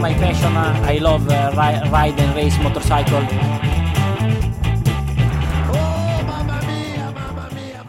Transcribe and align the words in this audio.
my 0.00 0.14
passion. 0.14 0.54
Uh, 0.56 0.86
I 0.86 0.98
love 0.98 1.28
uh, 1.28 1.50
ri- 1.54 1.88
ride 1.90 2.18
and 2.20 2.34
race 2.34 2.58
motorcycle. 2.62 3.22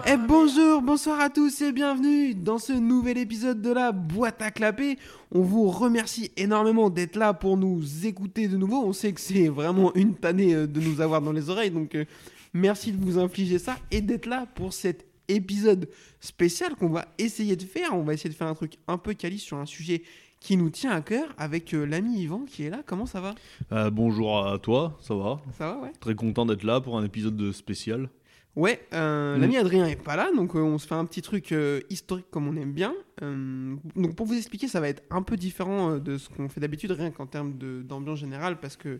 Et 0.10 0.16
bonjour, 0.16 0.82
bonsoir 0.82 1.20
à 1.20 1.30
tous 1.30 1.62
et 1.62 1.74
bienvenue 1.74 2.34
dans 2.34 2.60
ce 2.60 2.72
nouvel 2.72 3.18
épisode 3.18 3.62
de 3.62 3.74
la 3.74 3.92
boîte 3.92 4.42
à 4.42 4.52
clapper. 4.52 4.98
On 5.32 5.42
vous 5.42 5.70
remercie 5.70 6.32
énormément 6.38 6.90
d'être 6.90 7.18
là 7.18 7.34
pour 7.34 7.58
nous 7.58 8.06
écouter 8.06 8.48
de 8.48 8.56
nouveau. 8.56 8.86
On 8.86 8.94
sait 8.94 9.12
que 9.12 9.20
c'est 9.20 9.50
vraiment 9.50 9.94
une 9.96 10.16
tannée 10.16 10.56
euh, 10.56 10.66
de 10.66 10.80
nous 10.80 11.02
avoir 11.02 11.22
dans 11.22 11.34
les 11.34 11.50
oreilles, 11.50 11.72
donc 11.72 11.94
euh, 11.96 12.06
merci 12.54 12.94
de 12.94 13.04
vous 13.04 13.20
infliger 13.20 13.60
ça 13.60 13.76
et 13.92 14.00
d'être 14.00 14.28
là 14.28 14.46
pour 14.56 14.72
cet 14.72 15.06
épisode 15.28 15.90
spécial 16.22 16.76
qu'on 16.76 16.88
va 16.90 17.06
essayer 17.18 17.58
de 17.58 17.64
faire. 17.64 17.94
On 17.94 18.04
va 18.04 18.14
essayer 18.14 18.30
de 18.30 18.36
faire 18.36 18.48
un 18.48 18.56
truc 18.56 18.78
un 18.88 18.98
peu 18.98 19.14
quali 19.14 19.40
sur 19.40 19.58
un 19.58 19.66
sujet 19.66 20.04
qui 20.40 20.56
nous 20.58 20.70
tient 20.70 20.92
à 20.92 21.02
cœur 21.02 21.28
avec 21.38 21.74
euh, 21.74 21.86
l'ami 21.86 22.22
Yvan 22.22 22.46
qui 22.46 22.64
est 22.64 22.70
là. 22.70 22.82
Comment 22.86 23.06
ça 23.06 23.22
va? 23.22 23.36
Euh, 23.72 23.90
bonjour 23.90 24.46
à 24.48 24.58
toi, 24.60 24.98
ça 25.02 25.16
va? 25.16 25.40
Ça 25.58 25.68
va, 25.74 25.80
ouais 25.80 25.92
Très 26.00 26.16
content 26.16 26.46
d'être 26.46 26.64
là 26.64 26.80
pour 26.82 26.98
un 26.98 27.04
épisode 27.04 27.36
de 27.36 27.52
spécial. 27.52 28.10
Ouais, 28.56 28.82
euh, 28.94 29.38
Mm. 29.38 29.42
l'ami 29.42 29.58
Adrien 29.58 29.86
est 29.86 30.02
pas 30.02 30.16
là, 30.16 30.30
donc 30.36 30.56
on 30.56 30.78
se 30.80 30.88
fait 30.88 30.96
un 30.96 31.06
petit 31.06 31.22
truc 31.22 31.54
historique 31.92 32.26
comme 32.32 32.48
on 32.48 32.56
aime 32.56 32.74
bien. 32.74 32.94
Donc 33.22 34.16
pour 34.16 34.26
vous 34.26 34.36
expliquer, 34.36 34.68
ça 34.68 34.80
va 34.80 34.90
être 34.90 35.04
un 35.12 35.22
peu 35.22 35.38
différent 35.38 35.98
de 35.98 36.18
ce 36.18 36.28
qu'on 36.30 36.50
fait 36.50 36.60
d'habitude, 36.60 36.92
rien 36.92 37.12
qu'en 37.12 37.28
termes 37.28 37.54
d'ambiance 37.84 38.20
générale, 38.20 38.60
parce 38.60 38.76
que 38.76 39.00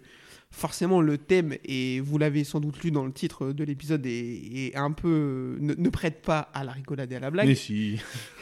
forcément 0.50 1.02
le 1.02 1.18
thème, 1.18 1.56
et 1.66 2.00
vous 2.00 2.18
l'avez 2.18 2.44
sans 2.44 2.60
doute 2.60 2.82
lu 2.84 2.92
dans 2.92 3.06
le 3.06 3.12
titre 3.12 3.52
de 3.52 3.64
l'épisode, 3.64 4.06
est, 4.06 4.68
est 4.68 4.76
un 4.76 4.92
peu 4.92 5.58
ne, 5.60 5.74
ne 5.74 5.90
prête 5.90 6.22
pas 6.22 6.50
à 6.54 6.64
la 6.64 6.72
rigolade 6.72 7.12
et 7.12 7.16
à 7.16 7.20
la 7.20 7.32
blague. 7.32 7.48
Mais 7.48 7.56
si. 7.56 8.00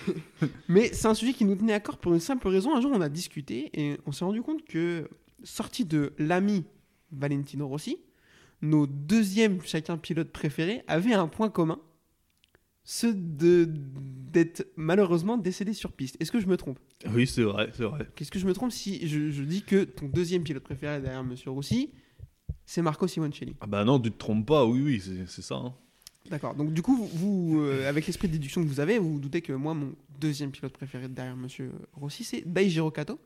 Mais 0.68 0.92
c'est 0.94 1.08
un 1.08 1.14
sujet 1.14 1.34
qui 1.34 1.46
nous 1.46 1.56
tenait 1.56 1.74
à 1.74 1.80
cœur 1.80 1.98
pour 1.98 2.14
une 2.14 2.20
simple 2.20 2.48
raison. 2.48 2.76
Un 2.76 2.82
jour, 2.82 2.92
on 2.94 3.02
a 3.02 3.10
discuté 3.10 3.70
et 3.74 3.98
on 4.06 4.12
s'est 4.12 4.26
rendu 4.26 4.42
compte 4.42 4.64
que, 4.66 5.10
sorti 5.44 5.86
de 5.86 6.14
l'ami 6.18 6.66
Valentino 7.12 7.68
Rossi, 7.68 7.98
nos 8.62 8.88
deuxièmes 8.88 9.60
chacun 9.64 9.98
pilotes 9.98 10.32
préférés 10.32 10.84
avaient 10.88 11.14
un 11.14 11.28
point 11.28 11.50
commun 11.50 11.80
ceux 12.88 13.14
de 13.14 13.68
d'être 14.32 14.66
malheureusement 14.76 15.38
décédés 15.38 15.74
sur 15.74 15.92
piste. 15.92 16.18
Est-ce 16.20 16.32
que 16.32 16.40
je 16.40 16.46
me 16.48 16.56
trompe? 16.56 16.78
Oui, 17.12 17.26
c'est 17.26 17.42
vrai, 17.44 17.70
c'est 17.74 17.84
vrai. 17.84 18.08
Qu'est-ce 18.16 18.30
que 18.32 18.40
je 18.40 18.46
me 18.46 18.54
trompe 18.54 18.72
si 18.72 19.08
je, 19.08 19.32
je 19.32 19.44
dis 19.44 19.64
que 19.64 19.84
ton 19.86 20.08
deuxième 20.08 20.44
pilote 20.44 20.64
préféré 20.64 21.02
derrière 21.02 21.24
Monsieur 21.24 21.50
Rossi, 21.52 21.90
c'est 22.66 22.82
Marco 22.82 23.08
Simoncelli? 23.08 23.56
Ah 23.62 23.68
bah 23.68 23.84
non, 23.84 24.00
tu 24.00 24.12
te 24.12 24.18
trompes 24.18 24.46
pas, 24.46 24.66
oui, 24.66 24.82
oui, 24.82 25.02
c'est 25.04 25.26
c'est 25.28 25.42
ça. 25.42 25.56
hein. 25.56 25.74
D'accord. 26.30 26.54
Donc 26.56 26.74
du 26.74 26.82
coup, 26.82 26.96
vous, 26.96 27.08
vous, 27.54 27.62
euh, 27.62 27.88
avec 27.90 28.08
l'esprit 28.08 28.28
de 28.28 28.34
déduction 28.34 28.62
que 28.64 28.68
vous 28.68 28.80
avez, 28.80 28.98
vous 29.00 29.14
vous 29.14 29.20
doutez 29.20 29.42
que 29.42 29.54
moi, 29.54 29.74
mon 29.74 29.94
deuxième 30.20 30.52
pilote 30.52 30.74
préféré 30.74 31.08
derrière 31.08 31.36
Monsieur 31.36 31.72
Rossi, 31.94 32.24
c'est 32.24 32.42
Daijiro 32.46 32.92
Kato. 32.92 33.20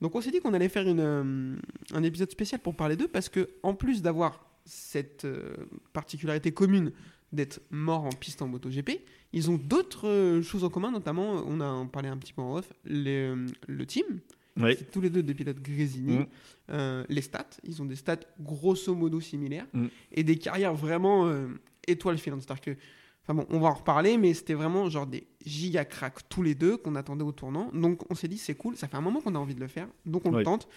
Donc 0.00 0.14
on 0.14 0.20
s'est 0.20 0.30
dit 0.30 0.40
qu'on 0.40 0.52
allait 0.54 0.68
faire 0.68 0.86
une, 0.88 1.00
euh, 1.00 1.56
un 1.94 2.02
épisode 2.02 2.30
spécial 2.30 2.60
pour 2.60 2.74
parler 2.74 2.96
d'eux 2.96 3.08
parce 3.08 3.28
que 3.28 3.48
en 3.62 3.74
plus 3.74 4.02
d'avoir 4.02 4.44
cette 4.66 5.24
euh, 5.24 5.54
particularité 5.92 6.52
commune 6.52 6.92
d'être 7.34 7.60
morts 7.70 8.04
en 8.04 8.10
piste 8.10 8.40
en 8.42 8.48
MotoGP, 8.48 9.00
ils 9.32 9.50
ont 9.50 9.56
d'autres 9.56 10.08
euh, 10.08 10.42
choses 10.42 10.64
en 10.64 10.70
commun, 10.70 10.90
notamment, 10.90 11.42
on 11.46 11.60
a 11.60 11.66
en 11.66 11.86
parlé 11.86 12.08
un 12.08 12.16
petit 12.16 12.32
peu 12.32 12.42
en 12.42 12.56
off, 12.56 12.72
les, 12.84 13.28
euh, 13.28 13.46
le 13.66 13.86
team. 13.86 14.20
C'est 14.56 14.90
tous 14.90 15.00
les 15.00 15.10
deux 15.10 15.22
des 15.22 15.34
pilotes 15.34 15.60
Grésini. 15.60 16.18
Mm. 16.18 16.26
Euh, 16.70 17.04
les 17.08 17.22
stats, 17.22 17.50
ils 17.64 17.82
ont 17.82 17.84
des 17.84 17.96
stats 17.96 18.20
grosso 18.40 18.94
modo 18.94 19.20
similaires 19.20 19.66
Mm. 19.72 19.86
et 20.12 20.22
des 20.22 20.36
carrières 20.36 20.74
vraiment 20.74 21.26
euh, 21.26 21.48
étoiles 21.88 22.18
filantes. 22.18 22.42
C'est-à-dire 22.42 22.62
que, 22.62 22.80
enfin 23.22 23.34
bon, 23.34 23.46
on 23.50 23.58
va 23.58 23.68
en 23.68 23.74
reparler, 23.74 24.16
mais 24.16 24.32
c'était 24.32 24.54
vraiment 24.54 24.88
genre 24.88 25.06
des 25.06 25.26
giga 25.44 25.84
cracks 25.84 26.28
tous 26.28 26.42
les 26.42 26.54
deux 26.54 26.76
qu'on 26.76 26.94
attendait 26.94 27.24
au 27.24 27.32
tournant. 27.32 27.70
Donc 27.74 28.08
on 28.10 28.14
s'est 28.14 28.28
dit 28.28 28.38
c'est 28.38 28.54
cool, 28.54 28.76
ça 28.76 28.86
fait 28.86 28.96
un 28.96 29.00
moment 29.00 29.20
qu'on 29.20 29.34
a 29.34 29.38
envie 29.38 29.56
de 29.56 29.60
le 29.60 29.68
faire, 29.68 29.88
donc 30.06 30.24
on 30.24 30.30
le 30.30 30.44
tente. 30.44 30.68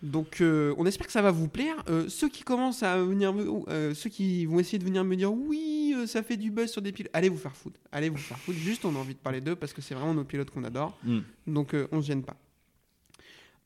Donc 0.00 0.40
euh, 0.40 0.74
on 0.78 0.86
espère 0.86 1.06
que 1.06 1.12
ça 1.12 1.22
va 1.22 1.32
vous 1.32 1.48
plaire. 1.48 1.74
Euh, 1.88 2.08
ceux 2.08 2.28
qui 2.28 2.44
commencent 2.44 2.84
à 2.84 3.02
venir, 3.02 3.34
euh, 3.68 3.94
ceux 3.94 4.08
qui 4.10 4.46
vont 4.46 4.60
essayer 4.60 4.78
de 4.78 4.84
venir 4.84 5.02
me 5.04 5.16
dire 5.16 5.32
oui, 5.32 5.94
ça 6.06 6.22
fait 6.22 6.36
du 6.36 6.50
buzz 6.52 6.70
sur 6.70 6.80
des 6.82 6.92
pilotes, 6.92 7.10
allez 7.12 7.28
vous 7.28 7.36
faire 7.36 7.56
foutre, 7.56 7.80
allez 7.90 8.08
vous 8.08 8.16
faire 8.16 8.38
foutre. 8.38 8.58
Juste 8.58 8.84
on 8.84 8.94
a 8.94 8.98
envie 8.98 9.14
de 9.14 9.18
parler 9.18 9.40
d'eux 9.40 9.56
parce 9.56 9.72
que 9.72 9.82
c'est 9.82 9.94
vraiment 9.94 10.14
nos 10.14 10.24
pilotes 10.24 10.50
qu'on 10.50 10.62
adore. 10.62 10.96
Mm. 11.02 11.18
Donc 11.48 11.74
on 11.90 12.00
se 12.00 12.06
gêne 12.06 12.22
pas. 12.22 12.36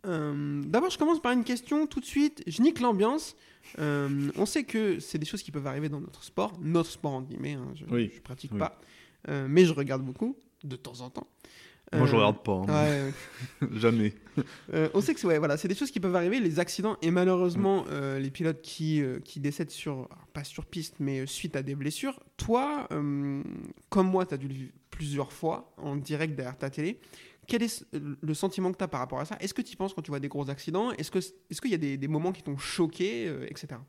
D'abord, 0.04 0.91
je 0.91 0.98
commence 0.98 1.22
par 1.22 1.31
une 1.32 1.44
question 1.44 1.87
tout 1.87 2.00
de 2.00 2.04
suite. 2.04 2.43
Je 2.47 2.60
nique 2.62 2.81
l'ambiance. 2.81 3.37
On 3.78 4.47
sait 4.47 4.64
que 4.64 4.99
c'est 5.00 5.19
des 5.19 5.26
choses 5.26 5.43
qui 5.43 5.50
peuvent 5.53 5.66
arriver 5.66 5.88
dans 5.88 6.00
notre 6.00 6.25
sport, 6.25 6.59
notre 6.60 6.91
sport 6.91 7.12
en 7.12 7.22
guillemets. 7.22 7.53
hein, 7.53 7.69
je, 7.75 7.84
Oui. 7.91 8.10
je 8.14 8.20
pratique 8.20 8.53
Oui. 8.53 8.59
pas, 8.59 8.81
mais 9.49 9.64
je 9.64 9.72
regarde 9.72 10.03
beaucoup 10.03 10.37
de 10.64 10.76
temps 10.76 11.00
en 11.03 11.10
temps. 11.10 11.26
Moi, 11.95 12.07
je 12.07 12.15
Euh, 12.15 12.19
regarde 12.19 12.43
pas, 12.43 12.53
hein. 12.53 13.13
ouais, 13.63 13.69
jamais. 13.79 14.15
On 14.95 15.01
sait 15.01 15.13
que 15.15 15.21
c'est 15.21 15.27
ouais, 15.27 15.39
voilà, 15.39 15.57
c'est 15.57 15.69
des 15.69 15.75
choses 15.75 15.91
qui 15.91 16.01
peuvent 16.01 16.17
arriver, 16.17 16.41
les 16.41 16.59
accidents 16.59 16.97
et 17.03 17.11
malheureusement 17.11 17.85
euh, 17.91 18.19
les 18.19 18.31
pilotes 18.31 18.63
qui, 18.63 19.03
euh, 19.03 19.19
qui 19.21 19.41
décèdent 19.41 19.71
sur, 19.71 20.09
pas 20.33 20.45
sur 20.45 20.65
piste, 20.65 20.97
mais 21.01 21.27
suite 21.27 21.55
à 21.57 21.63
des 21.63 21.75
blessures. 21.75 22.19
Toi, 22.39 22.89
comme 22.89 24.11
moi, 24.11 24.25
tu 24.27 24.35
as 24.35 24.37
dû 24.39 24.49
le 24.49 24.55
vivre 24.55 24.73
plusieurs 24.91 25.33
fois 25.33 25.75
en 25.77 25.97
direct 25.97 26.35
derrière 26.35 26.57
ta 26.57 26.71
télé. 26.71 26.99
Quel 27.49 27.63
est 27.65 27.85
le 27.93 28.35
sentiment 28.35 28.71
que 28.73 28.79
tu 28.79 28.85
as 28.85 28.89
par 28.89 29.01
rapport 29.01 29.19
à 29.21 29.25
ça? 29.25 29.37
Est-ce 29.41 29.53
que 29.53 29.63
tu 29.63 29.73
y 29.73 29.77
penses 29.77 29.93
quand 29.95 30.01
tu 30.03 30.11
vois 30.13 30.21
des 30.21 30.29
gros 30.29 30.49
accidents? 30.49 30.93
Est-ce 30.93 31.11
qu'il 31.11 31.21
est 31.51 31.61
qu'il 31.61 31.71
y 31.73 31.75
a 31.75 31.79
des, 31.79 31.97
des 31.99 32.09
moments 32.09 32.31
qui 32.33 32.43
t'ont 32.43 32.57
choqué, 32.57 33.27
euh, 33.27 33.47
etc. 33.51 33.81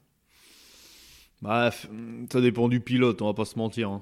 Bref, 1.42 1.88
ça 2.32 2.42
dépend 2.42 2.68
du 2.70 2.80
pilote, 2.80 3.22
on 3.22 3.26
va 3.28 3.34
pas 3.34 3.46
se 3.46 3.58
mentir. 3.58 3.90
hein. 3.90 4.02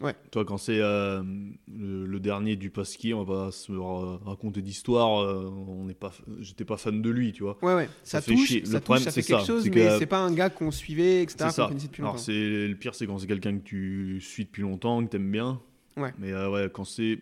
Ouais. 0.00 0.14
Toi, 0.30 0.44
quand 0.46 0.56
c'est 0.56 0.78
euh, 0.80 1.22
le, 1.68 2.06
le 2.06 2.20
dernier 2.20 2.56
du 2.56 2.70
Pasquier, 2.70 3.12
on 3.12 3.22
va 3.24 3.46
pas 3.46 3.50
se 3.52 3.70
ra- 3.72 4.18
raconter 4.24 4.62
d'histoire. 4.62 5.20
euh, 5.22 5.48
on 5.68 5.84
n'est 5.84 5.94
pas, 5.94 6.10
j'étais 6.40 6.64
pas 6.64 6.76
fan 6.78 7.02
de 7.02 7.10
lui, 7.10 7.32
tu 7.32 7.42
vois. 7.42 7.58
Ouais, 7.62 7.74
ouais, 7.74 7.86
ça, 8.02 8.18
Ça 8.18 8.20
fait 8.22 8.32
touche, 8.34 8.48
chier. 8.48 8.64
ça, 8.64 8.72
Le 8.72 8.78
touche, 8.78 8.84
problème, 8.84 9.04
ça 9.04 9.10
fait 9.10 9.20
c'est 9.22 9.32
quelque 9.32 9.40
ça, 9.40 9.46
chose, 9.46 9.64
mais 9.66 9.70
que- 9.70 9.98
c'est 9.98 10.06
pas 10.06 10.20
un 10.20 10.32
gars 10.32 10.48
qu'on 10.48 10.70
suivait, 10.70 11.22
etc. 11.22 11.50
Qu'on 11.54 11.74
depuis 11.74 12.00
Alors 12.02 12.12
longtemps. 12.14 12.22
c'est 12.22 12.66
le 12.68 12.74
pire, 12.76 12.94
c'est 12.94 13.06
quand 13.06 13.18
c'est 13.18 13.26
quelqu'un 13.26 13.58
que 13.58 13.62
tu 13.64 14.20
suis 14.22 14.44
depuis 14.46 14.62
longtemps, 14.62 15.04
que 15.04 15.10
t'aimes 15.10 15.30
bien. 15.30 15.60
Ouais. 15.96 16.12
Mais 16.18 16.32
euh, 16.32 16.50
ouais, 16.50 16.70
quand 16.72 16.84
c'est 16.84 17.18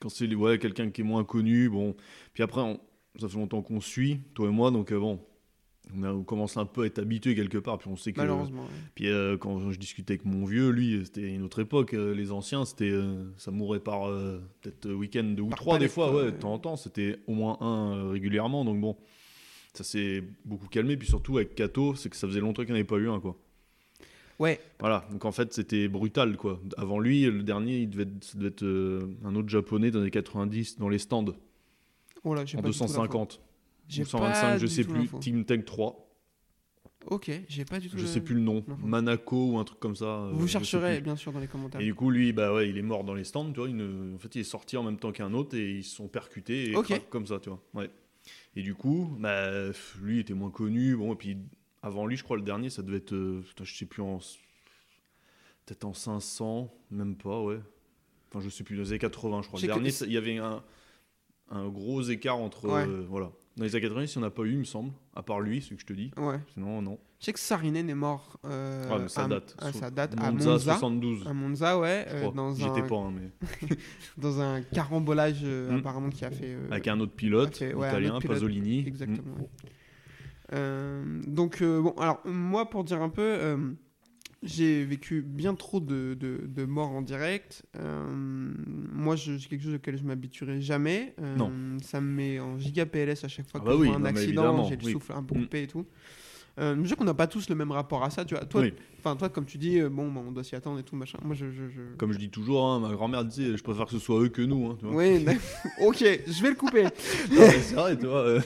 quand 0.00 0.08
c'est 0.10 0.32
ouais, 0.34 0.58
quelqu'un 0.58 0.90
qui 0.90 1.00
est 1.00 1.04
moins 1.04 1.24
connu, 1.24 1.68
bon. 1.70 1.96
Puis 2.34 2.42
après, 2.42 2.60
on- 2.60 2.78
ça 3.18 3.28
fait 3.28 3.38
longtemps 3.38 3.62
qu'on 3.62 3.80
suit, 3.80 4.20
toi 4.34 4.48
et 4.48 4.52
moi, 4.52 4.70
donc 4.70 4.92
bon, 4.92 5.18
on, 5.96 6.02
a- 6.02 6.12
on 6.12 6.22
commence 6.24 6.56
un 6.56 6.64
peu 6.66 6.82
à 6.82 6.86
être 6.86 6.98
habitué 6.98 7.34
quelque 7.34 7.58
part. 7.58 7.78
Puis 7.78 7.88
on 7.88 7.96
sait 7.96 8.12
que. 8.12 8.20
Malheureusement. 8.20 8.62
ouais. 8.62 8.68
Puis 8.94 9.08
euh, 9.08 9.36
quand 9.36 9.70
je 9.70 9.78
discutais 9.78 10.14
avec 10.14 10.24
mon 10.24 10.44
vieux, 10.44 10.70
lui, 10.70 11.00
c'était 11.04 11.32
une 11.34 11.42
autre 11.42 11.60
époque. 11.60 11.94
euh, 11.94 12.14
les 12.14 12.32
anciens, 12.32 12.64
c'était 12.64 12.90
euh, 12.90 13.24
ça 13.36 13.50
mourait 13.50 13.80
par 13.80 14.08
euh, 14.08 14.40
peut-être 14.60 14.90
week-end 14.92 15.24
deux 15.24 15.42
ou 15.42 15.48
Par 15.48 15.58
trois 15.58 15.78
des 15.78 15.88
fois, 15.88 16.14
ouais, 16.14 16.26
de 16.26 16.30
temps 16.36 16.52
en 16.54 16.58
temps. 16.58 16.76
C'était 16.76 17.18
au 17.26 17.34
moins 17.34 17.56
un 17.60 18.10
régulièrement, 18.10 18.64
donc 18.64 18.80
bon. 18.80 18.96
Ça 19.74 19.84
s'est 19.84 20.24
beaucoup 20.44 20.66
calmé, 20.66 20.96
puis 20.96 21.06
surtout 21.06 21.36
avec 21.36 21.54
Kato, 21.54 21.94
c'est 21.94 22.08
que 22.08 22.16
ça 22.16 22.26
faisait 22.26 22.40
longtemps 22.40 22.62
qu'il 22.62 22.72
n'y 22.72 22.80
en 22.80 22.80
avait 22.80 22.84
pas 22.84 22.96
eu 22.96 23.08
un, 23.08 23.20
quoi. 23.20 23.36
Ouais, 24.40 24.60
Voilà, 24.78 25.04
donc 25.10 25.24
en 25.24 25.32
fait 25.32 25.52
c'était 25.52 25.88
brutal 25.88 26.36
quoi. 26.36 26.60
Avant 26.76 27.00
lui, 27.00 27.22
le 27.22 27.42
dernier, 27.42 27.78
il 27.80 27.90
devait 27.90 28.04
être, 28.04 28.22
ça 28.24 28.38
devait 28.38 28.50
être 28.50 29.08
un 29.24 29.34
autre 29.34 29.48
japonais 29.48 29.90
dans 29.90 30.00
les 30.00 30.12
90 30.12 30.78
dans 30.78 30.88
les 30.88 30.98
stands 30.98 31.24
oh 32.22 32.34
là, 32.34 32.44
j'ai 32.44 32.56
en 32.56 32.62
pas 32.62 32.68
du 32.68 32.74
tout 32.76 32.84
l'info. 32.84 32.92
250 32.94 33.32
J'ai 33.32 33.38
ou 33.96 33.98
pas 34.00 34.04
125, 34.34 34.58
je 34.58 34.66
sais 34.66 34.84
plus. 34.84 35.08
Team 35.20 35.44
Tank 35.44 35.64
3, 35.64 36.04
Ok, 37.06 37.30
j'ai 37.48 37.64
pas 37.64 37.78
du 37.78 37.88
tout 37.88 37.96
je 37.96 38.02
le- 38.02 38.08
sais 38.08 38.20
plus 38.20 38.34
le 38.34 38.40
nom. 38.42 38.62
Manako 38.82 39.52
ou 39.52 39.58
un 39.58 39.64
truc 39.64 39.78
comme 39.80 39.96
ça. 39.96 40.04
euh, 40.24 40.30
Vous 40.34 40.46
chercherez 40.48 41.00
bien 41.00 41.16
sûr 41.16 41.32
dans 41.32 41.38
les 41.40 41.46
commentaires. 41.46 41.80
Et 41.80 41.84
du 41.84 41.94
coup, 41.94 42.10
lui, 42.10 42.32
bah 42.34 42.52
ouais, 42.52 42.68
il 42.68 42.76
est 42.76 42.82
mort 42.82 43.02
dans 43.04 43.14
les 43.14 43.24
stands, 43.24 43.50
tu 43.50 43.60
vois. 43.60 43.68
ne- 43.68 44.14
En 44.14 44.18
fait, 44.18 44.34
il 44.34 44.40
est 44.40 44.44
sorti 44.44 44.76
en 44.76 44.82
même 44.82 44.98
temps 44.98 45.12
qu'un 45.12 45.32
autre 45.32 45.56
et 45.56 45.76
ils 45.76 45.84
se 45.84 45.94
sont 45.96 46.08
percutés 46.08 46.72
et 46.72 46.74
comme 47.08 47.26
ça, 47.26 47.38
tu 47.40 47.48
vois. 47.48 47.62
Ouais. 47.74 47.88
Et 48.56 48.62
du 48.62 48.74
coup, 48.74 49.16
bah, 49.18 49.48
lui 50.02 50.18
était 50.18 50.34
moins 50.34 50.50
connu. 50.50 50.96
Bon, 50.96 51.14
et 51.14 51.16
puis 51.16 51.38
avant 51.82 52.04
lui, 52.04 52.16
je 52.16 52.24
crois 52.24 52.36
le 52.36 52.42
dernier, 52.42 52.68
ça 52.68 52.82
devait 52.82 52.98
être, 52.98 53.14
euh, 53.14 53.42
je 53.62 53.74
sais 53.74 53.86
plus 53.86 54.02
en, 54.02 54.18
peut-être 55.64 55.84
en 55.84 55.94
500, 55.94 56.74
même 56.90 57.16
pas, 57.16 57.40
ouais. 57.42 57.60
Enfin, 58.30 58.40
je 58.44 58.50
sais 58.50 58.64
plus, 58.64 58.76
dans 58.76 58.82
les 58.82 58.90
années 58.90 58.98
80, 58.98 59.42
je 59.42 59.48
crois. 59.48 59.60
Le 59.60 59.66
dernier, 59.66 59.90
il 60.06 60.12
y 60.12 60.16
avait 60.18 60.36
un, 60.38 60.62
un 61.50 61.68
gros 61.68 62.02
écart 62.02 62.38
entre, 62.38 62.66
Ouais. 62.68 62.86
euh, 62.86 63.04
voilà. 63.08 63.30
Dans 63.56 63.64
les 63.64 63.74
années 63.74 63.82
90, 63.82 64.14
il 64.14 64.18
n'y 64.18 64.24
en 64.24 64.28
a 64.28 64.30
pas 64.30 64.42
eu, 64.44 64.52
il 64.52 64.58
me 64.58 64.64
semble, 64.64 64.92
à 65.16 65.22
part 65.22 65.40
lui, 65.40 65.60
ce 65.60 65.74
que 65.74 65.80
je 65.80 65.84
te 65.86 65.92
dis. 65.92 66.12
Ouais. 66.16 66.38
Sinon, 66.54 66.80
non. 66.80 66.98
Je 67.18 67.24
sais 67.24 67.32
que 67.32 67.40
Sarinen 67.40 67.90
est 67.90 67.94
mort. 67.94 68.38
euh, 68.44 68.88
Ah, 68.88 68.98
mais 69.00 69.08
ça 69.08 69.24
à, 69.24 69.28
date. 69.28 69.56
à- 69.58 69.72
So- 69.72 69.78
ça 69.80 69.90
date 69.90 70.14
à 70.16 70.30
Monza, 70.30 70.50
Monza. 70.50 70.72
72. 70.74 71.26
À 71.26 71.32
Monza, 71.32 71.78
ouais. 71.80 72.06
je 72.08 72.14
euh, 72.14 72.20
crois. 72.20 72.32
dans, 72.34 72.54
J'étais 72.54 72.80
un, 72.82 72.86
pas, 72.86 72.96
hein, 72.96 73.12
mais. 73.12 73.32
dans 74.16 74.40
un 74.40 74.62
carambolage 74.62 75.40
euh, 75.42 75.72
Mm. 75.72 75.78
apparemment 75.78 76.10
qui 76.10 76.24
a 76.24 76.30
fait. 76.30 76.54
euh, 76.54 76.68
Avec 76.70 76.86
un 76.86 77.00
autre 77.00 77.14
pilote, 77.14 77.48
ok, 77.60 77.76
ouais, 77.76 77.86
un 77.86 77.90
italien, 77.90 78.10
autre 78.10 78.20
pilote. 78.20 78.36
Pasolini. 78.36 78.86
Exactement. 78.86 79.34
ouais. 79.40 79.48
Euh, 80.54 81.20
donc, 81.26 81.60
euh, 81.60 81.82
bon, 81.82 81.90
alors, 81.98 82.20
moi, 82.24 82.70
pour 82.70 82.84
dire 82.84 83.02
un 83.02 83.08
peu, 83.10 83.22
euh, 83.22 83.56
j'ai 84.42 84.84
vécu 84.84 85.20
bien 85.22 85.54
trop 85.54 85.80
de, 85.80 86.14
de- 86.14 86.46
de 86.46 86.64
morts 86.64 86.90
en 86.90 87.02
direct. 87.02 87.62
Euh, 87.76 88.04
moi, 88.92 89.16
c'est 89.16 89.36
quelque 89.48 89.62
chose 89.64 89.74
auquel 89.74 89.96
je 89.98 90.04
m'habituerai 90.04 90.60
jamais. 90.60 91.14
Euh, 91.20 91.36
Non. 91.36 91.50
Ça 91.82 92.00
me 92.00 92.06
met 92.12 92.38
en 92.40 92.58
giga 92.58 92.86
PLS 92.86 93.24
à 93.24 93.28
chaque 93.28 93.50
fois 93.50 93.60
Ah 93.60 93.64
que 93.64 93.64
bah 93.66 93.72
je 93.74 93.78
oui, 93.80 93.88
vois 93.88 93.96
un 93.96 94.04
accident, 94.04 94.64
j'ai 94.68 94.76
le 94.76 94.84
oui. 94.84 94.92
souffle 94.92 95.12
un 95.12 95.22
peu 95.22 95.34
Mm. 95.36 95.42
coupé 95.42 95.62
et 95.62 95.66
tout. 95.66 95.86
Euh, 96.60 96.76
je 96.82 96.88
sais 96.88 96.96
qu'on 96.96 97.04
n'a 97.04 97.14
pas 97.14 97.28
tous 97.28 97.48
le 97.48 97.54
même 97.54 97.70
rapport 97.70 98.02
à 98.02 98.10
ça, 98.10 98.24
tu 98.24 98.34
vois. 98.34 98.44
Toi, 98.44 98.62
Oui. 98.62 98.72
toi, 99.02 99.28
comme 99.28 99.44
tu 99.44 99.58
dis, 99.58 99.78
euh, 99.80 99.88
bon, 99.88 100.10
bah, 100.10 100.20
on 100.26 100.32
doit 100.32 100.42
s'y 100.42 100.56
attendre 100.56 100.80
et 100.80 100.82
tout 100.82 100.96
machin. 100.96 101.16
Moi, 101.22 101.36
je, 101.36 101.50
je, 101.52 101.68
je- 101.68 101.96
Comme 101.96 102.12
je 102.12 102.18
dis 102.18 102.30
toujours, 102.30 102.64
hein, 102.66 102.80
ma 102.80 102.90
grand-mère 102.94 103.24
disait, 103.24 103.56
je 103.56 103.62
préfère 103.62 103.86
que 103.86 103.92
ce 103.92 104.00
soit 104.00 104.20
eux 104.22 104.28
que 104.28 104.42
nous. 104.42 104.66
Hein, 104.66 104.76
tu 104.80 104.86
vois. 104.86 105.18
D'accord. 105.20 105.40
ok, 105.82 105.98
je 106.26 106.42
vais 106.42 106.48
le 106.50 106.56
couper. 106.56 106.86
C'est 107.30 107.74
vrai, 107.76 107.96
tu 107.96 108.06
vois. 108.06 108.38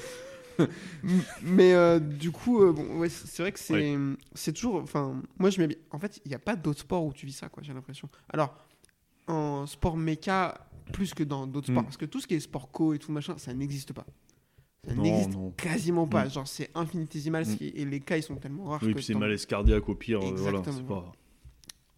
Mais 1.43 1.73
euh, 1.75 1.99
du 1.99 2.31
coup, 2.31 2.63
euh, 2.63 2.73
bon, 2.73 2.99
ouais, 2.99 3.09
c'est 3.09 3.43
vrai 3.43 3.53
que 3.53 3.59
c'est 3.59 3.97
c'est 4.35 4.53
toujours. 4.53 4.77
Enfin, 4.77 5.21
moi, 5.39 5.51
je 5.51 5.63
bien. 5.65 5.77
En 5.91 5.99
fait, 5.99 6.21
il 6.25 6.29
n'y 6.29 6.35
a 6.35 6.39
pas 6.39 6.57
d'autres 6.57 6.81
sports 6.81 7.05
où 7.05 7.13
tu 7.13 7.27
vis 7.27 7.33
ça, 7.33 7.49
quoi, 7.49 7.63
j'ai 7.63 7.73
l'impression. 7.73 8.09
Alors, 8.29 8.55
en 9.29 9.67
sport 9.67 9.97
méca, 9.97 10.67
plus 10.93 11.15
que 11.15 11.23
dans 11.25 11.47
d'autres 11.47 11.69
sports. 11.69 11.83
Mm. 11.83 11.87
Parce 11.87 11.97
que 11.97 12.05
tout 12.07 12.21
ce 12.21 12.27
qui 12.27 12.35
est 12.35 12.41
sport 12.41 12.71
co 12.71 12.93
et 12.95 12.99
tout 12.99 13.13
machin, 13.13 13.37
ça 13.39 13.53
n'existe 13.55 13.93
pas. 13.93 14.07
Ça 14.87 14.95
n'existe 14.95 15.39
quasiment 15.57 16.07
pas. 16.07 16.25
Mm. 16.27 16.31
Genre, 16.31 16.49
c'est 16.49 16.71
infinitésimal 16.75 17.47
Mm. 17.47 17.57
qui- 17.57 17.69
et 17.69 17.85
les 17.85 18.01
cas, 18.01 18.17
ils 18.17 18.23
sont 18.23 18.37
tellement 18.37 18.65
rares. 18.65 18.81
Oui, 18.83 18.89
que 18.91 18.95
puis 18.97 19.05
c'est 19.05 19.15
malaise 19.15 19.47
cardiaque 19.47 19.89
au 19.89 19.95
pire. 19.95 20.21
euh, 20.21 20.33
voilà, 20.37 20.59
Exactement. 20.59 21.03
pas. 21.03 21.13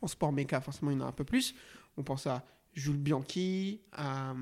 En 0.02 0.06
sport 0.06 0.32
méca, 0.32 0.60
forcément, 0.60 0.90
il 0.90 0.98
y 0.98 1.00
en 1.00 1.06
a 1.06 1.08
un 1.08 1.12
peu 1.12 1.24
plus. 1.24 1.54
On 1.96 2.02
pense 2.02 2.26
à 2.26 2.44
Jules 2.74 2.98
Bianchi, 2.98 3.80
à. 3.92 4.34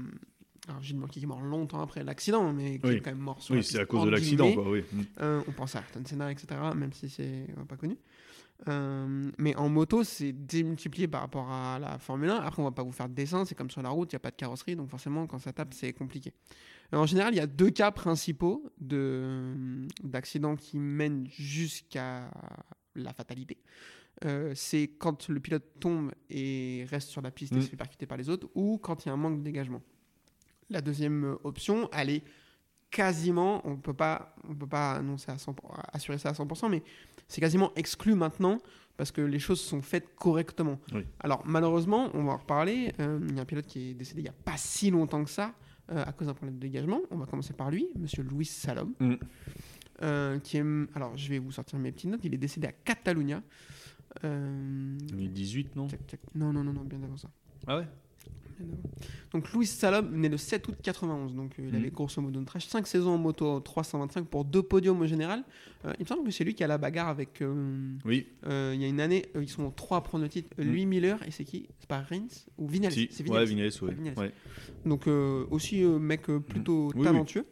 Alors, 0.68 0.80
Jules 0.82 0.96
Bianchi 0.96 1.18
qui 1.18 1.24
est 1.24 1.26
mort 1.28 1.40
longtemps 1.40 1.80
après 1.80 2.04
l'accident, 2.04 2.52
mais 2.52 2.78
qui 2.78 2.86
Oui. 2.86 2.94
est 2.94 3.00
quand 3.00 3.10
même 3.10 3.18
mort 3.18 3.42
sur 3.42 3.54
Oui, 3.54 3.64
c'est 3.64 3.80
à 3.80 3.84
cause 3.86 4.04
de 4.04 4.10
l'accident, 4.10 4.52
quoi. 4.52 4.70
Oui. 4.70 4.84
Mm. 4.92 5.00
Euh, 5.20 5.42
on 5.48 5.52
pense 5.52 5.74
à 5.74 5.80
Ayrton 5.80 6.02
Senna, 6.06 6.30
etc., 6.30 6.46
même 6.76 6.92
si 6.92 7.08
c'est 7.08 7.46
euh, 7.58 7.64
pas 7.68 7.76
connu. 7.76 7.96
Euh, 8.68 9.28
mais 9.38 9.56
en 9.56 9.68
moto, 9.68 10.04
c'est 10.04 10.32
démultiplié 10.32 11.08
par 11.08 11.22
rapport 11.22 11.50
à 11.50 11.80
la 11.80 11.98
Formule 11.98 12.30
1. 12.30 12.36
Après, 12.36 12.62
on 12.62 12.64
va 12.64 12.70
pas 12.70 12.84
vous 12.84 12.92
faire 12.92 13.08
de 13.08 13.14
dessin, 13.14 13.44
c'est 13.44 13.56
comme 13.56 13.70
sur 13.70 13.82
la 13.82 13.88
route, 13.88 14.12
il 14.12 14.14
n'y 14.14 14.18
a 14.18 14.20
pas 14.20 14.30
de 14.30 14.36
carrosserie, 14.36 14.76
donc 14.76 14.88
forcément, 14.88 15.26
quand 15.26 15.40
ça 15.40 15.52
tape, 15.52 15.74
c'est 15.74 15.92
compliqué. 15.92 16.32
En 16.92 17.06
général, 17.06 17.34
il 17.34 17.38
y 17.38 17.40
a 17.40 17.46
deux 17.48 17.70
cas 17.70 17.90
principaux 17.90 18.64
de- 18.80 19.88
d'accidents 20.04 20.54
qui 20.54 20.78
mènent 20.78 21.26
jusqu'à 21.26 22.30
la 22.94 23.12
fatalité. 23.12 23.58
Euh, 24.26 24.52
c'est 24.54 24.92
quand 24.98 25.28
le 25.28 25.40
pilote 25.40 25.64
tombe 25.80 26.12
et 26.30 26.86
reste 26.88 27.08
sur 27.08 27.20
la 27.22 27.32
piste 27.32 27.52
et 27.54 27.56
Mm. 27.56 27.62
se 27.62 27.68
fait 27.70 27.76
percuter 27.76 28.06
par 28.06 28.16
les 28.18 28.28
autres, 28.28 28.48
ou 28.54 28.78
quand 28.78 29.04
il 29.04 29.08
y 29.08 29.10
a 29.10 29.14
un 29.14 29.16
manque 29.16 29.38
de 29.38 29.42
dégagement. 29.42 29.82
La 30.72 30.80
deuxième 30.80 31.24
euh, 31.24 31.34
option, 31.44 31.88
elle 31.92 32.10
est 32.10 32.22
quasiment, 32.90 33.66
on 33.66 33.76
peut 33.76 33.94
pas, 33.94 34.34
on 34.48 34.54
peut 34.54 34.66
pas 34.66 34.92
annoncer 34.92 35.30
à 35.30 35.38
100 35.38 35.54
assurer 35.92 36.18
ça 36.18 36.28
à 36.30 36.32
100%, 36.32 36.68
mais 36.70 36.82
c'est 37.28 37.40
quasiment 37.40 37.72
exclu 37.74 38.14
maintenant 38.14 38.58
parce 38.98 39.10
que 39.10 39.22
les 39.22 39.38
choses 39.38 39.60
sont 39.60 39.80
faites 39.80 40.14
correctement. 40.14 40.78
Oui. 40.92 41.06
Alors 41.20 41.42
malheureusement, 41.46 42.10
on 42.14 42.24
va 42.24 42.32
en 42.32 42.36
reparler. 42.36 42.92
euh, 43.00 43.18
il 43.28 43.34
y 43.36 43.38
a 43.38 43.42
un 43.42 43.46
pilote 43.46 43.66
qui 43.66 43.90
est 43.90 43.94
décédé 43.94 44.20
il 44.20 44.26
y 44.26 44.28
a 44.28 44.32
pas 44.32 44.56
si 44.58 44.90
longtemps 44.90 45.24
que 45.24 45.30
ça 45.30 45.54
euh, 45.90 46.04
à 46.06 46.12
cause 46.12 46.26
d'un 46.26 46.34
problème 46.34 46.56
de 46.56 46.60
dégagement. 46.60 47.00
On 47.10 47.16
va 47.16 47.24
commencer 47.26 47.54
par 47.54 47.70
lui, 47.70 47.88
Monsieur 47.98 48.22
Luis 48.24 48.44
Salom, 48.44 48.92
Mm. 49.00 49.14
euh, 50.02 50.38
qui 50.40 50.58
est, 50.58 50.64
alors 50.94 51.16
je 51.16 51.28
vais 51.30 51.38
vous 51.38 51.50
sortir 51.52 51.78
mes 51.78 51.92
petites 51.92 52.10
notes. 52.10 52.20
Il 52.24 52.34
est 52.34 52.38
décédé 52.38 52.66
à 52.66 52.72
Catalunya. 52.72 53.42
Euh, 54.24 54.98
2018, 55.08 55.74
non? 55.76 55.86
Non, 56.34 56.52
non, 56.52 56.62
non, 56.62 56.74
non, 56.74 56.82
bien 56.84 57.02
avant 57.02 57.16
ça. 57.16 57.30
Ah 57.66 57.78
ouais? 57.78 57.86
Donc 59.32 59.50
Louis 59.52 59.66
Salom, 59.66 60.10
né 60.12 60.28
le 60.28 60.36
7 60.36 60.68
août 60.68 60.74
91, 60.82 61.34
donc 61.34 61.52
euh, 61.58 61.66
il 61.68 61.74
avait 61.76 61.90
grosso 61.90 62.20
modo 62.20 62.38
une 62.38 62.44
trash, 62.44 62.66
5 62.66 62.86
saisons 62.86 63.12
en 63.14 63.18
moto 63.18 63.60
325 63.60 64.26
pour 64.26 64.44
deux 64.44 64.62
podiums 64.62 65.00
au 65.00 65.06
général. 65.06 65.42
Euh, 65.84 65.92
il 65.98 66.02
me 66.02 66.06
semble 66.08 66.24
que 66.24 66.30
c'est 66.30 66.44
lui 66.44 66.54
qui 66.54 66.62
a 66.62 66.66
la 66.66 66.78
bagarre 66.78 67.08
avec... 67.08 67.40
euh, 67.40 67.94
Oui, 68.04 68.26
euh, 68.46 68.72
il 68.74 68.80
y 68.80 68.84
a 68.84 68.88
une 68.88 69.00
année, 69.00 69.26
ils 69.40 69.48
sont 69.48 69.70
trois 69.70 69.98
à 69.98 70.00
prendre 70.02 70.22
le 70.24 70.30
titre. 70.30 70.50
Lui, 70.58 70.84
Miller, 70.86 71.18
et 71.26 71.30
c'est 71.30 71.44
qui? 71.44 71.68
C'est 71.78 71.88
pas 71.88 72.02
Rins 72.02 72.26
Ou 72.58 72.68
Vinales? 72.68 72.92
Si. 72.92 73.08
C'est 73.10 73.28
Ouais, 73.28 73.44
Vinales. 73.44 73.70
Ouais. 73.80 73.94
Vinales. 73.94 74.18
ouais. 74.18 74.32
Donc 74.84 75.06
aussi 75.50 75.82
mec 75.82 76.22
plutôt 76.26 76.90
Oui, 76.94 77.06
oui. 77.08 77.42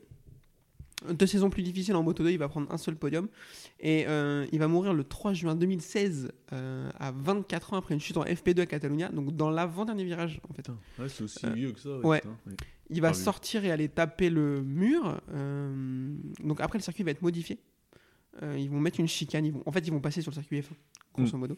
Deux 1.09 1.27
saisons 1.27 1.49
plus 1.49 1.63
difficiles 1.63 1.95
en 1.97 2.03
Moto 2.03 2.23
2, 2.23 2.31
il 2.31 2.39
va 2.39 2.49
prendre 2.49 2.71
un 2.71 2.77
seul 2.77 2.95
podium. 2.97 3.29
Et 3.81 4.05
euh, 4.07 4.47
il 4.53 4.59
va 4.59 4.69
mourir 4.69 4.93
le 4.93 5.03
3 5.05 5.33
juin 5.33 5.55
2016 5.55 6.31
euh, 6.53 6.91
à 6.99 7.11
24 7.13 7.73
ans 7.73 7.77
après 7.79 7.95
une 7.95 8.01
chute 8.01 8.17
en 8.19 8.25
FP2 8.25 8.61
à 8.61 8.67
Catalunya, 8.67 9.09
donc 9.09 9.35
dans 9.35 9.49
l'avant-dernier 9.51 10.05
virage 10.05 10.41
en 10.49 10.53
fait. 10.53 10.69
Ouais, 10.99 11.09
c'est 11.09 11.25
aussi 11.25 11.47
Euh, 11.47 11.51
vieux 11.53 11.73
que 11.73 11.81
ça. 11.81 11.99
ouais. 12.01 12.21
putain. 12.21 12.37
Il 12.91 13.01
va 13.01 13.09
Ah 13.09 13.15
sortir 13.15 13.65
et 13.65 13.71
aller 13.71 13.89
taper 13.89 14.29
le 14.31 14.63
mur. 14.63 15.21
euh, 15.33 16.15
donc 16.43 16.61
après, 16.61 16.77
le 16.79 16.83
circuit 16.83 17.05
va 17.05 17.13
être 17.13 17.23
modifié. 17.23 17.59
Ils 18.43 18.71
vont 18.71 18.81
mettre 18.81 19.01
une 19.01 19.09
chicane. 19.09 19.45
Ils 19.45 19.53
vont, 19.53 19.63
en 19.67 19.73
fait, 19.73 19.87
ils 19.87 19.91
vont 19.93 20.01
passer 20.01 20.23
sur 20.23 20.31
le 20.31 20.35
circuit 20.35 20.61
F1, 20.61 20.71
grosso 21.15 21.37
Mm. 21.37 21.41
modo. 21.41 21.57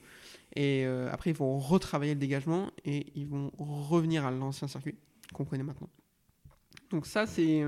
Et 0.56 0.84
après, 0.84 1.30
ils 1.30 1.36
vont 1.36 1.58
retravailler 1.58 2.14
le 2.14 2.20
dégagement 2.20 2.70
et 2.84 3.06
ils 3.14 3.26
vont 3.26 3.50
revenir 3.58 4.24
à 4.26 4.30
l'ancien 4.30 4.68
circuit 4.68 4.94
qu'on 5.32 5.44
connaît 5.44 5.62
maintenant. 5.64 5.88
Donc 6.90 7.06
ça, 7.06 7.26
c'est... 7.26 7.62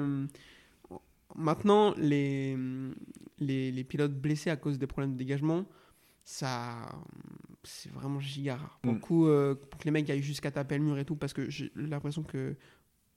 maintenant, 1.35 1.95
les, 1.97 2.57
les, 3.39 3.71
les 3.73 3.85
pilotes 3.85 4.15
blessés 4.15 4.51
à 4.51 4.57
cause 4.57 4.79
des 4.79 4.87
problèmes 4.87 5.13
de 5.13 5.19
dégagement, 5.19 5.65
ça... 6.25 6.77
C'est 7.67 7.91
vraiment 7.93 8.21
giga 8.21 8.57
rare. 8.57 8.79
Pour 8.83 8.93
le 8.93 8.99
Mm. 8.99 9.01
coup, 9.01 9.27
euh, 9.27 9.55
pour 9.55 9.81
que 9.81 9.85
les 9.87 9.91
mecs 9.91 10.09
aillent 10.11 10.21
jusqu'à 10.23 10.51
taper 10.51 10.77
le 10.77 10.85
mur 10.85 10.99
et 10.99 11.07
tout, 11.07 11.17
parce 11.17 11.33
que 11.33 11.49
j'ai 11.49 11.73
l'impression 11.77 12.23
que 12.23 12.57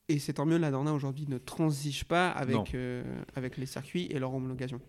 et 0.10 0.20
c'est 0.20 0.32
tant 0.34 0.46
mieux, 0.46 0.58
la 0.58 0.72
Dorna 0.72 0.94
aujourd'hui 0.94 1.26
ne 1.28 1.38
transige 1.38 2.06
pas 2.06 2.30
avec, 2.30 2.74
euh, 2.74 3.04
avec 3.36 3.58
les 3.58 3.66
circuits 3.66 4.08
et 4.10 4.20
leur 4.20 4.34
homologation. 4.34 4.80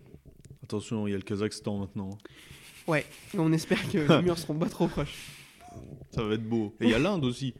Attention, 0.63 1.07
il 1.07 1.11
y 1.11 1.13
a 1.13 1.17
le 1.17 1.23
Kazakhstan 1.23 1.77
maintenant. 1.77 2.09
Ouais, 2.87 3.05
on 3.37 3.51
espère 3.51 3.81
que 3.91 3.97
les 4.17 4.21
murs 4.21 4.37
seront 4.37 4.57
pas 4.57 4.69
trop 4.69 4.87
proches. 4.87 5.27
Ça 6.11 6.23
va 6.23 6.35
être 6.35 6.47
beau. 6.47 6.73
Et 6.79 6.85
il 6.85 6.89
y 6.91 6.93
a 6.93 6.99
l'Inde 6.99 7.25
aussi. 7.25 7.53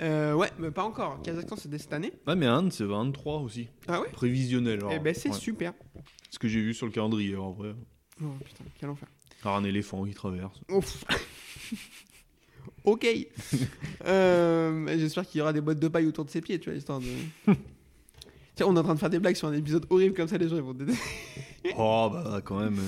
Euh, 0.00 0.34
ouais, 0.34 0.50
mais 0.58 0.70
pas 0.70 0.84
encore. 0.84 1.20
Kazakhstan, 1.22 1.56
c'est 1.56 1.68
dès 1.68 1.78
cette 1.78 1.92
année. 1.92 2.12
Ah, 2.26 2.34
mais 2.34 2.46
Inde, 2.46 2.72
c'est 2.72 2.84
23 2.84 3.40
aussi. 3.40 3.68
Ah 3.86 4.00
ouais 4.00 4.08
Prévisionnel. 4.10 4.78
alors. 4.78 4.92
Eh 4.94 4.98
ben, 4.98 5.14
c'est 5.14 5.28
Ouais. 5.30 5.34
super. 5.34 5.72
Ce 6.30 6.38
que 6.38 6.48
j'ai 6.48 6.60
vu 6.60 6.72
sur 6.74 6.86
le 6.86 6.92
calendrier, 6.92 7.36
en 7.36 7.50
vrai. 7.52 7.74
Oh 8.22 8.26
putain, 8.44 8.64
quel 8.78 8.88
enfer. 8.90 9.08
Alors, 9.42 9.56
un 9.56 9.64
éléphant 9.64 10.04
qui 10.04 10.14
traverse. 10.14 10.60
Ouf. 10.70 11.04
ok. 12.84 13.06
Euh, 14.06 14.86
J'espère 14.98 15.26
qu'il 15.26 15.38
y 15.40 15.42
aura 15.42 15.52
des 15.52 15.60
boîtes 15.60 15.78
de 15.78 15.88
paille 15.88 16.06
autour 16.06 16.24
de 16.24 16.30
ses 16.30 16.40
pieds, 16.40 16.58
tu 16.58 16.70
vois, 16.70 16.78
histoire 16.78 17.00
de. 17.00 17.06
Tiens, 18.54 18.66
on 18.66 18.74
est 18.74 18.78
en 18.78 18.82
train 18.82 18.94
de 18.94 18.98
faire 18.98 19.10
des 19.10 19.18
blagues 19.18 19.36
sur 19.36 19.48
un 19.48 19.52
épisode 19.52 19.84
horrible 19.90 20.14
comme 20.14 20.26
ça, 20.28 20.38
les 20.38 20.48
gens 20.48 20.56
ils 20.56 20.62
vont. 20.62 20.74
Oh, 21.76 22.08
bah, 22.10 22.40
quand 22.42 22.58
même. 22.58 22.78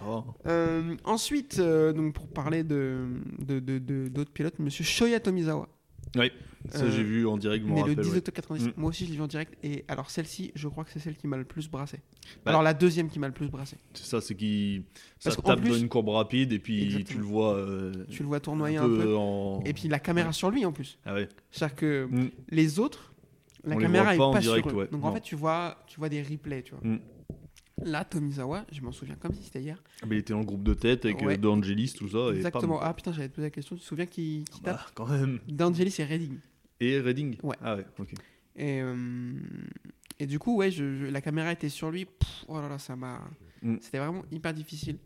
va. 0.00 0.24
Euh, 0.46 0.94
ensuite, 1.04 1.58
euh, 1.58 1.92
donc 1.92 2.14
pour 2.14 2.28
parler 2.28 2.62
de 2.62 3.06
de- 3.40 3.58
de- 3.58 3.78
de- 3.80 4.06
d'autres 4.08 4.30
pilotes, 4.30 4.58
monsieur 4.60 4.84
Shoya 4.84 5.18
Tomizawa. 5.18 5.68
Oui, 6.16 6.30
ça, 6.68 6.84
Euh, 6.84 6.90
j'ai 6.90 7.02
vu 7.02 7.26
en 7.26 7.36
direct, 7.38 7.64
Né 7.64 7.74
le 7.74 7.80
rappelle. 7.80 7.96
10 7.96 8.10
ouais. 8.10 8.16
octobre 8.18 8.34
90. 8.36 8.66
Mm. 8.66 8.72
Moi 8.76 8.90
aussi, 8.90 9.06
je 9.06 9.10
l'ai 9.10 9.16
vu 9.16 9.22
en 9.22 9.26
direct. 9.26 9.54
Et 9.64 9.84
alors, 9.88 10.10
celle-ci, 10.10 10.52
je 10.54 10.68
crois 10.68 10.84
que 10.84 10.90
c'est 10.90 10.98
celle 10.98 11.16
qui 11.16 11.26
m'a 11.26 11.36
le 11.36 11.44
plus 11.44 11.68
brassé. 11.70 11.98
Bah- 12.44 12.50
alors, 12.50 12.62
la 12.62 12.74
deuxième 12.74 13.08
qui 13.08 13.18
m'a 13.18 13.26
le 13.28 13.32
plus 13.32 13.48
brassé. 13.48 13.76
C'est 13.94 14.04
ça, 14.06 14.20
c'est 14.20 14.34
qu'il 14.34 14.82
ça 15.18 15.30
Parce 15.30 15.42
tape 15.42 15.60
plus- 15.60 15.70
dans 15.70 15.76
une 15.78 15.88
courbe 15.88 16.10
rapide 16.10 16.52
et 16.52 16.58
puis 16.58 16.82
Exactement. 16.84 17.08
tu 17.08 17.18
le 17.18 17.24
vois 17.24 17.54
euh, 17.56 17.92
Tu 18.10 18.22
le 18.22 18.28
vois 18.28 18.40
tournoyer 18.40 18.76
un 18.76 18.84
un 18.84 18.88
peu, 18.88 19.16
en. 19.16 19.62
Et 19.64 19.72
puis, 19.72 19.88
la 19.88 19.98
caméra 19.98 20.32
sur 20.32 20.50
lui 20.50 20.64
en 20.66 20.72
plus. 20.72 20.98
Ah 21.06 21.14
ouais. 21.14 21.28
C'est-à-dire 21.50 21.76
que 21.76 22.08
Mm. 22.10 22.30
les 22.50 22.78
autres, 22.78 23.12
la 23.64 23.74
On 23.74 23.78
les 23.78 23.84
caméra 23.84 24.14
est 24.14 24.18
pas 24.18 24.24
en 24.24 24.32
pas 24.32 24.40
direct, 24.40 24.68
sur 24.68 24.76
eux. 24.78 24.82
ouais. 24.82 24.88
Donc, 24.90 25.04
en 25.04 25.12
fait, 25.14 25.20
tu 25.20 25.34
vois, 25.36 25.78
tu 25.86 25.98
vois 25.98 26.08
des 26.08 26.22
replays, 26.22 26.62
tu 26.62 26.74
vois. 26.74 26.80
Mm. 26.88 27.00
Là, 27.84 28.04
Tomizawa, 28.04 28.66
je 28.70 28.80
m'en 28.82 28.92
souviens 28.92 29.16
comme 29.16 29.32
si 29.34 29.42
c'était 29.44 29.60
hier. 29.62 29.82
Ah, 30.02 30.06
mais 30.06 30.16
il 30.16 30.18
était 30.18 30.32
dans 30.34 30.40
le 30.40 30.44
groupe 30.44 30.62
de 30.62 30.74
tête 30.74 31.04
avec 31.04 31.20
Ouais. 31.22 31.34
euh, 31.34 31.36
De 31.36 31.48
Angelis, 31.48 31.94
tout 31.96 32.08
ça. 32.08 32.28
Exactement. 32.34 32.78
Pam. 32.78 32.86
Ah 32.88 32.94
putain, 32.94 33.12
j'allais 33.12 33.28
te 33.28 33.34
poser 33.34 33.46
la 33.46 33.50
question. 33.50 33.76
Tu 33.76 33.82
te 33.82 33.86
souviens 33.86 34.06
qui, 34.06 34.44
qui 34.50 34.60
tape 34.60 34.76
Bah, 34.76 34.86
quand 34.94 35.06
même. 35.08 35.40
D'Angelis 35.48 35.94
et 35.98 36.04
Redding. 36.04 36.38
Et 36.80 37.00
Redding 37.00 37.36
Ouais. 37.42 37.56
Ah 37.62 37.76
ouais, 37.76 37.86
ok. 37.98 38.12
Et, 38.56 38.80
euh, 38.82 39.32
et 40.18 40.26
du 40.26 40.38
coup, 40.38 40.56
ouais, 40.56 40.70
je, 40.70 40.94
je- 40.96 41.06
la 41.06 41.20
caméra 41.22 41.50
était 41.52 41.70
sur 41.70 41.90
lui. 41.90 42.04
Pff, 42.04 42.44
oh 42.48 42.60
là 42.60 42.68
là, 42.68 42.78
ça 42.78 42.94
m'a. 42.94 43.22
Mm. 43.62 43.76
C'était 43.80 43.98
vraiment 43.98 44.22
hyper 44.30 44.52
difficile. 44.52 44.98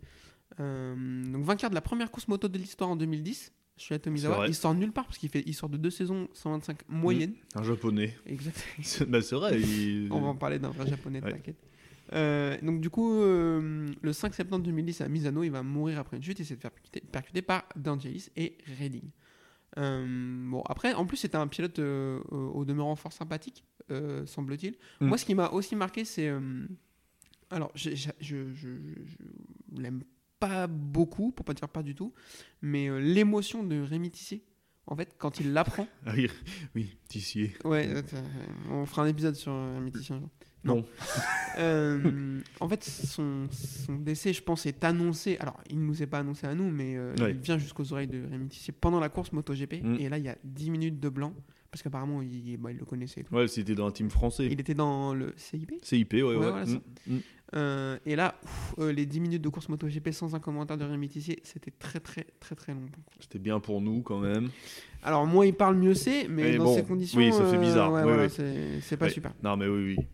Euh, 0.61 1.25
donc, 1.33 1.45
vainqueur 1.45 1.71
de 1.71 1.75
la 1.75 1.81
première 1.81 2.11
course 2.11 2.29
moto 2.29 2.49
de 2.49 2.59
l'histoire 2.59 2.91
en 2.91 2.97
2010. 2.97 3.53
Je 3.77 3.83
suis 3.83 3.95
à 3.95 3.99
Tomizawa. 3.99 4.49
Il 4.49 4.55
sort 4.55 4.75
nulle 4.75 4.93
part 4.93 5.05
parce 5.05 5.19
qu'il 5.19 5.29
fait, 5.29 5.43
il 5.47 5.53
sort 5.55 5.69
de 5.69 5.77
deux 5.77 5.91
saisons 5.91 6.29
125 6.33 6.79
moyenne. 6.89 7.35
Un 7.55 7.63
japonais. 7.63 8.17
Exact. 8.27 8.57
C'est 8.83 9.09
bah, 9.09 9.21
c'est 9.21 9.35
vrai. 9.37 9.61
il- 9.61 10.09
On 10.13 10.21
va 10.21 10.29
en 10.29 10.35
parler 10.35 10.59
d'un 10.59 10.71
vrai 10.71 10.87
japonais, 10.89 11.23
Ouais. 11.23 11.31
t'inquiète. 11.33 11.57
Euh, 12.13 12.57
donc 12.63 12.81
du 12.81 12.89
coup, 12.91 13.13
euh, 13.21 13.89
le 14.01 14.13
5 14.13 14.35
septembre 14.35 14.65
2010 14.65 15.01
à 15.01 15.09
Misano, 15.09 15.43
il 15.43 15.51
va 15.51 15.63
mourir 15.63 15.99
après 15.99 16.17
une 16.17 16.23
chute 16.23 16.39
et 16.41 16.45
s'est 16.45 16.55
fait 16.55 16.61
percuter, 16.61 17.01
percuté 17.01 17.43
par 17.43 17.65
D'Angelis 17.77 18.29
et 18.37 18.57
Redding. 18.79 19.11
Euh, 19.79 20.07
bon, 20.51 20.63
après, 20.63 20.95
en 20.95 21.05
plus, 21.07 21.17
c'était 21.19 21.37
un 21.37 21.49
pilote 21.49 21.79
euh, 21.81 22.21
au 22.31 22.65
demeurant 22.65 22.97
fort 22.97 23.13
sympathique, 23.13 23.65
euh, 23.91 24.25
semble-t-il. 24.27 24.77
Mm. 25.01 25.07
Moi, 25.09 25.19
ce 25.19 25.25
qui 25.25 25.35
m'a 25.35 25.49
aussi 25.51 25.77
marqué, 25.77 26.05
c'est... 26.05 26.29
euh, 26.29 26.67
alors, 27.51 27.71
je, 27.75 27.91
je, 27.95 28.11
je, 28.21 28.53
je- 28.55 28.69
je 29.75 29.81
l'aime 29.81 30.03
pas 30.39 30.67
beaucoup, 30.67 31.33
pour 31.33 31.45
pas 31.45 31.55
dire 31.55 31.69
pas 31.69 31.83
du 31.83 31.95
tout, 31.95 32.13
mais 32.63 32.89
euh, 32.89 32.99
l'émotion 33.01 33.65
de 33.65 33.81
Rémi 33.81 34.11
Tissier, 34.11 34.45
en 34.87 34.97
fait, 34.97 35.15
quand 35.19 35.41
il 35.41 35.53
l'apprend... 35.53 35.89
Ah 36.07 36.13
oui, 36.17 36.31
oui, 36.75 36.97
Tissier. 37.09 37.55
Ouais, 37.65 37.87
euh, 37.89 38.03
on 38.71 38.87
fera 38.87 39.03
un 39.03 39.07
épisode 39.09 39.35
sur 39.35 39.53
euh, 39.53 39.75
Rémi 39.75 39.93
Tissier 39.93 40.15
un 40.15 40.21
jour. 40.21 40.31
Non. 40.67 40.85
Euh, 41.59 42.41
en 42.61 42.69
fait, 42.69 42.85
son, 42.85 43.47
son 43.51 43.95
décès, 43.97 44.35
je 44.35 44.43
pense, 44.43 44.67
est 44.67 44.85
annoncé. 44.85 45.39
Alors, 45.39 45.59
il 45.71 45.79
ne 45.81 45.85
nous 45.87 46.03
est 46.03 46.07
pas 46.07 46.19
annoncé 46.19 46.47
à 46.47 46.55
nous, 46.55 46.71
mais 46.71 46.99
euh, 46.99 47.15
il 47.31 47.37
vient 47.39 47.57
jusqu'aux 47.57 47.95
oreilles 47.95 48.09
de 48.09 48.23
Rémi 48.31 48.49
Tissier 48.49 48.75
pendant 48.79 49.01
la 49.01 49.09
course 49.09 49.33
MotoGP. 49.33 49.83
Mm. 49.83 49.97
Et 50.01 50.09
là, 50.11 50.19
il 50.19 50.25
y 50.25 50.29
a 50.29 50.37
10 50.45 50.71
minutes 50.71 51.01
de 51.01 51.09
blanc, 51.09 51.33
parce 51.71 51.83
qu'apparemment, 51.83 52.21
il, 52.21 52.59
bah, 52.59 52.73
il 52.73 52.77
le 52.77 52.85
connaissait. 52.85 53.23
tout. 53.23 53.35
Ouais, 53.35 53.49
c'était 53.49 53.75
dans 53.75 53.87
un 53.87 53.91
team 53.91 54.11
français. 54.11 54.49
Il 54.51 54.61
était 54.61 54.75
dans 54.75 55.15
le 55.15 55.33
CIP. 55.37 55.73
CIP, 55.83 56.13
ouais, 56.13 56.23
ouais. 56.25 56.37
voilà, 56.37 56.67
Mm, 56.67 56.81
mm. 57.15 57.19
Euh, 57.55 57.97
et 58.05 58.17
là, 58.17 58.35
ouf, 58.45 58.75
les 58.93 59.07
10 59.07 59.21
minutes 59.21 59.43
de 59.43 59.49
course 59.49 59.71
MotoGP 59.71 60.11
sans 60.11 60.35
un 60.35 60.41
commentaire 60.41 60.77
de 60.77 60.85
Rémi 60.85 61.09
Tissier, 61.09 61.39
c'était 61.43 61.71
très, 61.71 62.01
très, 62.01 62.27
très, 62.39 62.55
très 62.55 62.75
long. 62.75 62.85
C'était 63.21 63.39
bien 63.39 63.61
pour 63.61 63.81
nous 63.81 64.03
quand 64.03 64.19
même. 64.19 64.51
Alors, 65.03 65.27
moins 65.27 65.47
il 65.47 65.55
parle, 65.55 65.77
mieux 65.77 65.95
c'est, 65.95 66.29
mais 66.29 66.43
Mais 66.51 66.57
dans 66.59 66.65
bon, 66.65 66.75
ces 66.75 66.83
conditions. 66.83 67.19
oui, 67.19 67.33
ça 67.33 67.47
fait 67.47 67.57
bizarre, 67.59 67.93
ouais, 67.93 68.01
oui, 68.03 68.09
voilà, 68.13 68.25
oui. 68.27 68.81
c'est- 68.83 68.97
pas 68.99 69.09
super. 69.09 69.33
Non, 69.43 69.57
mais 69.57 69.69
oui, 69.69 69.97
oui. 69.97 70.07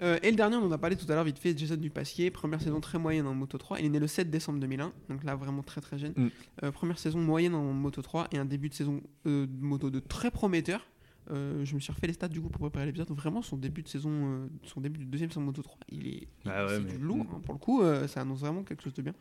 Euh, 0.00 0.18
et 0.22 0.30
le 0.30 0.36
dernier, 0.36 0.56
on 0.56 0.64
en 0.66 0.72
a 0.72 0.78
parlé 0.78 0.96
tout 0.96 1.10
à 1.10 1.14
l'heure 1.14 1.24
vite 1.24 1.38
fait, 1.38 1.56
Jason 1.58 1.76
Dupasquier, 1.76 2.30
première 2.30 2.60
saison 2.60 2.80
très 2.80 2.98
moyenne 2.98 3.26
en 3.26 3.34
Moto 3.34 3.58
3. 3.58 3.80
Il 3.80 3.86
est 3.86 3.88
né 3.88 3.98
le 3.98 4.06
7 4.06 4.30
décembre 4.30 4.60
2001, 4.60 4.92
donc 5.08 5.24
là 5.24 5.34
vraiment 5.34 5.62
très 5.62 5.80
très 5.80 5.98
jeune. 5.98 6.12
Mm. 6.16 6.28
Euh, 6.64 6.72
première 6.72 6.98
saison 6.98 7.18
moyenne 7.18 7.54
en 7.54 7.72
Moto 7.72 8.00
3 8.02 8.28
et 8.32 8.38
un 8.38 8.44
début 8.44 8.68
de 8.68 8.74
saison 8.74 9.02
euh, 9.26 9.46
de 9.46 9.62
Moto 9.62 9.90
2 9.90 10.00
très 10.00 10.30
prometteur. 10.30 10.86
Je 11.30 11.74
me 11.74 11.80
suis 11.80 11.92
refait 11.92 12.06
les 12.06 12.14
stats 12.14 12.28
du 12.28 12.40
coup 12.40 12.48
pour 12.48 12.60
préparer 12.62 12.86
l'épisode. 12.86 13.10
Vraiment, 13.10 13.42
son 13.42 13.58
début 13.58 13.82
de 13.82 13.88
saison, 13.88 14.48
son 14.62 14.80
début 14.80 14.98
de 15.00 15.04
deuxième 15.04 15.28
saison 15.28 15.42
Moto 15.42 15.60
3, 15.60 15.76
il 15.90 16.06
est, 16.08 16.28
Ah 16.46 16.64
ouais, 16.64 16.70
c'est 16.70 16.80
mais- 16.80 16.92
du 16.92 16.98
lourd 16.98 17.26
hein, 17.34 17.40
pour 17.44 17.52
le 17.52 17.58
coup. 17.58 17.82
ça 18.06 18.22
annonce 18.22 18.40
vraiment 18.40 18.62
quelque 18.62 18.82
chose 18.82 18.94
de 18.94 19.02
bien. 19.02 19.12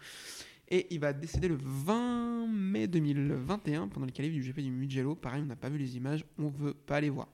Et 0.69 0.87
il 0.91 1.01
va 1.01 1.11
décéder 1.11 1.49
le 1.49 1.57
20 1.59 2.47
mai 2.47 2.87
2021 2.87 3.89
pendant 3.89 4.05
les 4.05 4.13
qualifs 4.13 4.31
du 4.31 4.41
GP 4.41 4.59
du 4.61 4.71
Mugello. 4.71 5.15
Pareil, 5.15 5.41
on 5.43 5.47
n'a 5.47 5.57
pas 5.57 5.67
vu 5.67 5.77
les 5.77 5.97
images, 5.97 6.23
on 6.39 6.47
veut 6.47 6.73
pas 6.73 7.01
les 7.01 7.09
voir. 7.09 7.27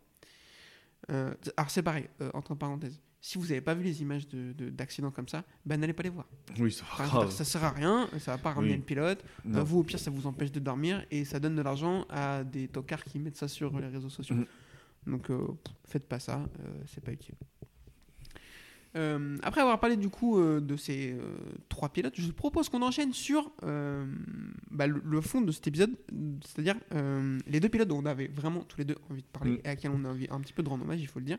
Alors 1.07 1.69
c'est 1.69 1.83
pareil, 1.83 2.07
entre 2.33 2.55
parenthèses. 2.55 2.99
Si 3.25 3.37
vous 3.37 3.45
n'avez 3.45 3.61
pas 3.61 3.73
vu 3.73 3.83
les 3.85 4.01
images 4.01 4.27
d'accidents 4.27 4.53
de, 4.65 4.69
d'accidents 4.69 5.11
comme 5.11 5.29
ça, 5.29 5.45
ben 5.65 5.79
n'allez 5.79 5.93
pas 5.93 6.03
les 6.03 6.09
voir. 6.09 6.25
Oui, 6.59 6.73
ça 6.73 6.83
Enfin, 6.91 7.29
ça 7.29 7.45
sert 7.45 7.63
à 7.63 7.69
rien, 7.69 8.09
ça 8.19 8.33
va 8.33 8.37
pas 8.37 8.51
ramener 8.51 8.71
Oui. 8.73 8.77
le 8.79 8.83
pilote. 8.83 9.23
Euh, 9.47 9.63
vous, 9.63 9.79
au 9.79 9.83
pire, 9.83 9.97
ça 9.97 10.11
vous 10.11 10.27
empêche 10.27 10.51
de 10.51 10.59
dormir 10.59 11.05
et 11.09 11.23
ça 11.23 11.39
donne 11.39 11.55
de 11.55 11.61
l'argent 11.61 12.05
à 12.09 12.43
des 12.43 12.67
tocards 12.67 13.05
qui 13.05 13.19
mettent 13.19 13.37
ça 13.37 13.47
sur 13.47 13.79
les 13.79 13.87
réseaux 13.87 14.09
sociaux. 14.09 14.35
Mhm. 14.35 14.45
Donc, 15.07 15.29
euh, 15.29 15.47
faites 15.85 16.05
pas 16.05 16.19
ça, 16.19 16.41
euh, 16.59 16.81
c'est 16.85 17.01
pas 17.01 17.13
utile. 17.13 17.35
Euh, 18.95 19.37
après 19.41 19.61
avoir 19.61 19.79
parlé 19.79 19.95
du 19.97 20.09
coup 20.09 20.37
de 20.39 20.75
ces 20.75 21.15
trois 21.69 21.87
pilotes, 21.89 22.13
je 22.19 22.29
propose 22.29 22.67
qu'on 22.67 22.81
enchaîne 22.81 23.13
sur 23.13 23.51
bah, 24.69 24.85
le, 24.85 25.01
le 25.03 25.21
fond 25.21 25.39
de 25.39 25.51
cet 25.53 25.65
épisode, 25.67 25.95
c'est-à-dire 26.45 26.75
les 27.47 27.59
deux 27.61 27.69
pilotes 27.69 27.87
dont 27.87 27.99
on 28.01 28.05
avait 28.05 28.27
vraiment 28.27 28.63
tous 28.63 28.79
les 28.79 28.85
deux 28.85 28.97
envie 29.09 29.21
de 29.21 29.27
parler 29.27 29.51
Mm. 29.53 29.59
et 29.63 29.69
à 29.69 29.75
qui 29.77 29.87
on 29.87 30.03
a 30.03 30.09
envie 30.09 30.27
un 30.29 30.41
petit 30.41 30.51
peu 30.53 30.61
de 30.61 30.67
rendre 30.67 30.83
hommage, 30.83 30.99
il 31.01 31.07
faut 31.07 31.19
le 31.19 31.25
dire. 31.25 31.37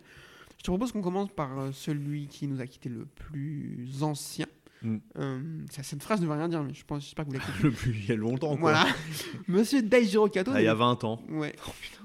Je 0.58 0.62
te 0.62 0.70
propose 0.70 0.92
qu'on 0.92 1.02
commence 1.02 1.30
par 1.30 1.58
euh, 1.58 1.73
celui 1.73 2.26
qui 2.28 2.46
nous 2.46 2.61
a 2.61 2.66
quitté 2.66 2.88
le 2.88 3.04
plus 3.04 4.02
ancien. 4.02 4.46
Mm. 4.82 4.96
Euh, 5.18 5.40
cette 5.70 6.02
phrase 6.02 6.20
ne 6.20 6.26
veut 6.26 6.32
rien 6.32 6.49
dire, 6.49 6.62
mais 6.62 6.75
je 6.75 6.84
pense, 6.84 7.02
j'espère 7.04 7.25
que 7.25 7.30
vous 7.30 7.37
l'avez 7.38 7.46
compris. 7.46 7.62
Le 7.62 7.70
plus 7.70 7.92
il 7.92 8.06
y 8.06 8.12
a 8.12 8.16
longtemps, 8.16 8.56
quoi. 8.56 8.73
Voilà. 8.73 8.87
Monsieur 9.49 9.82
Daijiro 9.82 10.28
Kato. 10.28 10.52
Ah, 10.54 10.61
il 10.61 10.64
y 10.64 10.68
a 10.68 10.75
20 10.75 11.04
ans. 11.04 11.20
Ouais. 11.30 11.54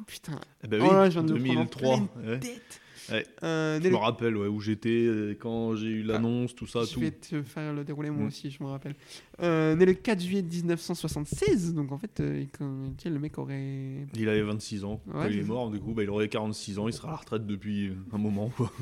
putain. 0.08 0.39
Eh 0.63 0.68
ben 0.68 0.82
Oh 0.82 0.86
oui, 0.86 0.94
là, 0.94 1.10
je 1.10 1.20
viens 1.20 1.24
de 1.24 1.34
me 1.34 1.39
prendre 1.39 1.60
en 1.60 1.63
2003. 1.63 1.98
pleine 1.98 2.29
ouais. 2.29 2.39
Tête. 2.39 2.82
Ouais. 3.12 3.25
Euh, 3.44 3.80
Je 3.84 3.89
me 3.89 3.96
rappelle 3.96 4.36
ouais, 4.38 4.48
où 4.48 4.60
j'étais 4.60 4.89
euh, 5.06 5.36
quand 5.39 5.75
j'ai 5.75 5.88
eu 5.88 6.04
l'annonce, 6.04 6.54
tout 6.56 6.68
ça, 6.68 6.84
je 6.84 6.94
tout. 6.94 7.00
vais 7.00 7.12
te 7.12 7.42
faire 7.44 7.74
le 7.74 7.84
déroulé 7.84 8.10
moi 8.10 8.24
Mm. 8.24 8.28
aussi, 8.28 8.51
je 8.51 8.63
me 8.63 8.70
rappelle. 8.70 8.96
Euh, 9.42 9.75
né 9.75 9.86
le 9.86 9.94
4 9.94 10.22
juillet 10.22 10.42
1976, 10.42 11.74
donc 11.74 11.92
en 11.92 11.98
fait, 11.98 12.20
euh, 12.20 12.44
quand, 12.58 12.92
sais, 13.01 13.10
le 13.10 13.20
mec 13.20 13.38
aurait. 13.38 14.06
Il 14.16 14.30
avait 14.30 14.42
26 14.42 14.84
ans. 14.86 15.01
Quand 15.12 15.20
Ouais, 15.22 15.32
il 15.34 15.39
est 15.39 15.44
mort, 15.44 15.70
du 15.70 15.80
coup, 15.80 15.94
bah, 15.94 16.04
il 16.04 16.10
aurait 16.10 16.28
46 16.30 16.80
ans, 16.80 16.88
il 16.88 16.94
sera 16.94 17.10
à 17.10 17.12
la 17.12 17.18
retraite 17.18 17.46
depuis 17.46 17.88
euh, 17.89 17.94
un 18.12 18.18
moment. 18.18 18.50
Quoi. 18.56 18.72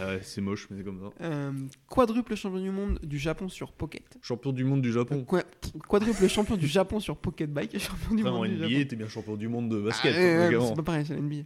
Ah 0.00 0.14
c'est 0.22 0.40
moche, 0.40 0.68
mais 0.70 0.78
c'est 0.78 0.84
comme 0.84 1.00
ça. 1.00 1.10
euh, 1.26 1.52
quadruple 1.86 2.34
champion 2.34 2.60
du 2.62 2.70
monde 2.70 2.98
du 3.02 3.18
Japon 3.18 3.50
sur 3.50 3.72
Pocket. 3.72 4.02
Champion 4.22 4.50
du 4.50 4.64
monde 4.64 4.80
du 4.80 4.90
Japon. 4.90 5.22
Qua- 5.28 5.44
quadruple 5.86 6.28
champion 6.28 6.56
du 6.56 6.66
Japon 6.66 6.98
sur 6.98 7.14
Pocket 7.18 7.52
Bike 7.52 7.78
champion 7.78 8.14
du 8.14 8.22
monde 8.24 8.46
du 8.48 8.56
NBA, 8.74 8.86
t'es 8.86 8.96
bien 8.96 9.06
champion 9.08 9.36
du 9.36 9.48
monde 9.48 9.68
de 9.68 9.78
basket. 9.82 10.14
Ah, 10.16 10.48
c'est 10.66 10.74
pas 10.76 10.82
pareil, 10.82 11.04
c'est 11.06 11.20
NBA. 11.20 11.42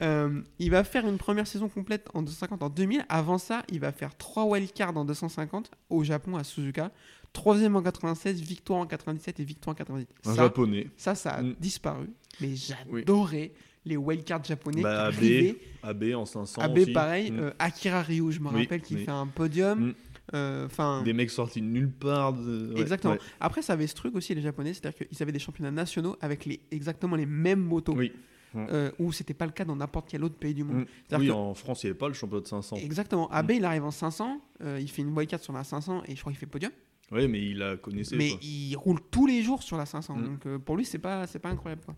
Euh, 0.00 0.40
il 0.58 0.70
va 0.70 0.84
faire 0.84 1.06
une 1.06 1.18
première 1.18 1.46
saison 1.46 1.68
complète 1.68 2.08
en 2.14 2.22
250 2.22 2.62
en 2.62 2.70
2000. 2.70 3.04
Avant 3.08 3.36
ça, 3.38 3.62
il 3.70 3.78
va 3.80 3.92
faire 3.92 4.16
3 4.16 4.44
wildcards 4.46 4.96
en 4.96 5.04
250 5.04 5.70
au 5.90 6.02
Japon 6.02 6.36
à 6.36 6.44
Suzuka. 6.44 6.90
Troisième 7.34 7.76
en 7.76 7.82
96, 7.82 8.40
victoire 8.40 8.80
en 8.80 8.86
97 8.86 9.40
et 9.40 9.44
victoire 9.44 9.72
en 9.72 9.76
98. 9.76 10.08
Un 10.26 10.34
Ça, 10.34 10.42
japonais. 10.44 10.88
ça, 10.96 11.14
ça 11.14 11.30
a 11.30 11.42
Mm. 11.42 11.54
disparu. 11.60 12.06
Mais 12.40 12.54
j'adorais 12.56 13.52
les 13.84 13.96
wildcards 13.96 14.44
japonais 14.44 14.82
Bah, 14.82 15.10
AB, 15.82 16.14
en 16.14 16.24
500. 16.24 16.62
AB, 16.62 16.78
aussi. 16.78 16.92
pareil. 16.92 17.30
Mm. 17.30 17.38
euh, 17.40 17.50
Akira 17.58 18.02
Ryu, 18.02 18.32
je 18.32 18.40
me 18.40 18.48
Oui, 18.48 18.62
rappelle, 18.62 18.80
qui 18.82 18.94
oui. 18.94 19.04
fait 19.04 19.10
un 19.10 19.26
podium. 19.26 19.88
Mm. 19.88 19.94
Euh, 20.34 21.02
Des 21.04 21.12
mecs 21.12 21.30
sortis 21.30 21.60
de 21.60 21.66
nulle 21.66 21.90
part. 21.90 22.32
de- 22.32 22.72
ouais, 22.74 22.80
exactement. 22.80 23.14
ouais. 23.14 23.18
Après, 23.40 23.60
ça 23.60 23.74
avait 23.74 23.86
ce 23.86 23.94
truc 23.94 24.14
aussi, 24.14 24.34
les 24.34 24.40
japonais, 24.40 24.72
c'est-à-dire 24.72 25.06
qu'ils 25.06 25.22
avaient 25.22 25.32
des 25.32 25.38
championnats 25.38 25.70
nationaux 25.72 26.16
avec 26.20 26.46
les, 26.46 26.60
exactement 26.70 27.16
les 27.16 27.26
mêmes 27.26 27.60
motos. 27.60 27.94
Oui. 27.94 28.12
Euh, 28.56 28.90
où 28.98 29.12
c'était 29.12 29.34
pas 29.34 29.46
le 29.46 29.52
cas 29.52 29.64
dans 29.64 29.76
n'importe 29.76 30.08
quel 30.10 30.22
autre 30.24 30.36
pays 30.36 30.54
du 30.54 30.64
monde. 30.64 30.82
Mm. 30.82 30.86
C'est-à-dire 31.08 31.18
Oui, 31.20 31.26
que- 31.28 31.32
en 31.50 31.54
France, 31.54 31.82
il 31.82 31.86
n'y 31.86 31.90
avait 31.90 31.98
pas 31.98 32.08
le 32.08 32.14
championnat 32.14 32.42
de 32.42 32.48
500. 32.48 32.76
Exactement. 32.76 33.28
Mm. 33.28 33.34
AB, 33.34 33.50
il 33.52 33.64
arrive 33.64 33.84
en 33.84 33.90
500, 33.90 34.40
euh, 34.62 34.78
il 34.80 34.88
fait 34.90 35.02
une 35.02 35.16
wildcard 35.16 35.40
sur 35.40 35.52
la 35.52 35.64
500 35.64 36.02
et 36.06 36.14
je 36.16 36.20
crois 36.20 36.32
qu'il 36.32 36.38
fait 36.40 36.46
podium. 36.46 36.72
Oui, 37.10 37.28
mais 37.28 37.40
il 37.42 37.58
la 37.58 37.76
connaissait. 37.76 38.16
mais 38.16 38.30
quoi. 38.30 38.38
il 38.42 38.74
roule 38.76 39.00
tous 39.10 39.26
les 39.26 39.42
jours 39.42 39.62
sur 39.62 39.76
la 39.76 39.86
500. 39.86 40.16
Mm. 40.16 40.24
Donc 40.24 40.46
euh, 40.46 40.58
pour 40.58 40.76
lui, 40.76 40.84
c'est 40.84 40.98
pas, 40.98 41.26
c'est 41.26 41.38
pas 41.38 41.50
incroyable. 41.50 41.82
Quoi. 41.84 41.94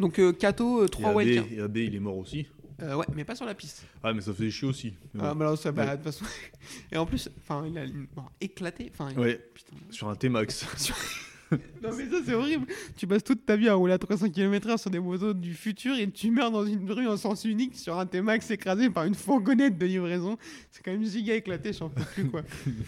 Donc 0.00 0.18
euh, 0.18 0.32
Kato, 0.32 0.82
euh, 0.82 0.86
Et 0.86 0.88
3 0.88 1.10
AB, 1.10 1.16
wildcards. 1.16 1.52
et 1.52 1.60
AB, 1.60 1.76
il 1.76 1.94
est 1.94 2.00
mort 2.00 2.16
aussi. 2.18 2.46
Euh, 2.82 2.96
ouais, 2.96 3.06
mais 3.14 3.22
pas 3.24 3.36
sur 3.36 3.46
la 3.46 3.54
piste. 3.54 3.86
Ah, 4.02 4.12
mais 4.12 4.20
ça 4.20 4.32
faisait 4.34 4.50
chier 4.50 4.66
aussi. 4.66 4.94
Mais 5.14 5.20
Ah, 5.22 5.32
bah, 5.34 5.44
alors, 5.46 5.56
ça, 5.56 5.70
bah, 5.70 5.84
Ouais. 5.84 5.90
de 5.92 5.94
toute 6.02 6.04
façon. 6.06 6.24
et 6.92 6.96
en 6.96 7.06
plus, 7.06 7.30
enfin, 7.38 7.64
il 7.68 7.78
a 7.78 7.86
bon, 7.86 8.24
éclaté. 8.40 8.90
Enfin, 8.92 9.10
il- 9.12 9.18
Ouais, 9.20 9.40
putain. 9.54 9.76
sur 9.90 10.08
un 10.08 10.16
T-Max. 10.16 10.66
Non 11.52 11.90
mais 11.96 12.08
ça 12.10 12.16
c'est 12.24 12.34
horrible. 12.34 12.66
Tu 12.96 13.06
passes 13.06 13.24
toute 13.24 13.44
ta 13.44 13.56
vie 13.56 13.68
à 13.68 13.74
rouler 13.74 13.92
à 13.92 13.98
300 13.98 14.30
km/h 14.30 14.78
sur 14.78 14.90
des 14.90 14.98
motos 14.98 15.34
du 15.34 15.54
futur 15.54 15.94
et 15.96 16.10
tu 16.10 16.30
meurs 16.30 16.50
dans 16.50 16.64
une 16.64 16.90
rue 16.90 17.06
en 17.06 17.16
sens 17.16 17.44
unique 17.44 17.76
sur 17.76 17.98
un 17.98 18.06
T-Max 18.06 18.50
écrasé 18.50 18.90
par 18.90 19.04
une 19.04 19.14
fourgonnette 19.14 19.78
de 19.78 19.86
livraison. 19.86 20.36
C'est 20.70 20.82
quand 20.82 20.92
même 20.92 21.04
giga 21.04 21.34
éclaté, 21.34 21.72
j'en 21.72 21.88
peux 21.90 22.02
plus 22.14 22.28
quoi. 22.30 22.42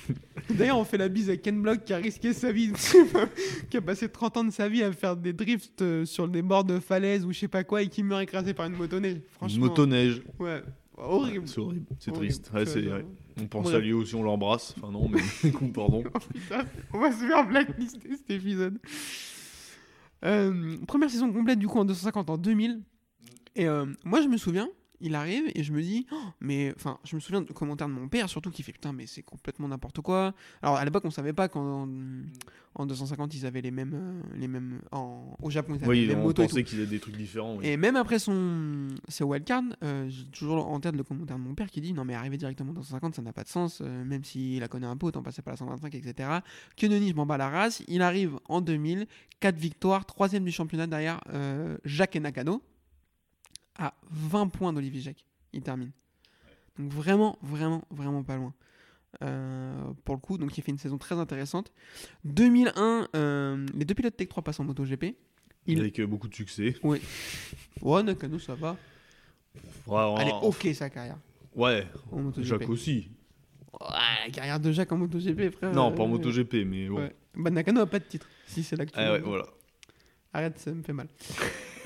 D'ailleurs, 0.51 0.79
on 0.79 0.85
fait 0.85 0.99
la 0.99 1.09
bise 1.09 1.29
à 1.31 1.37
Ken 1.37 1.61
Block 1.61 1.85
qui 1.85 1.93
a 1.93 1.99
risqué 1.99 2.33
sa 2.33 2.53
vie, 2.53 2.73
qui 3.71 3.77
a 3.77 3.81
passé 3.83 4.09
30 4.09 4.37
ans 4.39 4.45
de 4.45 4.51
sa 4.51 4.69
vie 4.69 4.83
à 4.83 4.93
faire 4.93 5.17
des 5.17 5.33
drifts 5.33 5.83
euh, 5.83 6.05
sur 6.05 6.29
des 6.29 6.43
bords 6.43 6.65
de 6.65 6.79
falaise 6.79 7.25
ou 7.25 7.33
je 7.33 7.39
sais 7.41 7.49
pas 7.49 7.65
quoi 7.65 7.83
et 7.83 7.89
qui 7.89 8.03
meurt 8.03 8.23
écrasé 8.23 8.55
par 8.55 8.67
une 8.67 8.77
motoneige. 8.77 9.17
Une 9.17 9.21
Franchement. 9.33 9.67
motoneige. 9.67 10.23
Ouais, 10.39 10.63
horrible. 10.97 11.47
C'est 11.49 11.59
horrible. 11.61 11.87
C'est 11.99 12.13
triste. 12.13 12.51
Ouais, 12.55 12.65
Tu 12.65 12.71
c'est- 12.73 12.83
vois, 12.83 12.97
ouais. 12.99 13.07
On 13.41 13.47
pense 13.47 13.69
à 13.73 13.79
lui 13.79 13.93
aussi, 13.93 14.15
on 14.15 14.23
l'embrasse. 14.23 14.75
Enfin, 14.79 14.91
non, 14.91 15.09
mais 15.09 15.21
pardon. 15.75 16.03
Oh, 16.15 16.19
putain, 16.33 16.65
on 16.95 16.99
va 17.01 17.13
se 17.13 17.19
faire 17.27 17.47
blacklister 17.47 18.17
cet 18.17 18.31
épisode. 18.31 18.79
Euh, 20.25 20.77
première 20.87 21.11
saison 21.11 21.31
complète 21.33 21.59
du 21.59 21.67
coup 21.69 21.79
en 21.79 21.85
250 21.85 22.31
en 22.31 22.39
2000. 22.39 22.81
Et 23.55 23.67
euh, 23.69 23.87
moi 24.05 24.21
je 24.23 24.29
me 24.29 24.37
souviens, 24.39 24.69
il 25.01 25.15
arrive 25.15 25.45
et 25.55 25.63
je 25.63 25.73
me 25.73 25.83
dis, 25.83 26.07
Oh, 26.13 26.17
mais 26.41 26.73
enfin, 26.77 26.99
je 27.05 27.15
me 27.17 27.21
souviens 27.21 27.41
de 27.43 27.53
commentaires 27.53 27.89
de 27.89 27.93
mon 27.93 28.09
père 28.09 28.29
surtout 28.29 28.51
qui 28.51 28.63
fait 28.63 28.73
putain, 28.73 28.93
mais 28.93 29.07
c'est 29.07 29.23
complètement 29.23 29.69
n'importe 29.69 30.01
quoi. 30.01 30.35
Alors 30.63 30.77
à 30.77 30.85
l'époque 30.85 31.05
on 31.05 31.11
savait 31.11 31.33
pas 31.33 31.49
qu'en 31.49 31.89
en 32.79 32.85
250 32.85 33.35
ils 33.35 33.47
avaient 33.47 33.63
les 33.63 33.71
mêmes, 33.71 33.95
euh, 33.95 34.37
les 34.37 34.49
mêmes 34.49 34.81
en, 34.93 35.35
au 35.41 35.49
Japon 35.51 35.73
ils 35.75 35.77
avaient 35.83 35.87
Oui, 35.89 36.01
les 36.03 36.09
mêmes 36.09 36.21
on 36.21 36.25
motos 36.25 36.43
pensait 36.43 36.63
qu'ils 36.63 36.79
avaient 36.79 36.87
des 36.91 37.01
trucs 37.01 37.17
différents. 37.17 37.57
oui. 37.57 37.67
Et 37.67 37.77
même 37.79 37.97
après 37.97 38.19
son 38.19 38.89
ses 39.09 39.25
wildcards, 39.25 39.63
euh, 39.83 40.07
j'ai 40.09 40.25
toujours 40.27 40.69
en 40.69 40.79
tête 40.81 40.95
le 40.95 41.03
commentaire 41.03 41.37
de 41.39 41.43
mon 41.43 41.55
père 41.55 41.71
qui 41.71 41.81
dit 41.81 41.93
non 41.95 42.05
mais 42.05 42.15
arriver 42.15 42.37
directement 42.37 42.73
dans 42.73 42.83
150 42.83 43.15
ça 43.15 43.23
n'a 43.23 43.33
pas 43.33 43.45
de 43.45 43.49
sens, 43.49 43.81
euh, 43.81 44.05
même 44.05 44.25
s'il 44.25 44.61
la 44.61 44.69
connaît 44.69 44.87
un 44.87 44.97
peu 44.97 45.07
autant 45.07 45.23
passer 45.23 45.41
par 45.43 45.53
la 45.53 45.57
125 45.57 45.95
etc. 45.95 46.29
Que 46.77 46.87
nenni 46.87 47.09
je 47.11 47.15
m'en 47.15 47.25
bats 47.27 47.39
la 47.39 47.49
race. 47.49 47.83
Il 47.89 48.03
arrive 48.03 48.39
en 48.49 48.61
2000, 48.61 49.07
4 49.41 49.57
victoires, 49.57 50.05
troisième 50.05 50.45
du 50.45 50.53
championnat 50.53 50.87
derrière 50.87 51.21
euh, 51.33 51.79
Jacques 51.85 52.17
et 52.17 52.21
Nakano 52.21 52.63
à 53.79 53.95
20 54.11 54.49
points 54.49 54.73
d'Olivier 54.73 55.01
Jacques. 55.01 55.25
Il 55.53 55.63
termine. 55.63 55.91
Donc 56.79 56.91
vraiment 56.93 57.39
vraiment 57.43 57.83
vraiment 57.91 58.23
pas 58.23 58.37
loin. 58.37 58.53
Euh, 59.23 59.75
pour 60.05 60.15
le 60.15 60.21
coup, 60.21 60.37
donc 60.37 60.57
il 60.59 60.63
fait 60.63 60.71
une 60.73 60.79
saison 60.79 60.99
très 60.99 61.15
intéressante. 61.15 61.73
2001, 62.25 63.09
euh, 63.15 63.67
les 63.75 63.85
deux 63.87 63.95
pilotes 63.95 64.17
Tech 64.17 64.29
3 64.29 64.43
passent 64.43 64.61
en 64.61 64.65
MotoGP. 64.65 65.17
Il- 65.67 65.81
Avec 65.81 65.99
euh, 66.01 66.07
beaucoup 66.07 66.29
de 66.29 66.35
succès. 66.35 66.77
Ouais, 66.83 68.03
Nakano 68.03 68.39
ça 68.39 68.55
va. 68.55 68.77
Ouais, 69.87 70.15
Elle 70.21 70.29
est 70.29 70.33
ok 70.43 70.69
sa 70.75 70.91
carrière 70.91 71.17
ouais, 71.55 71.87
en 72.13 72.21
MotoGP. 72.21 72.47
Jacques 72.47 72.69
aussi. 72.69 73.09
Ouais, 73.81 73.89
la 74.27 74.31
carrière 74.31 74.61
de 74.61 74.71
Jacques 74.73 74.93
en 74.93 74.99
MotoGP, 74.99 75.51
frère. 75.51 75.73
Non, 75.73 75.91
euh, 75.91 75.95
pas 75.95 76.03
en 76.03 76.09
MotoGP, 76.09 76.65
mais 76.67 76.89
bon. 76.89 76.99
Ouais. 76.99 77.17
Bah, 77.35 77.51
Nakano 77.51 77.81
a 77.81 77.87
pas 77.87 77.99
de 77.99 78.05
titre. 78.05 78.27
Si 78.47 78.63
c'est 78.63 78.77
l'actu. 78.77 78.99
Ah 78.99 79.13
ouais, 79.13 79.21
voilà. 79.21 79.47
Arrête, 80.33 80.59
ça 80.59 80.73
me 80.73 80.83
fait 80.83 80.93
mal. 80.93 81.09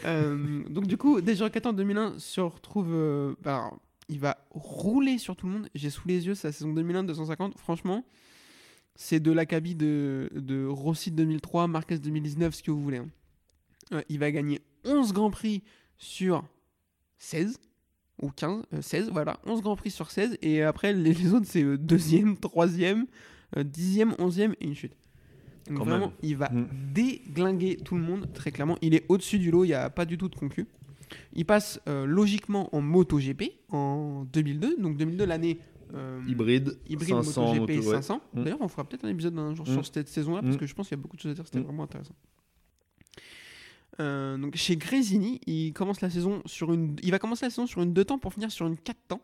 Euh, 0.04 0.62
donc 0.68 0.86
du 0.86 0.96
coup, 0.96 1.20
déjà 1.20 1.48
en 1.64 1.72
2001 1.72 2.18
se 2.18 2.40
retrouve. 2.40 2.88
euh, 2.92 3.34
bah, 3.42 3.70
il 4.08 4.18
va 4.18 4.38
rouler 4.50 5.18
sur 5.18 5.36
tout 5.36 5.46
le 5.46 5.52
monde. 5.52 5.68
J'ai 5.74 5.90
sous 5.90 6.06
les 6.08 6.26
yeux 6.26 6.34
sa 6.34 6.50
saison 6.52 6.72
2001 6.72 7.04
250. 7.04 7.56
Franchement, 7.58 8.04
c'est 8.96 9.20
de 9.20 9.30
l'acabit 9.30 9.74
de, 9.76 10.30
de 10.34 10.66
Rossi 10.66 11.10
2003, 11.12 11.68
Marquez 11.68 11.98
2019, 11.98 12.54
ce 12.54 12.62
que 12.62 12.70
vous 12.70 12.82
voulez. 12.82 12.98
hein. 12.98 13.08
Euh, 13.92 14.02
il 14.08 14.18
va 14.18 14.30
gagner 14.30 14.60
11 14.84 15.12
grands 15.12 15.30
prix 15.30 15.62
sur 15.98 16.44
16 17.18 17.58
ou 18.22 18.30
15, 18.30 18.64
euh, 18.74 18.82
16, 18.82 19.10
voilà, 19.10 19.38
11 19.46 19.62
grands 19.62 19.76
prix 19.76 19.90
sur 19.90 20.10
16. 20.10 20.38
Et 20.42 20.62
après, 20.62 20.92
les, 20.92 21.14
les 21.14 21.32
autres, 21.32 21.46
c'est 21.48 21.62
euh, 21.62 21.78
deuxième, 21.78 22.36
troisième, 22.36 23.06
euh, 23.56 23.62
dixième, 23.62 24.14
onzième 24.18 24.54
et 24.60 24.66
une 24.66 24.74
chute. 24.74 24.94
Donc 25.70 25.78
Quand 25.78 25.84
vraiment, 25.84 26.06
même. 26.08 26.16
il 26.22 26.36
va 26.36 26.50
Mm. 26.50 26.66
déglinguer 26.92 27.76
tout 27.76 27.94
le 27.96 28.02
monde, 28.02 28.28
très 28.34 28.50
clairement. 28.50 28.76
Il 28.82 28.94
est 28.94 29.04
au-dessus 29.08 29.38
du 29.38 29.50
lot, 29.50 29.64
il 29.64 29.68
n'y 29.68 29.74
a 29.74 29.88
pas 29.88 30.04
du 30.04 30.18
tout 30.18 30.28
de 30.28 30.34
concu. 30.36 30.66
Il 31.32 31.44
passe 31.46 31.80
euh, 31.88 32.04
logiquement 32.06 32.74
en 32.74 32.80
MotoGP 32.80 33.52
en 33.70 34.24
2002. 34.32 34.76
Donc 34.78 34.96
2002, 34.96 35.24
l'année 35.24 35.58
euh, 35.94 36.20
Hybride, 36.28 36.78
hybride 36.88 37.08
500 37.22 37.54
MotoGP 37.54 37.76
moto, 37.76 37.88
ouais. 37.88 37.94
500. 37.96 38.20
Mm. 38.34 38.42
D'ailleurs, 38.44 38.60
on 38.60 38.68
fera 38.68 38.84
peut-être 38.88 39.04
un 39.04 39.08
épisode 39.08 39.36
un 39.38 39.54
jour 39.54 39.66
Mm. 39.68 39.72
sur 39.72 39.86
cette 39.86 40.08
saison-là, 40.08 40.42
parce 40.42 40.54
Mm. 40.54 40.58
que 40.58 40.66
je 40.66 40.74
pense 40.74 40.88
qu'il 40.88 40.96
y 40.96 41.00
a 41.00 41.02
beaucoup 41.02 41.16
de 41.16 41.20
choses 41.22 41.32
à 41.32 41.34
dire, 41.34 41.44
c'était 41.46 41.58
Mm. 41.60 41.64
vraiment 41.64 41.82
intéressant. 41.84 42.14
Euh, 43.98 44.38
donc 44.38 44.56
chez 44.56 44.76
Grésini, 44.76 45.40
il 45.46 45.72
commence 45.72 46.00
la 46.00 46.10
saison 46.10 46.42
sur 46.46 46.72
une, 46.72 46.96
il 47.02 47.10
va 47.10 47.18
commencer 47.18 47.44
la 47.46 47.50
saison 47.50 47.66
sur 47.66 47.82
une 47.82 47.92
2 47.92 48.04
temps 48.04 48.18
pour 48.18 48.32
finir 48.32 48.50
sur 48.50 48.66
une 48.66 48.76
4 48.76 48.98
temps. 49.08 49.20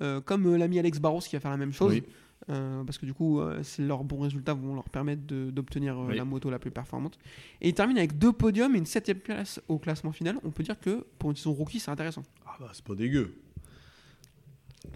euh, 0.00 0.22
comme 0.22 0.56
l'ami 0.56 0.78
Alex 0.78 1.00
Barros 1.00 1.18
qui 1.20 1.36
va 1.36 1.40
faire 1.40 1.50
la 1.50 1.58
même 1.58 1.72
chose. 1.74 1.92
Oui. 1.92 2.02
Euh, 2.50 2.82
parce 2.84 2.98
que 2.98 3.06
du 3.06 3.14
coup, 3.14 3.40
euh, 3.40 3.62
leurs 3.78 4.02
bons 4.04 4.20
résultats 4.20 4.54
vont 4.54 4.74
leur 4.74 4.88
permettre 4.88 5.22
d'obtenir 5.26 5.96
euh, 5.98 6.06
Oui. 6.08 6.16
la 6.16 6.24
moto 6.24 6.50
la 6.50 6.58
plus 6.58 6.70
performante. 6.72 7.18
Et 7.60 7.68
il 7.68 7.74
termine 7.74 7.96
avec 7.98 8.18
deux 8.18 8.32
podiums 8.32 8.74
et 8.74 8.78
une 8.78 8.86
septième 8.86 9.18
place 9.18 9.60
au 9.68 9.78
classement 9.78 10.10
final. 10.12 10.36
On 10.44 10.50
peut 10.50 10.62
dire 10.64 10.78
que 10.80 11.06
pour 11.18 11.30
une 11.30 11.36
saison 11.36 11.52
rookie, 11.52 11.78
c'est 11.78 11.90
intéressant. 11.90 12.22
Ah 12.46 12.56
bah, 12.60 12.70
c'est 12.72 12.84
pas 12.84 12.94
dégueu. 12.94 13.34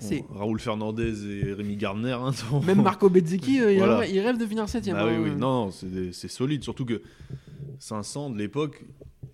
Bon, 0.00 0.24
Raoul 0.30 0.58
Fernandez 0.60 1.26
et 1.26 1.52
Rémi 1.52 1.76
Gardner. 1.76 2.12
hein, 2.12 2.32
sont- 2.32 2.60
Même 2.62 2.82
Marco 2.82 3.08
Bezzecchi, 3.08 3.60
euh, 3.60 3.72
il, 3.72 3.78
Voilà. 3.78 3.98
rêve, 3.98 4.10
il 4.12 4.20
rêve 4.20 4.36
de 4.38 4.46
finir 4.46 4.68
septième. 4.68 4.96
Ah 4.98 5.06
oui, 5.06 5.14
hein. 5.14 5.20
oui, 5.22 5.30
non, 5.30 5.66
non, 5.66 5.70
c'est 5.70 6.28
solide. 6.28 6.64
Surtout 6.64 6.84
que 6.84 7.00
500 7.78 8.30
de 8.30 8.38
l'époque, 8.38 8.84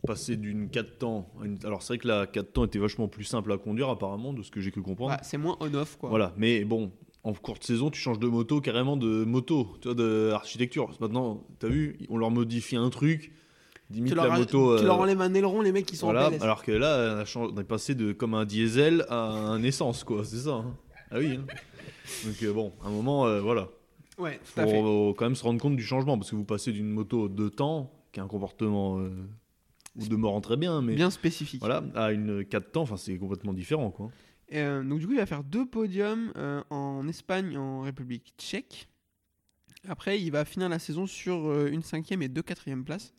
passer 0.07 0.37
d'une 0.37 0.69
4 0.69 0.99
temps. 0.99 1.28
à 1.40 1.47
une- 1.47 1.59
Alors 1.64 1.81
c'est 1.83 1.95
vrai 1.95 1.99
que 1.99 2.09
la 2.09 2.26
4 2.26 2.52
temps 2.52 2.64
était 2.66 2.78
vachement 2.78 3.09
plus 3.09 3.25
simple 3.25 3.50
à 3.52 3.57
conduire, 3.57 3.88
apparemment, 3.88 4.35
de 4.35 4.42
ce 4.42 4.50
que 4.50 4.61
j'ai 4.61 4.71
cru 4.71 4.83
comprendre. 4.83 5.12
Ouais, 5.12 5.19
c'est 5.23 5.38
moins 5.38 5.57
on-off 5.61 5.97
quoi. 5.97 6.11
Voilà, 6.11 6.35
mais 6.37 6.64
bon, 6.64 6.92
en 7.25 7.33
courte 7.35 7.62
saison, 7.64 7.91
tu 7.91 8.00
changes 8.00 8.19
de 8.19 8.26
moto, 8.26 8.61
carrément 8.61 8.97
de 8.97 9.25
moto, 9.25 9.69
tu 9.81 9.88
vois, 9.88 9.95
d'architecture. 9.95 10.91
Maintenant, 11.00 11.45
t'as 11.61 11.69
vu, 11.69 11.99
on 12.09 12.19
leur 12.19 12.31
modifie 12.31 12.76
un 12.76 12.91
truc, 12.91 13.33
Tu 13.93 14.02
leur, 14.14 14.26
la 14.29 14.38
moto. 14.38 14.79
tu 14.79 14.85
leur 14.85 14.99
enlèves 14.99 15.21
un 15.21 15.33
aileron, 15.35 15.61
les 15.61 15.71
mecs 15.73 15.87
qui 15.87 15.97
sont 15.97 16.07
voilà, 16.07 16.26
en 16.26 16.31
PLS. 16.31 16.43
alors 16.43 16.64
que 16.64 16.73
là, 16.73 17.25
on, 17.37 17.57
est 17.57 17.64
passé 17.64 17.95
de 17.95 18.12
comme 18.12 18.35
un 18.35 18.45
diesel 18.45 19.05
à 19.09 19.29
un 19.31 19.62
essence, 19.62 20.02
quoi, 20.05 20.25
c'est 20.25 20.38
ça. 20.38 20.55
hein. 20.55 20.75
Ah 21.12 21.19
oui. 21.19 21.37
hein. 21.37 21.45
Donc 22.26 22.43
euh, 22.43 22.52
bon, 22.52 22.73
à 22.83 22.88
un 22.88 22.91
moment, 22.91 23.26
euh, 23.26 23.41
voilà, 23.41 23.69
Ouais, 24.19 24.38
tout 24.38 24.41
faut 24.55 24.61
à 24.61 24.67
fait. 24.67 24.81
faut 24.83 25.14
quand 25.17 25.25
même 25.25 25.37
se 25.37 25.45
rendre 25.45 25.61
compte 25.61 25.76
du 25.76 25.83
changement, 25.85 26.19
parce 26.19 26.31
que 26.31 26.37
vous 26.37 26.45
passez 26.45 26.73
d'une 26.73 26.88
moto 26.91 27.29
de 27.29 27.49
temps, 27.49 27.93
qui 28.12 28.19
a 28.21 28.25
un 28.25 28.29
comportement 28.29 28.99
euh, 28.99 29.11
ou 29.97 30.07
demeurant 30.09 30.41
très 30.41 30.57
bien, 30.57 30.83
mais 30.83 30.95
Bien 30.95 31.11
spécifique. 31.11 31.61
voilà, 31.61 31.83
à 31.95 32.11
une 32.12 32.45
4 32.45 32.73
temps, 32.73 32.83
enfin 32.83 32.97
c'est 32.97 33.17
complètement 33.17 33.52
différent, 33.52 33.91
quoi. 33.91 34.11
Euh, 34.52 34.82
donc 34.82 35.00
du 35.00 35.06
coup, 35.06 35.12
il 35.12 35.18
va 35.18 35.26
faire 35.26 35.44
deux 35.44 35.66
podiums 35.66 36.32
euh, 36.37 36.62
en 36.71 37.06
Espagne, 37.09 37.56
en 37.56 37.82
République 37.82 38.35
tchèque. 38.38 38.88
Après, 39.88 40.21
il 40.21 40.30
va 40.30 40.44
finir 40.44 40.68
la 40.68 40.78
saison 40.78 41.06
sur 41.06 41.49
euh, 41.49 41.68
une 41.71 41.82
cinquième 41.82 42.23
et 42.23 42.28
deux 42.28 42.42
quatrièmes 42.42 42.85
places. 42.85 43.12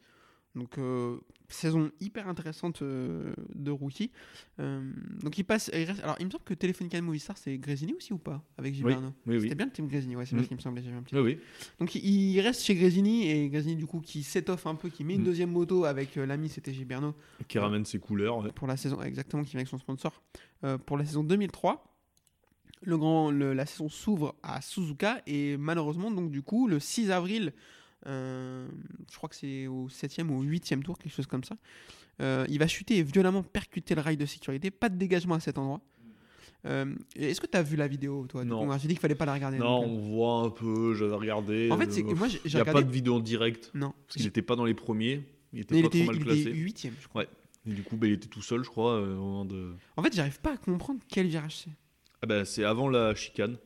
Donc 0.55 0.77
euh, 0.77 1.17
saison 1.49 1.89
hyper 1.99 2.27
intéressante 2.27 2.83
euh, 2.83 3.33
de 3.55 3.71
rookie. 3.71 4.11
Euh, 4.59 4.81
donc 5.23 5.35
il 5.39 5.43
passe. 5.43 5.71
il 5.73 5.83
reste- 5.85 6.03
alors 6.03 6.15
il 6.19 6.27
me 6.27 6.31
semble 6.31 6.43
que 6.43 6.53
Telefonica 6.53 7.01
Movistar 7.01 7.37
c'est 7.39 7.57
Grésini 7.57 7.93
aussi 7.95 8.13
ou 8.13 8.19
pas 8.19 8.43
avec 8.59 8.75
Gilberno. 8.75 9.13
Oui, 9.25 9.35
oui. 9.37 9.41
C'était 9.41 9.55
bien 9.55 9.65
le 9.65 9.71
team 9.71 9.87
Grésini, 9.87 10.15
ouais, 10.15 10.25
c'est 10.27 10.33
Mm. 10.35 10.37
bien 10.37 10.43
ce 10.43 10.47
qui 10.49 10.55
me 10.55 10.59
semblait. 10.59 10.83
un 10.87 11.01
petit 11.01 11.15
Oui, 11.15 11.21
oui. 11.21 11.39
donc 11.79 11.95
il 11.95 12.39
reste 12.41 12.61
chez 12.63 12.75
Grésini 12.75 13.29
et 13.31 13.49
Grésini 13.49 13.75
du 13.75 13.87
coup 13.87 13.99
qui 13.99 14.21
s'étoffe 14.21 14.67
un 14.67 14.75
peu, 14.75 14.89
qui 14.89 15.03
met 15.03 15.15
une 15.15 15.21
Mm. 15.21 15.25
deuxième 15.25 15.51
moto 15.51 15.85
avec 15.85 16.15
l'ami 16.17 16.49
c'était 16.49 16.71
Gilberno 16.73 17.15
Qui 17.47 17.57
ramène 17.57 17.83
ses 17.85 17.97
couleurs. 17.99 18.37
ouais. 18.37 18.51
pour 18.51 18.67
la 18.67 18.77
saison 18.77 19.01
exactement 19.01 19.43
qui 19.43 19.51
vient 19.51 19.59
avec 19.59 19.69
son 19.69 19.79
sponsor 19.79 20.21
pour 20.85 20.97
la 20.97 21.05
saison 21.05 21.23
2003. 21.23 21.83
Le 22.85 22.97
grand, 22.97 23.31
le- 23.31 23.53
la 23.53 23.65
saison 23.65 23.87
s'ouvre 23.89 24.35
à 24.43 24.59
Suzuka 24.61 25.21
et 25.25 25.55
malheureusement 25.57 26.11
donc 26.11 26.29
du 26.31 26.41
coup 26.41 26.67
le 26.67 26.79
6 26.81 27.11
avril, 27.11 27.53
euh, 28.07 28.67
je 29.11 29.15
crois 29.17 29.29
que 29.29 29.35
c'est 29.35 29.67
au 29.67 29.87
7e 29.89 30.29
ou 30.29 30.39
au 30.39 30.43
8e 30.43 30.81
tour 30.83 30.97
quelque 30.97 31.13
chose 31.13 31.27
comme 31.27 31.43
ça, 31.43 31.55
euh, 32.21 32.45
il 32.49 32.59
va 32.59 32.67
chuter 32.67 32.97
et 32.97 33.03
violemment 33.03 33.43
percuter 33.43 33.95
le 33.95 34.01
rail 34.01 34.17
de 34.17 34.25
sécurité. 34.25 34.71
Pas 34.71 34.89
de 34.89 34.97
dégagement 34.97 35.35
à 35.35 35.39
cet 35.39 35.57
endroit. 35.57 35.81
Euh, 36.65 36.95
Est-ce 37.15 37.41
que 37.41 37.47
tu 37.47 37.57
as 37.57 37.63
vu 37.63 37.75
la 37.75 37.87
vidéo 37.87 38.25
toi 38.27 38.45
Non. 38.45 38.71
J'ai 38.77 38.87
dit 38.87 38.93
qu'il 38.93 38.99
fallait 38.99 39.15
pas 39.15 39.25
la 39.25 39.33
regarder. 39.33 39.57
Non, 39.57 39.81
donc, 39.81 39.89
on 39.89 39.97
voit 39.97 40.39
un 40.45 40.49
peu, 40.49 40.93
j'avais 40.93 41.15
regardé. 41.15 41.69
En 41.71 41.77
fait, 41.77 41.91
c'est 41.91 42.03
que 42.03 42.13
moi 42.13 42.27
j'ai 42.29 42.39
Il 42.45 42.51
j'ai 42.51 42.57
n'y 42.57 42.61
a 42.61 42.63
regardé. 42.63 42.81
pas 42.81 42.87
de 42.87 42.93
vidéo 42.93 43.15
en 43.15 43.19
direct, 43.19 43.71
Non. 43.73 43.93
parce 44.07 44.15
qu'il 44.17 44.25
n'était 44.25 44.41
pas 44.41 44.55
dans 44.55 44.63
les 44.65 44.73
premiers. 44.73 45.23
Il 45.51 45.59
était 45.61 45.75
Mais 45.75 45.79
il 45.81 45.83
pas 45.83 45.87
était, 45.89 46.03
trop 46.03 46.07
mal 46.13 46.15
il 46.15 46.23
classé. 46.23 46.41
était 46.41 46.51
8 46.53 46.87
je 47.01 47.07
crois. 47.07 47.25
Et 47.65 47.71
du 47.73 47.83
coup, 47.83 47.95
bah, 47.97 48.07
il 48.07 48.13
était 48.13 48.27
tout 48.27 48.41
seul, 48.41 48.63
je 48.63 48.69
crois, 48.69 49.01
au 49.01 49.05
moment 49.05 49.45
de. 49.45 49.73
En 49.97 50.03
fait, 50.03 50.13
j'arrive 50.13 50.39
pas 50.39 50.53
à 50.53 50.57
comprendre 50.57 50.99
quel 51.09 51.27
virage 51.27 51.57
c'est. 51.63 51.71
Ah 52.21 52.25
bah, 52.27 52.45
c'est 52.45 52.63
avant 52.63 52.87
la 52.89 53.13
chicane. 53.15 53.57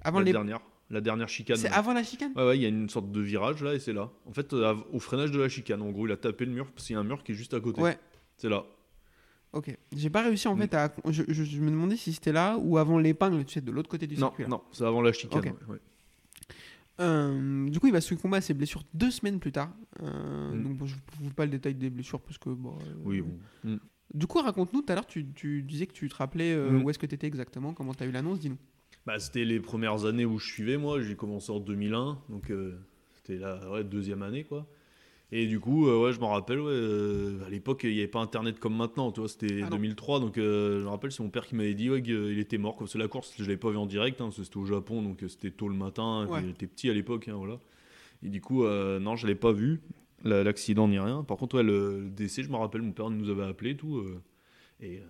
Avant 0.00 0.18
la 0.20 0.24
les... 0.24 0.32
dernière. 0.32 0.60
La 0.90 1.00
dernière 1.02 1.28
chicane. 1.28 1.56
C'est 1.56 1.68
avant 1.70 1.92
la 1.92 2.02
chicane? 2.02 2.32
Ouais, 2.34 2.46
ouais, 2.46 2.58
il 2.58 2.62
y 2.62 2.64
a 2.64 2.68
une 2.68 2.88
sorte 2.88 3.12
de 3.12 3.20
virage 3.20 3.62
là 3.62 3.74
et 3.74 3.78
c'est 3.78 3.92
là. 3.92 4.10
En 4.26 4.32
fait, 4.32 4.52
euh, 4.54 4.74
au 4.92 4.98
freinage 5.00 5.30
de 5.30 5.38
la 5.38 5.48
chicane, 5.50 5.82
en 5.82 5.90
gros, 5.90 6.06
il 6.06 6.12
a 6.12 6.16
tapé 6.16 6.46
le 6.46 6.52
mur 6.52 6.70
parce 6.72 6.86
qu'il 6.86 6.94
y 6.94 6.96
a 6.96 7.00
un 7.00 7.04
mur 7.04 7.22
qui 7.22 7.32
est 7.32 7.34
juste 7.34 7.52
à 7.52 7.60
côté. 7.60 7.80
Ouais. 7.82 7.98
C'est 8.38 8.48
là. 8.48 8.64
Ok. 9.52 9.76
J'ai 9.94 10.08
pas 10.10 10.22
réussi 10.22 10.48
en 10.48 10.56
Mm. 10.56 10.60
fait 10.60 10.74
à. 10.74 10.94
Je, 11.10 11.22
je- 11.28 11.44
je 11.44 11.60
me 11.60 11.70
demandais 11.70 11.96
si 11.96 12.12
c'était 12.12 12.32
là 12.32 12.56
ou 12.58 12.78
avant 12.78 12.98
l'épingle, 12.98 13.44
tu 13.44 13.54
sais, 13.54 13.60
de 13.60 13.70
l'autre 13.70 13.88
côté 13.90 14.06
du 14.06 14.14
Non, 14.14 14.28
circuit. 14.28 14.44
là. 14.44 14.48
non, 14.50 14.62
c'est 14.72 14.84
avant 14.84 15.02
la 15.02 15.12
chicane. 15.12 15.38
Ok. 15.40 15.44
ouais, 15.46 15.74
ouais. 15.74 15.78
Euh, 17.00 17.68
du 17.68 17.78
coup, 17.78 17.86
il 17.86 17.92
va 17.92 18.00
succomber 18.00 18.38
à 18.38 18.40
ses 18.40 18.54
blessures 18.54 18.82
deux 18.94 19.10
semaines 19.10 19.38
plus 19.38 19.52
tard. 19.52 19.70
Euh, 20.02 20.52
Mm. 20.54 20.62
Donc, 20.64 20.76
bon, 20.78 20.86
je 20.86 20.94
ne 20.94 21.00
vous 21.28 21.34
pas 21.34 21.44
le 21.44 21.50
détail 21.50 21.74
des 21.74 21.90
blessures 21.90 22.20
parce 22.20 22.38
que. 22.38 22.50
Bon, 22.50 22.76
euh, 22.80 22.94
Oui, 23.04 23.20
bon. 23.20 23.38
Mm. 23.70 23.76
Du 24.14 24.26
coup, 24.26 24.38
raconte-nous, 24.40 24.80
tout 24.82 24.90
à 24.92 24.94
l'heure, 24.94 25.06
tu, 25.06 25.26
tu 25.34 25.62
disais 25.62 25.86
que 25.86 25.92
tu 25.92 26.08
te 26.08 26.14
rappelais 26.16 26.52
euh, 26.54 26.70
Mm. 26.70 26.82
où 26.82 26.90
est-ce 26.90 26.98
que 26.98 27.06
tu 27.06 27.14
étais 27.14 27.26
exactement, 27.26 27.72
comment 27.74 27.94
tu 27.94 28.02
as 28.02 28.06
eu 28.06 28.10
l'annonce, 28.10 28.40
dis-nous. 28.40 28.56
Bah, 29.08 29.18
c'était 29.18 29.46
les 29.46 29.58
premières 29.58 30.04
années 30.04 30.26
où 30.26 30.38
je 30.38 30.46
suivais, 30.46 30.76
moi. 30.76 31.00
J'ai 31.00 31.16
commencé 31.16 31.50
en 31.50 31.60
2001, 31.60 32.18
donc 32.28 32.50
euh, 32.50 32.78
c'était 33.14 33.38
la 33.38 33.58
ouais, 33.70 33.82
deuxième 33.82 34.20
année, 34.20 34.44
quoi. 34.44 34.66
Et 35.32 35.46
du 35.46 35.60
coup, 35.60 35.88
euh, 35.88 35.98
ouais, 36.04 36.12
je 36.12 36.20
m'en 36.20 36.28
rappelle, 36.28 36.60
ouais, 36.60 36.70
euh, 36.70 37.42
à 37.46 37.48
l'époque, 37.48 37.84
il 37.84 37.92
n'y 37.94 38.00
avait 38.00 38.06
pas 38.08 38.18
Internet 38.20 38.60
comme 38.60 38.76
maintenant, 38.76 39.10
tu 39.10 39.20
vois, 39.20 39.30
c'était 39.30 39.60
Ah 39.62 39.70
non. 39.70 39.76
2003, 39.76 40.20
donc 40.20 40.36
euh, 40.36 40.80
je 40.80 40.84
me 40.84 40.90
rappelle, 40.90 41.10
c'est 41.10 41.22
mon 41.22 41.30
père 41.30 41.46
qui 41.46 41.54
m'avait 41.54 41.72
dit 41.72 41.88
ouais, 41.88 42.02
qu'il 42.02 42.38
était 42.38 42.58
mort. 42.58 42.76
Parce 42.76 42.92
que 42.92 42.98
la 42.98 43.08
course, 43.08 43.32
je 43.38 43.44
l'avais 43.44 43.56
pas 43.56 43.70
vu 43.70 43.78
en 43.78 43.86
direct, 43.86 44.20
hein, 44.20 44.28
c'était 44.30 44.58
au 44.58 44.66
Japon, 44.66 45.00
donc 45.00 45.24
c'était 45.26 45.52
tôt 45.52 45.68
le 45.70 45.74
matin, 45.74 46.26
Ouais. 46.26 46.42
j'étais 46.44 46.66
petit 46.66 46.90
à 46.90 46.92
l'époque, 46.92 47.28
hein, 47.28 47.36
voilà. 47.36 47.58
Et 48.22 48.28
du 48.28 48.42
coup, 48.42 48.64
non, 48.66 49.16
je 49.16 49.26
l'avais 49.26 49.38
pas 49.38 49.52
vu, 49.52 49.80
la- 50.22 50.44
l'accident 50.44 50.86
ni 50.86 50.98
rien. 50.98 51.24
Par 51.24 51.38
contre, 51.38 51.56
ouais, 51.56 51.62
le, 51.62 52.00
le 52.02 52.10
décès, 52.10 52.42
je 52.42 52.50
me 52.50 52.56
rappelle, 52.56 52.82
mon 52.82 52.92
père 52.92 53.08
nous 53.08 53.30
avait 53.30 53.44
appelé, 53.44 53.74
tout. 53.74 54.04
et, 54.82 55.00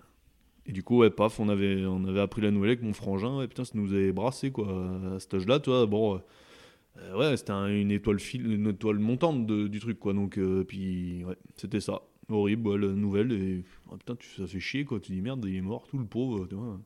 et 0.68 0.72
du 0.72 0.82
coup, 0.84 0.98
ouais, 0.98 1.10
paf, 1.10 1.40
on 1.40 1.48
avait, 1.48 1.84
on 1.86 2.04
avait 2.04 2.20
appris 2.20 2.42
la 2.42 2.50
nouvelle 2.52 2.70
avec 2.70 2.82
mon 2.82 2.92
frangin, 2.92 3.38
ouais, 3.38 3.48
putain, 3.48 3.64
ça 3.64 3.72
nous 3.74 3.92
avait 3.92 4.12
brassé, 4.12 4.50
quoi, 4.52 4.68
à 5.16 5.18
cet 5.18 5.34
âge-là, 5.34 5.58
tu 5.60 5.70
vois, 5.70 5.86
bon. 5.86 6.14
euh, 6.16 6.18
euh, 6.98 7.16
ouais, 7.18 7.36
c'était 7.36 7.52
un- 7.52 7.68
une 7.68 7.90
étoile 7.90 8.18
fil, 8.18 8.50
une 8.52 8.68
étoile 8.68 8.98
montante 8.98 9.46
de- 9.46 9.68
du 9.68 9.78
truc 9.80 9.98
quoi. 10.00 10.12
Donc 10.14 10.36
euh, 10.38 10.64
puis 10.64 11.24
ouais, 11.24 11.36
c'était 11.56 11.80
ça. 11.80 12.02
Horrible, 12.30 12.68
ouais, 12.68 12.78
la 12.78 12.88
nouvelle 12.88 13.32
et 13.32 13.62
ah, 13.90 13.96
putain, 13.96 14.14
tu, 14.16 14.28
ça 14.36 14.46
fait 14.46 14.60
chier 14.60 14.84
quoi. 14.84 14.98
Tu 15.00 15.12
dis 15.12 15.20
merde, 15.22 15.44
il 15.48 15.54
est 15.56 15.60
mort, 15.62 15.86
tout 15.88 15.96
le 15.96 16.04
pauvre. 16.04 16.46
Tu 16.48 16.56
vois. 16.56 16.78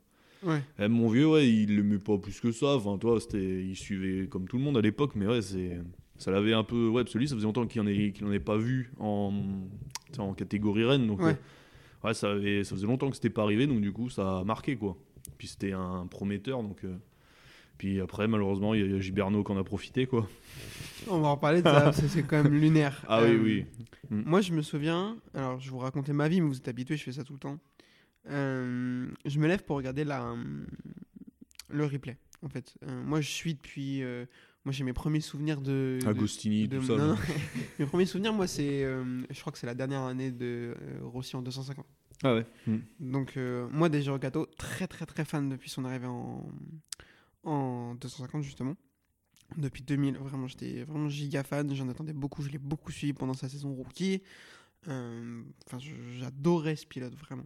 Ouais. 0.43 0.61
Eh, 0.79 0.87
mon 0.87 1.09
vieux, 1.09 1.27
ouais, 1.27 1.49
il 1.49 1.75
l'aimait 1.75 1.97
pas 1.97 2.17
plus 2.17 2.39
que 2.39 2.51
ça. 2.51 2.75
Enfin, 2.75 2.97
toi, 2.97 3.19
c'était, 3.19 3.63
il 3.63 3.75
suivait 3.75 4.27
comme 4.27 4.47
tout 4.47 4.57
le 4.57 4.63
monde 4.63 4.77
à 4.77 4.81
l'époque, 4.81 5.13
mais 5.15 5.25
ouais, 5.27 5.41
c'est, 5.41 5.79
ça 6.17 6.29
l'avait 6.31 6.53
un 6.53 6.63
peu, 6.63 6.87
ouais, 6.89 7.03
parce 7.03 7.13
que 7.13 7.17
lui, 7.17 7.27
ça 7.27 7.35
faisait 7.35 7.45
longtemps 7.47 7.65
qu'il 7.67 7.81
en 7.81 7.87
ait, 7.87 8.13
en 8.23 8.31
ait 8.31 8.39
pas 8.39 8.55
vu 8.57 8.91
en, 8.99 9.33
en 10.19 10.33
catégorie 10.33 10.85
reine. 10.85 11.07
Donc 11.07 11.21
Ouais. 11.23 11.31
euh, 11.31 11.35
ouais, 12.03 12.13
ça 12.13 12.31
avait, 12.31 12.63
ça 12.63 12.75
faisait 12.75 12.87
longtemps 12.87 13.09
que 13.09 13.15
c'était 13.15 13.29
pas 13.29 13.43
arrivé, 13.43 13.67
donc 13.67 13.81
du 13.81 13.91
coup, 13.91 14.09
ça 14.09 14.39
a 14.39 14.43
marqué 14.43 14.75
quoi. 14.77 14.97
Puis 15.37 15.47
c'était 15.47 15.71
un 15.73 16.05
prometteur, 16.07 16.61
donc. 16.63 16.83
euh, 16.83 16.95
puis 17.77 17.99
après, 17.99 18.27
malheureusement, 18.27 18.73
il 18.75 18.91
y 18.91 18.95
a- 18.95 18.99
Giberno 18.99 19.43
qui 19.43 19.51
en 19.51 19.57
a 19.57 19.63
profité, 19.63 20.05
quoi. 20.05 20.29
On 21.07 21.19
va 21.19 21.29
en 21.29 21.35
reparler 21.35 21.61
de 21.61 21.67
ça, 21.67 21.91
c'est 21.91 22.23
quand 22.23 22.43
même 22.43 22.53
lunaire. 22.53 23.03
Ah 23.07 23.21
Euh, 23.21 23.37
oui, 23.37 23.65
oui. 23.71 23.85
Moi, 24.09 24.41
je 24.41 24.53
me 24.53 24.61
souviens, 24.61 25.17
alors 25.33 25.59
je 25.59 25.69
vous 25.71 25.79
raconter 25.79 26.13
ma 26.13 26.27
vie, 26.27 26.39
mais 26.39 26.47
vous 26.47 26.57
êtes 26.57 26.67
habitués, 26.67 26.97
je 26.97 27.03
fais 27.03 27.11
ça 27.13 27.23
tout 27.23 27.33
le 27.33 27.39
temps. 27.39 27.57
Euh, 28.29 29.07
je 29.25 29.39
me 29.39 29.47
lève 29.47 29.63
pour 29.63 29.75
regarder 29.75 30.03
la, 30.03 30.23
hum, 30.23 30.65
le 31.69 31.85
replay, 31.85 32.17
en 32.41 32.49
fait. 32.49 32.75
Euh, 32.87 33.03
moi, 33.03 33.21
je 33.21 33.29
suis 33.29 33.55
depuis. 33.55 34.01
Moi, 34.65 34.71
j'ai 34.71 34.83
mes 34.83 34.93
premiers 34.93 35.19
souvenirs 35.21 35.59
de. 35.61 35.99
de- 36.01 36.07
Agostini, 36.07 36.67
de- 36.67 36.79
tout 36.79 36.85
ça. 36.85 36.95
non, 36.97 37.07
non. 37.09 37.17
mes 37.79 37.85
premiers 37.85 38.05
souvenirs, 38.05 38.33
moi, 38.33 38.47
c'est. 38.47 38.83
euh, 38.83 39.21
je 39.29 39.39
crois 39.41 39.51
que 39.51 39.59
c'est 39.59 39.67
la 39.67 39.75
dernière 39.75 40.01
année 40.03 40.31
de 40.31 40.75
euh, 40.81 40.99
Rossi 41.01 41.35
en 41.35 41.41
250. 41.41 41.85
Ah 42.23 42.35
ouais. 42.35 42.45
Donc, 42.99 43.35
euh, 43.35 43.67
moi, 43.71 43.89
déjà, 43.89 44.17
Gato, 44.17 44.45
très, 44.57 44.87
très, 44.87 45.05
très 45.05 45.25
fan 45.25 45.49
depuis 45.49 45.69
son 45.69 45.83
arrivée 45.83 46.07
en, 46.07 46.49
en 47.43 47.95
250, 47.95 48.43
justement. 48.43 48.75
Depuis 49.57 49.83
2000, 49.83 50.15
vraiment, 50.17 50.47
j'étais 50.47 50.83
vraiment 50.83 51.09
giga 51.09 51.43
fan. 51.43 51.75
J'en 51.75 51.89
attendais 51.89 52.13
beaucoup. 52.13 52.41
Je 52.41 52.49
l'ai 52.49 52.57
beaucoup 52.57 52.91
suivi 52.91 53.11
pendant 53.13 53.33
sa 53.33 53.49
saison 53.49 53.73
rookie. 53.73 54.21
Enfin, 54.85 55.79
j'adorais 56.19 56.75
ce 56.75 56.85
pilote, 56.85 57.15
vraiment. 57.15 57.45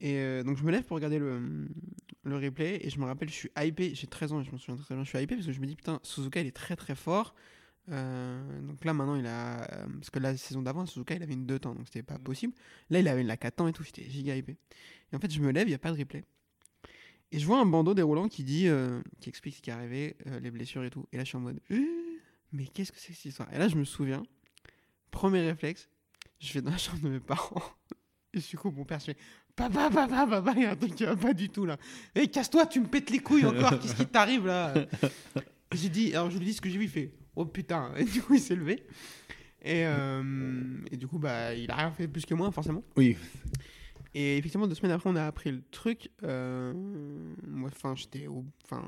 Et 0.00 0.16
euh, 0.18 0.42
donc, 0.44 0.56
je 0.56 0.62
me 0.64 0.70
lève 0.70 0.84
pour 0.84 0.94
regarder 0.96 1.18
le, 1.18 1.68
le 2.24 2.36
replay. 2.36 2.80
Et 2.86 2.90
je 2.90 2.98
me 3.00 3.04
rappelle, 3.04 3.28
je 3.28 3.34
suis 3.34 3.50
hypé. 3.56 3.94
J'ai 3.94 4.06
13 4.06 4.32
ans 4.32 4.40
et 4.40 4.44
je 4.44 4.50
m'en 4.50 4.58
souviens 4.58 4.76
très 4.82 4.94
bien. 4.94 5.04
Je 5.04 5.08
suis 5.08 5.18
hypé 5.18 5.34
parce 5.34 5.46
que 5.46 5.52
je 5.52 5.60
me 5.60 5.66
dis, 5.66 5.76
putain, 5.76 5.98
Suzuka, 6.02 6.40
il 6.40 6.46
est 6.46 6.52
très, 6.56 6.76
très 6.76 6.94
fort. 6.94 7.34
Euh, 7.90 8.60
donc 8.62 8.84
là, 8.84 8.92
maintenant, 8.94 9.16
il 9.16 9.26
a. 9.26 9.62
euh, 9.72 9.86
Parce 9.98 10.10
que 10.10 10.18
la 10.18 10.36
saison 10.36 10.62
d'avant, 10.62 10.86
Suzuka, 10.86 11.14
il 11.14 11.22
avait 11.22 11.32
une 11.34 11.46
2 11.46 11.58
temps. 11.58 11.74
Donc, 11.74 11.86
c'était 11.86 12.02
pas 12.02 12.18
possible. 12.18 12.52
Là, 12.90 13.00
il 13.00 13.08
avait 13.08 13.22
la 13.24 13.36
4 13.36 13.60
ans 13.60 13.68
et 13.68 13.72
tout. 13.72 13.82
J'étais 13.82 14.04
giga 14.08 14.36
hypé. 14.36 14.56
Et 15.12 15.16
en 15.16 15.18
fait, 15.18 15.32
je 15.32 15.40
me 15.40 15.50
lève, 15.50 15.66
il 15.66 15.70
n'y 15.70 15.74
a 15.74 15.78
pas 15.78 15.90
de 15.92 15.98
replay. 15.98 16.24
Et 17.32 17.38
je 17.38 17.46
vois 17.46 17.58
un 17.60 17.66
bandeau 17.66 17.92
déroulant 17.94 18.28
qui 18.28 18.42
dit, 18.44 18.68
euh, 18.68 19.02
qui 19.20 19.28
explique 19.28 19.56
ce 19.56 19.60
qui 19.62 19.68
est 19.70 19.72
arrivé, 19.74 20.16
les 20.40 20.50
blessures 20.50 20.82
et 20.84 20.90
tout. 20.90 21.06
Et 21.12 21.18
là, 21.18 21.24
je 21.24 21.28
suis 21.28 21.36
en 21.36 21.40
mode, 21.40 21.60
mais 22.52 22.66
qu'est-ce 22.66 22.90
que 22.92 22.98
c'est 22.98 23.08
que 23.08 23.16
cette 23.16 23.26
histoire? 23.26 23.52
Et 23.52 23.58
là, 23.58 23.68
je 23.68 23.76
me 23.76 23.84
souviens, 23.84 24.22
premier 25.10 25.40
réflexe, 25.42 25.90
je 26.40 26.52
vais 26.54 26.62
dans 26.62 26.70
la 26.70 26.78
chambre 26.78 27.00
de 27.02 27.08
mes 27.10 27.20
parents. 27.20 27.62
Et 28.34 28.40
du 28.40 28.56
coup, 28.58 28.70
mon 28.70 28.84
père, 28.84 28.98
je 29.00 29.06
fais, 29.06 29.16
papa, 29.56 29.90
papa, 29.90 30.26
papa, 30.26 30.52
il 30.56 30.62
y 30.62 30.66
a 30.66 30.72
un 30.72 30.76
truc 30.76 30.94
qui 30.94 31.04
va 31.04 31.16
pas 31.16 31.32
du 31.32 31.48
tout 31.48 31.64
là. 31.64 31.76
Hé, 32.14 32.28
casse-toi, 32.28 32.66
tu 32.66 32.80
me 32.80 32.86
pètes 32.86 33.10
les 33.10 33.18
couilles 33.20 33.46
encore, 33.46 33.78
qu'est-ce 33.80 33.94
qui 33.96 34.06
t'arrive 34.06 34.46
là? 34.46 34.74
J'ai 35.74 35.88
dit, 35.88 36.14
alors 36.14 36.30
je 36.30 36.38
lui 36.38 36.44
dis 36.46 36.54
ce 36.54 36.60
que 36.60 36.68
j'ai 36.70 36.78
vu, 36.78 36.84
il 36.84 36.90
fait, 36.90 37.12
oh 37.36 37.44
putain. 37.44 37.92
Et 37.96 38.04
du 38.04 38.22
coup, 38.22 38.34
il 38.34 38.40
s'est 38.40 38.54
levé. 38.56 38.84
Et, 39.62 39.84
euh, 39.86 40.22
et 40.90 40.96
du 40.96 41.06
coup, 41.06 41.18
bah, 41.18 41.54
il 41.54 41.70
a 41.70 41.76
rien 41.76 41.90
fait 41.90 42.06
plus 42.08 42.24
que 42.24 42.34
moi, 42.34 42.50
forcément. 42.52 42.82
Oui. 42.96 43.16
Et 44.14 44.38
effectivement, 44.38 44.66
deux 44.66 44.74
semaines 44.74 44.92
après, 44.92 45.10
on 45.10 45.16
a 45.16 45.26
appris 45.26 45.50
le 45.50 45.62
truc. 45.70 46.10
Euh, 46.22 46.72
moi, 47.46 47.68
enfin, 47.72 47.94
j'étais. 47.94 48.26
au- 48.26 48.44
Enfin. 48.64 48.82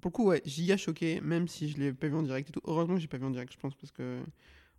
Pour 0.00 0.10
le 0.10 0.10
coup, 0.10 0.24
ouais, 0.26 0.42
giga 0.44 0.76
choqué, 0.76 1.20
même 1.20 1.46
si 1.46 1.68
je 1.68 1.78
l'ai 1.78 1.92
pas 1.92 2.08
vu 2.08 2.14
en 2.14 2.22
direct 2.22 2.48
et 2.48 2.52
tout. 2.52 2.60
Heureusement 2.64 2.94
que 2.94 3.00
j'ai 3.00 3.06
pas 3.06 3.18
vu 3.18 3.24
en 3.26 3.30
direct, 3.30 3.52
je 3.52 3.58
pense, 3.58 3.74
parce 3.76 3.92
que. 3.92 4.20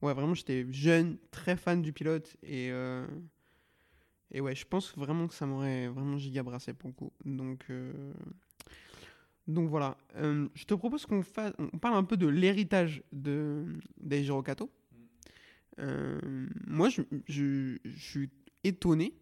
Ouais, 0.02 0.14
vraiment, 0.14 0.34
j'étais 0.34 0.66
jeune, 0.72 1.18
très 1.32 1.56
fan 1.56 1.82
du 1.82 1.94
pilote. 1.94 2.36
Et. 2.44 2.70
euh, 2.72 3.06
Et 4.32 4.42
ouais, 4.42 4.56
je 4.56 4.66
pense 4.66 4.96
vraiment 4.98 5.28
que 5.28 5.34
ça 5.34 5.46
m'aurait 5.46 5.88
vraiment 5.88 6.18
giga 6.18 6.44
brassé 6.44 6.74
pour 6.74 6.90
le 6.90 6.94
coup. 6.94 7.12
Donc. 7.26 7.66
euh, 7.70 8.14
Donc 9.48 9.70
voilà. 9.70 9.98
Euh, 10.18 10.48
je 10.54 10.66
te 10.66 10.74
propose 10.76 11.06
qu'on 11.08 11.24
fasse. 11.24 11.54
On 11.58 11.78
parle 11.80 11.96
un 11.96 12.04
peu 12.04 12.18
de 12.18 12.28
l'héritage 12.28 13.02
de 13.12 13.66
d'Eijiro 14.00 14.44
Kato. 14.44 14.70
Euh, 15.80 16.20
moi, 16.68 16.90
je, 16.90 17.02
je, 17.28 17.78
je 17.84 18.00
suis 18.00 18.30
étonné. 18.64 19.14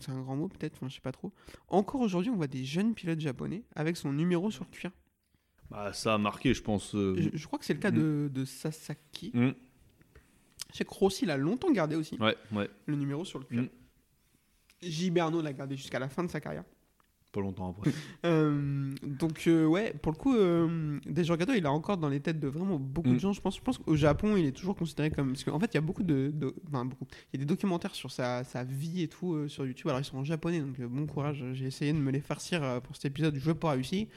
C'est 0.00 0.10
un 0.12 0.20
grand 0.20 0.36
mot 0.36 0.48
peut-être, 0.48 0.74
enfin 0.76 0.88
je 0.88 0.94
sais 0.94 1.00
pas 1.00 1.12
trop. 1.12 1.32
Encore 1.68 2.00
aujourd'hui, 2.00 2.30
on 2.30 2.36
voit 2.36 2.46
des 2.46 2.64
jeunes 2.64 2.94
pilotes 2.94 3.20
japonais 3.20 3.64
avec 3.74 3.96
son 3.96 4.12
numéro 4.12 4.50
sur 4.50 4.64
le 4.64 4.70
cuir. 4.70 4.90
Bah, 5.70 5.92
ça 5.92 6.14
a 6.14 6.18
marqué, 6.18 6.52
je 6.54 6.62
pense. 6.62 6.92
Je, 6.92 7.28
je 7.32 7.46
crois 7.46 7.58
que 7.58 7.64
c'est 7.64 7.74
le 7.74 7.80
cas 7.80 7.90
de, 7.90 8.30
de 8.32 8.44
Sasaki. 8.44 9.30
mm. 9.34 9.52
Je 10.72 10.76
sais 10.76 10.84
que 10.84 10.90
Rossi 10.94 11.26
l'a 11.26 11.36
longtemps 11.36 11.70
gardé 11.72 11.96
aussi, 11.96 12.16
Ouais, 12.18 12.36
ouais. 12.52 12.70
le 12.86 12.94
numéro 12.96 13.24
sur 13.24 13.38
le 13.40 13.44
cuir. 13.44 13.68
Mm. 14.82 14.86
Gilberno 14.88 15.42
l'a 15.42 15.52
gardé 15.52 15.76
jusqu'à 15.76 15.98
la 15.98 16.08
fin 16.08 16.24
de 16.24 16.30
sa 16.30 16.40
carrière. 16.40 16.64
Pas 17.32 17.40
longtemps 17.40 17.70
après. 17.70 17.92
Euh, 18.26 18.90
donc 19.02 19.44
euh, 19.46 19.64
ouais, 19.64 19.94
pour 20.02 20.10
le 20.12 20.18
coup, 20.18 20.34
euh, 20.36 20.98
Kato, 21.14 21.52
il 21.54 21.64
est 21.64 21.66
encore 21.66 21.96
dans 21.96 22.08
les 22.08 22.20
têtes 22.20 22.40
de 22.40 22.48
vraiment 22.48 22.78
beaucoup 22.78 23.08
de 23.10 23.14
Mm. 23.14 23.20
gens. 23.20 23.32
Je 23.32 23.40
pense, 23.40 23.56
je 23.56 23.62
pense 23.62 23.78
qu'au 23.78 23.94
Japon, 23.96 24.36
il 24.36 24.44
est 24.46 24.52
toujours 24.52 24.74
considéré 24.76 25.10
comme 25.10 25.28
parce 25.32 25.44
qu'en 25.44 25.58
fait, 25.60 25.70
il 25.72 25.76
y 25.76 25.78
a 25.78 25.80
beaucoup 25.80 26.02
de, 26.02 26.30
de- 26.34 26.54
enfin 26.68 26.84
beaucoup, 26.84 27.06
il 27.32 27.38
y 27.38 27.42
a 27.42 27.46
des 27.46 27.48
documentaires 27.48 27.94
sur 27.94 28.10
sa, 28.10 28.42
sa 28.44 28.64
vie 28.64 29.02
et 29.02 29.08
tout 29.08 29.34
euh, 29.34 29.48
sur 29.48 29.64
YouTube. 29.64 29.88
Alors 29.88 30.00
ils 30.00 30.04
sont 30.04 30.18
en 30.18 30.24
japonais, 30.24 30.60
donc 30.60 30.80
bon 30.80 31.06
courage. 31.06 31.44
J'ai 31.52 31.66
essayé 31.66 31.92
de 31.92 31.98
me 31.98 32.10
les 32.10 32.20
farcir 32.20 32.80
pour 32.82 32.96
cet 32.96 33.04
épisode, 33.06 33.36
je 33.36 33.48
n'ai 33.48 33.54
pas 33.54 33.70
réussi. 33.70 34.08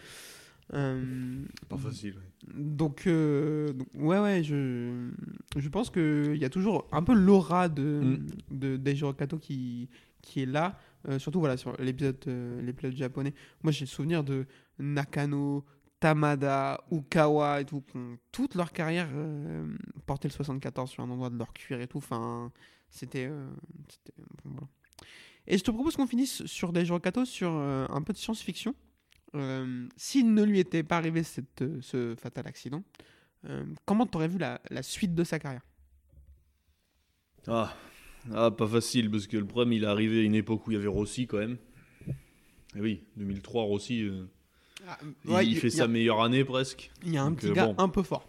Euh, 0.74 1.44
Pas 1.70 1.78
facile. 1.78 2.16
ouais. 2.16 2.54
donc, 2.56 3.06
euh, 3.06 3.74
donc, 3.74 3.88
ouais, 3.96 4.18
ouais, 4.20 4.44
je, 4.44 5.10
je 5.58 5.70
pense 5.70 5.90
qu'il 5.90 6.38
y 6.38 6.46
a 6.46 6.50
toujours 6.50 6.88
un 6.92 7.04
peu 7.04 7.14
l'aura 7.14 7.70
de, 7.70 8.18
Mm. 8.50 8.78
de 8.78 9.12
Kato 9.12 9.38
qui, 9.38 9.90
qui 10.24 10.42
est 10.42 10.46
là, 10.48 10.80
euh, 11.08 11.20
surtout 11.20 11.40
voilà, 11.40 11.58
sur 11.58 11.80
l'épisode 11.80 12.18
euh, 12.28 12.62
l'épisode 12.62 12.96
japonais. 12.96 13.34
Moi, 13.62 13.72
j'ai 13.72 13.86
le 13.86 13.90
souvenir 13.90 14.24
de 14.24 14.48
Nakano, 14.80 15.64
Tamada, 16.00 16.84
Ukawa 16.92 17.62
et 17.62 17.66
tout, 17.66 17.82
qui 17.82 17.98
ont 17.98 18.18
toute 18.32 18.56
leur 18.56 18.72
carrière 18.72 19.10
euh, 19.14 19.68
le 20.24 20.30
74 20.30 20.90
sur 20.90 21.04
un 21.04 21.10
endroit 21.10 21.30
de 21.30 21.38
leur 21.38 21.54
cuir 21.54 21.80
et 21.82 21.88
tout. 21.88 21.98
Enfin, 22.00 22.52
c'était. 22.90 23.28
euh. 23.30 23.48
Et 25.46 25.58
je 25.58 25.64
te 25.64 25.72
propose 25.72 25.98
qu'on 25.98 26.08
finisse 26.08 26.46
sur 26.46 26.72
Daijiro 26.72 27.00
Kato 27.02 27.26
sur 27.26 27.52
un 27.52 28.02
peu 28.02 28.14
de 28.14 28.18
science-fiction. 28.18 28.74
S'il 29.98 30.34
ne 30.34 30.44
lui 30.44 30.60
était 30.60 30.84
pas 30.84 30.96
arrivé 30.96 31.22
cette, 31.24 31.66
ce 31.82 32.16
fatal 32.16 32.48
accident, 32.48 32.82
comment 33.84 34.06
t'aurais 34.06 34.30
vu 34.30 34.38
la, 34.38 34.62
la 34.70 34.84
suite 34.84 35.14
de 35.14 35.26
sa 35.26 35.40
carrière? 35.40 35.66
Ah. 37.46 37.74
Ah, 38.32 38.52
pas 38.52 38.68
facile, 38.68 39.10
parce 39.12 39.28
que 39.28 39.38
le 39.38 39.46
problème, 39.46 39.74
il 39.74 39.84
est 39.84 39.88
arrivé 39.88 40.20
à 40.20 40.24
une 40.24 40.36
époque 40.36 40.66
où 40.68 40.72
il 40.72 40.76
y 40.76 40.78
avait 40.78 40.88
Rossi 40.88 41.28
quand 41.28 41.38
même. 41.40 41.58
Et 42.76 42.80
oui, 42.80 43.04
2003, 43.18 43.64
Rossi, 43.64 44.04
euh, 44.04 44.26
il, 45.26 45.50
il 45.50 45.58
fait 45.58 45.70
sa 45.70 45.88
meilleure 45.88 46.22
année 46.22 46.44
presque. 46.44 46.92
Il 47.06 47.14
y 47.14 47.18
a 47.18 47.24
un 47.24 47.30
Donc, 47.30 47.40
petit 47.40 47.50
euh, 47.50 47.54
gars 47.54 47.68
bon. 47.68 47.76
un 47.78 47.90
peu 47.90 48.04
fort. 48.04 48.28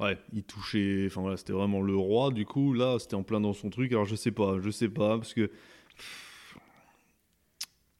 Ouais, 0.00 0.16
il 0.32 0.44
touchait. 0.44 1.06
Enfin 1.06 1.22
voilà, 1.22 1.36
c'était 1.36 1.52
vraiment 1.52 1.80
le 1.80 1.96
roi. 1.96 2.30
Du 2.30 2.44
coup, 2.44 2.72
là, 2.72 2.98
c'était 2.98 3.16
en 3.16 3.22
plein 3.22 3.40
dans 3.40 3.52
son 3.52 3.68
truc. 3.68 3.92
Alors 3.92 4.04
je 4.04 4.14
sais 4.16 4.30
pas, 4.30 4.58
je 4.60 4.70
sais 4.70 4.88
pas, 4.88 5.16
parce 5.18 5.34
que. 5.34 5.50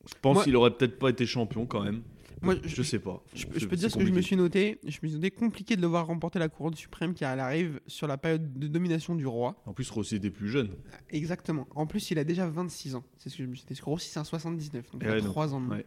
Je 0.06 0.14
pense 0.22 0.44
qu'il 0.44 0.56
aurait 0.56 0.70
peut-être 0.70 0.98
pas 0.98 1.10
été 1.10 1.26
champion 1.26 1.66
quand 1.66 1.82
même. 1.82 2.02
Moi, 2.42 2.54
Je 2.62 2.68
je, 2.68 2.82
sais 2.82 2.98
pas. 2.98 3.22
je, 3.34 3.46
je 3.56 3.66
peux 3.66 3.76
dire 3.76 3.90
ce 3.90 3.96
que 3.98 4.06
je 4.06 4.12
me 4.12 4.20
suis 4.20 4.36
noté. 4.36 4.78
Je 4.84 4.98
me 5.02 5.08
suis 5.08 5.14
noté 5.16 5.30
compliqué 5.30 5.76
de 5.76 5.80
le 5.80 5.86
voir 5.88 6.06
remporter 6.06 6.38
la 6.38 6.48
couronne 6.48 6.74
suprême 6.74 7.14
car 7.14 7.32
elle 7.32 7.40
arrive 7.40 7.80
sur 7.86 8.06
la 8.06 8.16
période 8.18 8.58
de 8.58 8.66
domination 8.68 9.14
du 9.14 9.26
roi. 9.26 9.60
En 9.66 9.72
plus, 9.72 9.90
Rossi 9.90 10.16
était 10.16 10.30
plus 10.30 10.48
jeune. 10.48 10.70
Exactement. 11.10 11.66
En 11.74 11.86
plus, 11.86 12.10
il 12.10 12.18
a 12.18 12.24
déjà 12.24 12.48
26 12.48 12.94
ans. 12.94 13.04
C'est 13.18 13.28
ce 13.28 13.36
que 13.36 13.42
je 13.44 13.48
me 13.48 13.54
suis 13.54 13.62
dit. 13.64 13.68
Parce 13.68 13.80
que 13.80 13.84
Rossi, 13.86 14.08
c'est 14.08 14.20
un 14.20 14.24
79. 14.24 14.90
Donc, 14.92 15.02
il 15.04 15.08
a 15.08 15.16
donc, 15.20 15.24
3 15.30 15.54
ans 15.54 15.60
de 15.60 15.66
moins. 15.66 15.76
ouais. 15.78 15.86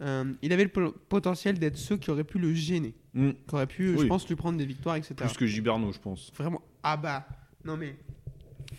Euh, 0.00 0.32
il 0.42 0.52
avait 0.52 0.64
le 0.64 0.70
po- 0.70 0.90
potentiel 1.08 1.56
d'être 1.58 1.76
ceux 1.78 1.96
qui 1.96 2.10
auraient 2.10 2.24
pu 2.24 2.38
le 2.40 2.52
gêner. 2.52 2.94
Hmm, 3.14 3.30
Qui 3.48 3.54
auraient 3.54 3.66
pu, 3.68 3.96
je 3.96 4.06
pense, 4.06 4.28
lui 4.28 4.34
prendre 4.34 4.58
des 4.58 4.66
victoires, 4.66 4.96
etc. 4.96 5.14
Plus 5.18 5.36
que 5.36 5.46
Giberno, 5.46 5.92
je 5.92 6.00
pense. 6.00 6.32
Vraiment. 6.36 6.62
Ah 6.82 6.96
bah. 6.96 7.28
Non 7.64 7.76
mais. 7.76 7.96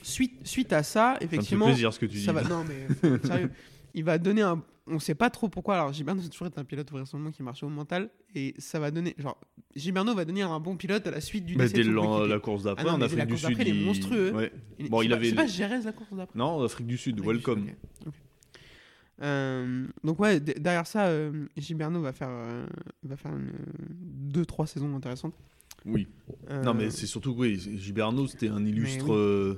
Suite, 0.03 0.45
suite 0.45 0.73
à 0.73 0.83
ça, 0.83 0.91
Ça 0.93 1.13
me 1.13 1.19
fait 1.19 1.25
effectivement. 1.25 1.65
plaisir 1.67 1.93
ce 1.93 1.99
que 1.99 2.05
tu 2.05 2.17
dis. 2.17 2.25
Va, 2.25 2.43
non 2.43 2.65
mais 2.65 3.17
sérieux. 3.23 3.49
Il 3.93 4.03
va 4.03 4.17
donner 4.17 4.41
un. 4.41 4.61
On 4.87 4.99
sait 4.99 5.15
pas 5.15 5.29
trop 5.31 5.49
pourquoi. 5.49 5.75
Alors 5.75 5.93
Gilberno 5.93 6.21
c'est 6.21 6.29
toujours 6.29 6.45
été 6.47 6.59
un 6.59 6.63
pilote 6.63 6.89
vraisemblablement 6.91 7.31
qui 7.31 7.41
marche 7.41 7.63
au 7.63 7.69
mental 7.69 8.09
et 8.35 8.53
ça 8.59 8.79
va 8.79 8.91
donner. 8.91 9.15
Genre 9.17 9.35
Gilberno 9.75 10.13
va 10.13 10.25
devenir 10.25 10.51
un 10.51 10.59
bon 10.59 10.77
pilote 10.77 11.07
à 11.07 11.11
la 11.11 11.21
suite 11.21 11.45
du 11.45 11.55
Mais 11.55 11.67
dès 11.69 11.83
la 11.83 12.39
course 12.39 12.63
d'après, 12.63 12.85
Ah 12.87 12.93
en 12.93 13.01
Afrique 13.01 13.25
du 13.25 13.37
Sud. 13.37 13.57
il 13.59 13.67
est 13.67 13.85
monstrueux. 13.85 14.31
Bon, 14.89 15.01
il 15.01 15.09
pas- 15.09 15.15
avait- 15.15 15.29
C'est 15.29 15.35
pas 15.35 15.47
Jerez 15.47 15.81
la 15.81 15.91
course 15.91 16.13
d'après. 16.15 16.37
Non, 16.37 16.61
Afrique 16.63 16.85
du 16.87 16.97
Sud, 16.97 17.19
welcome. 17.25 17.65
Euh, 19.21 19.87
donc 20.03 20.19
ouais, 20.19 20.39
derrière 20.41 20.85
ça, 20.85 21.05
euh, 21.07 21.47
Gilberno 21.55 22.01
va 22.01 22.11
faire, 22.11 22.27
euh, 22.29 22.65
va 23.03 23.15
faire 23.15 23.31
une, 23.33 23.47
euh, 23.47 23.53
deux 23.89 24.45
trois 24.45 24.67
saisons 24.67 24.93
intéressantes. 24.95 25.33
Oui. 25.85 26.07
Euh, 26.49 26.63
Non, 26.63 26.73
mais 26.73 26.89
c'est 26.89 27.05
surtout 27.07 27.33
que 27.33 27.39
oui, 27.41 27.77
Giberno, 27.77 28.27
c'était 28.27 28.49
un 28.49 28.65
illustre. 28.65 29.05
oui. 29.09 29.57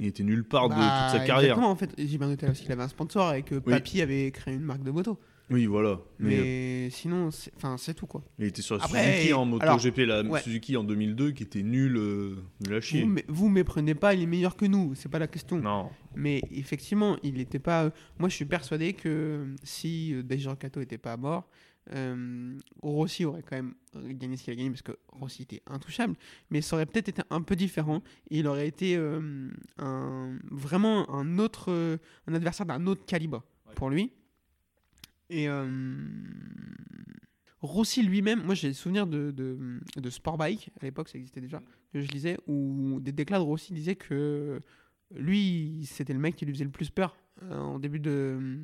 Il 0.00 0.06
était 0.06 0.22
nulle 0.22 0.44
part 0.44 0.68
de 0.70 0.74
bah, 0.74 1.08
toute 1.10 1.20
sa 1.20 1.26
carrière. 1.26 1.50
Exactement, 1.58 1.70
en 1.70 1.76
fait, 1.76 1.92
était 1.98 2.16
là 2.18 2.36
parce 2.52 2.60
qu'il 2.60 2.72
avait 2.72 2.82
un 2.82 2.88
sponsor 2.88 3.34
et 3.34 3.42
que 3.42 3.56
Papy 3.56 4.00
avait 4.00 4.30
créé 4.30 4.54
une 4.54 4.62
marque 4.62 4.82
de 4.82 4.90
moto. 4.90 5.18
Oui, 5.50 5.66
voilà. 5.66 5.98
Mais, 6.20 6.36
euh, 6.38 6.40
Mais, 6.84 6.90
sinon, 6.90 7.30
c'est- 7.32 7.50
enfin, 7.56 7.76
c'est 7.76 7.92
tout 7.92 8.06
quoi. 8.06 8.22
il 8.38 8.46
était 8.46 8.62
sur 8.62 8.76
la 8.78 8.84
Après, 8.84 9.14
Suzuki 9.16 9.32
en 9.34 9.44
moto 9.44 9.62
alors, 9.62 9.78
GP, 9.78 9.98
la 10.06 10.22
ouais. 10.22 10.40
Suzuki 10.40 10.76
en 10.76 10.84
2002, 10.84 11.32
qui 11.32 11.42
était 11.42 11.64
nul, 11.64 11.96
euh, 11.96 12.36
nul 12.64 12.74
à 12.76 12.80
chier. 12.80 13.02
Vous, 13.02 13.08
mais- 13.08 13.24
vous 13.28 13.48
méprenez 13.48 13.94
pas, 13.96 14.14
il 14.14 14.22
est 14.22 14.26
meilleur 14.26 14.56
que 14.56 14.64
nous, 14.64 14.94
c'est 14.94 15.08
pas 15.08 15.18
la 15.18 15.26
question. 15.26 15.58
Non. 15.58 15.90
Mais 16.14 16.40
effectivement, 16.52 17.16
il 17.24 17.34
n'était 17.34 17.58
pas. 17.58 17.84
euh, 17.86 17.90
Moi, 18.18 18.28
je 18.28 18.36
suis 18.36 18.44
persuadé 18.44 18.92
que 18.92 19.54
si 19.64 20.14
Daijiro 20.24 20.54
Kato 20.54 20.78
n'était 20.80 20.98
pas 20.98 21.16
mort, 21.16 21.48
euh, 21.92 22.58
Rossi 22.82 23.24
aurait 23.24 23.42
quand 23.42 23.56
même 23.56 23.74
gagné 23.94 24.36
ce 24.36 24.44
qu'il 24.44 24.52
a 24.52 24.56
gagné 24.56 24.70
parce 24.70 24.82
que 24.82 24.96
Rossi 25.08 25.42
était 25.42 25.62
intouchable. 25.66 26.14
Mais 26.50 26.60
ça 26.60 26.76
aurait 26.76 26.86
peut-être 26.86 27.08
été 27.08 27.22
un 27.30 27.42
peu 27.42 27.56
différent. 27.56 28.02
Il 28.30 28.46
aurait 28.46 28.68
été 28.68 28.96
euh, 28.96 29.50
un, 29.78 30.38
vraiment 30.50 31.10
un 31.10 31.38
autre, 31.38 31.70
euh, 31.70 31.96
un 32.26 32.34
adversaire 32.34 32.66
d'un 32.66 32.86
autre 32.86 33.04
calibre 33.06 33.44
pour 33.74 33.90
lui. 33.90 34.12
Et 35.32 35.48
Rossi 37.60 38.02
lui-même, 38.02 38.42
moi 38.42 38.56
j'ai 38.56 38.66
le 38.66 38.74
souvenir 38.74 39.06
de, 39.06 39.30
de, 39.30 39.80
de 39.96 40.10
Sportbike, 40.10 40.70
à 40.80 40.84
l'époque 40.84 41.08
ça 41.08 41.18
existait 41.18 41.40
déjà, 41.40 41.62
que 41.92 42.00
je 42.00 42.08
lisais, 42.08 42.36
où 42.48 42.98
des 43.00 43.12
déclats 43.12 43.38
de 43.38 43.44
Rossi 43.44 43.72
disaient 43.72 43.94
que 43.94 44.58
lui, 45.14 45.86
c'était 45.88 46.14
le 46.14 46.18
mec 46.18 46.34
qui 46.34 46.46
lui 46.46 46.52
faisait 46.52 46.64
le 46.64 46.70
plus 46.70 46.90
peur 46.90 47.16
en 47.48 47.78
début 47.78 48.00
de, 48.00 48.58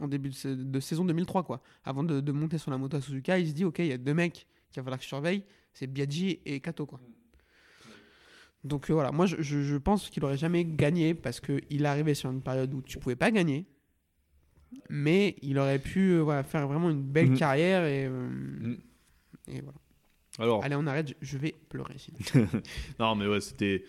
en 0.00 0.08
début 0.08 0.30
de, 0.30 0.54
de 0.54 0.80
saison 0.80 1.04
2003, 1.04 1.42
quoi. 1.44 1.62
Avant 1.84 2.02
de, 2.02 2.20
de 2.20 2.32
monter 2.32 2.58
sur 2.58 2.70
la 2.70 2.78
moto 2.78 2.96
à 2.96 3.00
Suzuka, 3.00 3.38
il 3.38 3.48
se 3.48 3.52
dit, 3.52 3.64
ok, 3.64 3.78
il 3.80 3.86
y 3.86 3.92
a 3.92 3.98
deux 3.98 4.14
mecs 4.14 4.46
qu'il 4.70 4.80
va 4.80 4.84
falloir 4.84 4.98
que 4.98 5.04
je 5.04 5.08
surveille, 5.08 5.44
c'est 5.72 5.86
Biaggi 5.86 6.40
et 6.44 6.60
Kato, 6.60 6.86
quoi. 6.86 7.00
Donc 8.64 8.88
euh, 8.88 8.94
voilà, 8.94 9.12
moi 9.12 9.26
je, 9.26 9.76
pense 9.76 10.08
qu'il 10.08 10.24
aurait 10.24 10.38
jamais 10.38 10.64
gagné 10.64 11.12
parce 11.14 11.38
qu'il 11.38 11.82
est 11.82 11.84
arrivé 11.84 12.14
sur 12.14 12.30
une 12.30 12.40
période 12.40 12.72
où 12.72 12.80
tu 12.80 12.98
pouvais 12.98 13.14
pas 13.14 13.30
gagner, 13.30 13.66
mais 14.88 15.36
il 15.42 15.58
aurait 15.58 15.78
pu 15.78 16.12
euh, 16.12 16.20
voilà, 16.22 16.42
faire 16.44 16.66
vraiment 16.66 16.88
une 16.88 17.02
belle 17.02 17.30
Mhm. 17.30 17.38
carrière 17.38 17.84
et, 17.84 18.06
euh, 18.06 18.28
Mhm. 18.30 18.78
et 19.48 19.60
voilà. 19.60 19.78
Alors, 20.38 20.64
Allez, 20.64 20.74
on 20.76 20.86
arrête, 20.86 21.14
je, 21.20 21.38
vais 21.38 21.54
pleurer 21.68 21.94
non, 22.98 23.14
mais 23.14 23.26
ouais, 23.26 23.40
c'était 23.40 23.84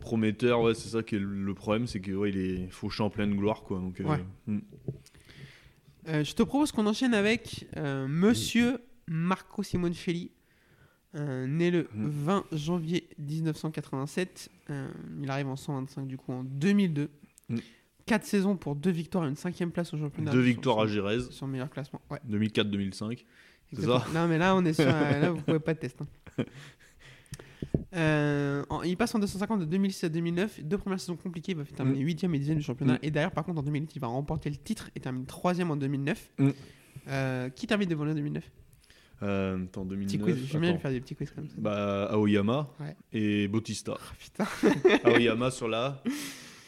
prometteur. 0.00 0.62
Ouais, 0.62 0.74
c'est 0.74 0.88
ça 0.88 1.02
qui 1.02 1.14
est 1.14 1.20
le- 1.20 1.54
problème, 1.54 1.86
c'est 1.86 2.00
que 2.00 2.10
ouais, 2.10 2.30
il 2.30 2.38
est 2.38 2.68
fauché 2.70 3.02
en 3.04 3.10
pleine 3.10 3.36
gloire, 3.36 3.62
quoi. 3.62 3.78
Donc, 3.78 4.00
euh, 4.00 4.04
Ouais. 4.04 4.60
Euh, 6.10 6.24
je 6.24 6.34
te 6.34 6.42
propose 6.42 6.72
qu'on 6.72 6.86
enchaîne 6.86 7.14
avec 7.14 7.66
euh, 7.76 8.06
Monsieur 8.08 8.78
Marco 9.06 9.62
Simoncelli, 9.62 10.30
euh, 11.16 11.46
né 11.46 11.70
le 11.70 11.88
Mhm. 11.94 12.08
20 12.10 12.44
janvier 12.52 13.08
1987. 13.18 14.50
Euh, 14.70 14.88
il 15.22 15.30
arrive 15.30 15.48
en 15.48 15.56
125 15.56 16.06
du 16.06 16.16
coup 16.16 16.32
en 16.32 16.44
2002. 16.44 17.08
Mhm. 17.48 17.60
4 18.06 18.24
saisons 18.24 18.56
pour 18.56 18.74
2 18.74 18.90
victoires 18.90 19.24
et 19.24 19.28
une 19.28 19.36
cinquième 19.36 19.70
place 19.70 19.92
au 19.94 19.98
championnat. 19.98 20.32
deux 20.32 20.40
victoires 20.40 20.76
son- 20.78 20.82
à 20.82 20.86
Gérez, 20.86 21.20
Son 21.30 21.46
meilleur 21.46 21.70
classement. 21.70 22.00
Ouais, 22.10 22.18
2004-2005. 22.28 23.24
C'est 23.72 23.82
ça? 23.82 24.04
Non, 24.12 24.26
mais 24.26 24.36
là, 24.38 24.56
on 24.56 24.64
est 24.64 24.72
sur. 24.72 24.84
là, 24.86 25.30
vous 25.30 25.40
pouvez 25.42 25.60
pas 25.60 25.74
de 25.74 25.78
test. 25.78 26.00
hein. 26.02 26.06
Euh, 27.94 28.64
en- 28.70 28.82
il 28.82 28.96
passe 28.96 29.14
en 29.14 29.18
250 29.18 29.60
de 29.60 29.64
2006 29.64 30.04
à 30.04 30.08
2009. 30.08 30.60
Deux 30.64 30.78
premières 30.78 31.00
saisons 31.00 31.16
compliquées. 31.16 31.52
Il 31.52 31.58
va 31.58 31.64
terminer 31.64 32.00
8ème 32.00 32.34
et 32.34 32.38
10ème 32.38 32.56
du 32.56 32.62
championnat. 32.62 32.94
Mm. 32.94 32.98
Et 33.02 33.10
derrière, 33.10 33.32
par 33.32 33.44
contre, 33.44 33.58
en 33.60 33.62
2008, 33.62 33.92
il 33.96 34.00
va 34.00 34.06
remporter 34.08 34.50
le 34.50 34.56
titre 34.56 34.90
et 34.96 35.00
termine 35.00 35.24
3ème 35.24 35.70
en 35.70 35.76
2009. 35.76 36.30
Mm. 36.38 36.50
Euh, 37.08 37.48
qui 37.50 37.66
termine 37.66 37.88
devant 37.88 38.04
lui 38.04 38.12
en 38.12 38.14
2009 38.14 38.50
Euh, 39.22 39.56
en 39.76 39.86
Petit 39.86 40.16
2009. 40.18 40.22
quiz. 40.22 40.46
J'aime 40.50 40.60
bien 40.60 40.70
lui 40.70 40.74
attends. 40.74 40.82
faire 40.82 40.90
des 40.90 41.00
petits 41.00 41.14
quiz 41.14 41.30
comme 41.30 41.48
ça. 41.48 41.54
Bah, 41.58 42.04
Aoyama 42.12 42.70
Ouais. 42.80 42.96
et 43.12 43.48
Bautista. 43.48 43.96
Ah, 43.98 44.12
putain. 44.18 44.46
Aoyama 45.04 45.50
sur 45.50 45.68
la 45.68 46.02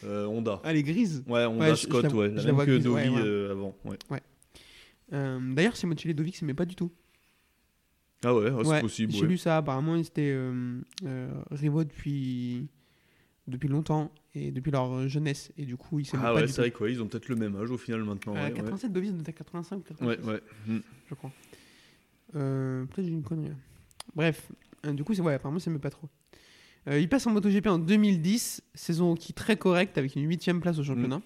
Euh, 0.05 0.25
Honda. 0.25 0.59
Ah, 0.65 0.73
les 0.73 0.83
grises. 0.83 1.23
Ouais, 1.27 1.45
Honda 1.45 1.65
Ouais, 1.65 1.69
je- 1.75 1.81
je 1.81 1.87
Scott, 1.87 2.03
la 2.03 2.09
ouais. 2.13 2.29
je 2.31 2.35
La 2.35 2.41
la 2.41 2.45
même 2.47 2.55
vois 2.55 2.65
que 2.65 2.71
grise, 2.71 2.83
Dovi 2.83 3.07
ouais, 3.09 3.15
ouais. 3.15 3.21
euh, 3.23 3.51
avant. 3.51 3.75
Ouais. 3.85 4.21
Euh, 5.13 5.39
D'ailleurs, 5.53 5.75
Simoncelli 5.77 6.13
Dovic, 6.13 6.35
s'aimait 6.35 6.53
pas 6.53 6.65
du 6.65 6.75
tout. 6.75 6.91
Ah 8.23 8.33
ouais, 8.33 8.49
ah, 8.51 8.59
c'est 8.63 8.69
Ouais, 8.69 8.81
possible. 8.81 9.11
J'ai 9.13 9.21
ouais. 9.21 9.27
lu 9.27 9.37
ça, 9.37 9.57
apparemment, 9.57 9.95
ils 9.95 10.05
étaient 10.05 10.31
euh, 10.33 10.79
euh, 11.05 11.29
rivaux 11.51 11.83
depuis, 11.83 12.67
depuis 13.47 13.67
longtemps 13.67 14.11
et 14.35 14.51
depuis 14.51 14.71
leur 14.71 15.07
jeunesse. 15.07 15.51
Et 15.57 15.65
du 15.65 15.75
coup, 15.77 15.99
ils 15.99 16.05
s'aimaient 16.05 16.23
Ah 16.25 16.29
pas 16.33 16.35
ouais, 16.41 16.45
du 16.47 16.51
c'est 16.51 16.61
vrai 16.61 16.71
quoi, 16.71 16.89
ils 16.89 17.01
ont 17.01 17.07
peut-être 17.07 17.27
le 17.29 17.35
même 17.35 17.55
âge 17.55 17.69
au 17.71 17.77
final 17.77 18.03
maintenant. 18.03 18.33
Euh, 18.35 18.43
ouais, 18.43 18.51
ouais. 18.51 18.53
87, 18.53 18.91
Dovic, 18.91 19.11
on 19.15 19.19
était 19.19 19.29
à 19.29 19.33
85 19.33 19.77
ou 19.77 19.81
86, 19.81 20.25
Ouais, 20.25 20.33
ouais. 20.33 20.41
Mm. 20.67 20.79
je 21.09 21.15
crois. 21.15 21.31
Euh, 22.35 22.85
Peut-être 22.85 23.05
j'ai 23.05 23.11
une 23.13 23.23
connerie. 23.23 23.49
là. 23.49 23.55
Bref, 24.15 24.51
euh, 24.85 24.93
du 24.93 25.03
coup, 25.03 25.13
c'est 25.13 25.21
ouais, 25.21 25.33
apparemment, 25.33 25.59
ça 25.59 25.69
me 25.69 25.79
pas 25.79 25.89
trop. 25.89 26.09
Il 26.91 27.07
passe 27.07 27.25
en 27.27 27.31
MotoGP 27.31 27.67
en 27.67 27.79
2010, 27.79 28.61
saison 28.73 29.15
qui 29.15 29.31
est 29.31 29.35
très 29.35 29.55
correcte 29.55 29.97
avec 29.97 30.17
une 30.17 30.27
huitième 30.27 30.59
place 30.59 30.79
au 30.79 30.83
championnat. 30.83 31.21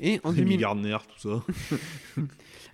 Et 0.00 0.18
en 0.24 0.30
Rémi 0.30 0.42
2000... 0.56 0.58
Gardner, 0.60 0.96
tout 1.08 1.28
ça. 1.28 1.44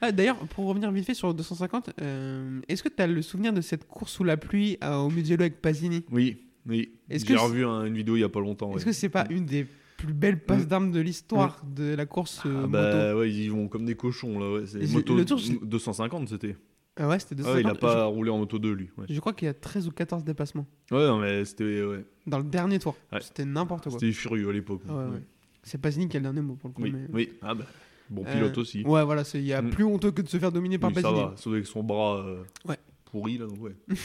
Ah, 0.03 0.13
D'ailleurs, 0.13 0.37
pour 0.49 0.67
revenir 0.67 0.91
vite 0.93 1.07
fait 1.07 1.15
sur 1.15 1.29
le 1.29 1.35
250, 1.35 1.91
euh, 2.03 2.61
est-ce 2.69 2.83
que 2.83 2.89
tu 2.91 3.03
as 3.03 3.07
le 3.07 3.23
souvenir 3.23 3.55
de 3.55 3.63
cette 3.63 3.89
course 3.89 4.13
sous 4.13 4.25
la 4.25 4.37
pluie 4.37 4.77
à- 4.83 5.01
au 5.01 5.09
Mugello 5.09 5.41
avec 5.41 5.63
Pasini 5.63 6.05
Oui, 6.11 6.37
oui. 6.67 6.93
J'ai 7.09 7.35
revu 7.37 7.65
un- 7.65 7.87
une 7.87 7.95
vidéo 7.97 8.15
il 8.17 8.21
y 8.21 8.25
a 8.25 8.29
pas 8.29 8.41
longtemps. 8.41 8.69
Est-ce 8.73 8.81
ouais. 8.81 8.85
que 8.85 8.93
c'est 8.93 9.09
pas 9.09 9.25
une 9.31 9.47
des 9.47 9.67
plus 9.97 10.13
belles 10.13 10.39
passes 10.39 10.67
d'armes 10.67 10.91
de 10.91 11.01
l'histoire 11.01 11.63
de 11.75 11.95
la 11.95 12.05
course 12.05 12.43
euh, 12.45 12.51
Ah 12.51 12.67
moto? 12.67 12.69
bah 12.73 13.17
ouais, 13.17 13.33
ils 13.33 13.49
vont 13.51 13.69
comme 13.69 13.87
des 13.87 13.95
cochons 13.95 14.39
là. 14.39 14.53
Ouais. 14.61 14.87
Moto 14.89 15.17
le 15.17 15.25
tour, 15.25 15.41
c'est- 15.41 15.65
250 15.65 16.29
c'était. 16.29 16.57
Ah 16.99 17.09
ouais, 17.09 17.19
c'était 17.19 17.37
Ah 17.47 17.55
ouais, 17.55 17.61
il 17.63 17.67
a 17.67 17.73
250. 17.73 17.81
pas 17.81 18.05
roulé 18.05 18.31
en 18.31 18.37
moto 18.39 18.59
2 18.59 18.73
lui. 18.73 18.91
Ouais, 18.99 19.07
je, 19.09 19.19
crois 19.21 19.33
qu'il 19.33 19.47
y 19.47 19.49
a 19.49 19.55
13 19.55 19.87
ou 19.89 19.93
14 19.93 20.25
dépassements 20.25 20.67
ouais 20.91 21.07
non, 21.07 21.19
mais 21.19 21.45
c'était 21.47 21.83
ouais. 21.83 22.05
dans 22.27 22.39
le 22.39 22.45
dernier 22.45 22.79
tour. 22.79 22.97
C'était 23.21 23.47
n'importe 23.47 23.85
quoi. 23.85 23.93
C'était 23.99 24.13
furieux 24.13 24.49
à 24.51 24.53
l'époque. 24.53 24.83
Ah 24.91 25.07
ouais. 25.09 25.23
C'est 25.67 25.79
Pasini 25.79 26.09
qui 26.09 26.17
a 26.17 26.21
le 26.21 26.25
dernier 26.25 26.41
mot 26.43 26.55
pour 26.55 26.69
le 26.69 26.75
coup. 26.75 26.83
Oui, 26.83 26.93
mais- 26.93 27.07
oui. 27.13 27.31
Ah 27.43 27.55
bah, 27.55 27.67
bon 28.09 28.25
Euh, 28.27 28.33
pilote 28.33 28.57
aussi. 28.59 28.83
Ouais, 28.85 29.05
voilà, 29.05 29.25
il 29.35 29.41
y 29.43 29.53
a 29.53 29.61
Mm. 29.63 29.71
plus 29.71 29.85
honteux 29.85 30.13
que 30.13 30.23
de 30.23 30.29
se 30.29 30.39
faire 30.39 30.53
dominer 30.53 30.79
par 30.79 30.91
Oui, 30.91 30.95
ça 30.97 31.03
Pasini. 31.03 31.21
va, 31.21 31.35
sauf 31.37 31.53
avec 31.53 31.67
son 31.67 31.83
bras 31.83 32.19
euh, 32.25 32.43
Ouais. 32.67 32.79
pourri 33.07 33.37
là. 33.39 33.47
Donc 33.47 33.61
ouais. 33.61 33.75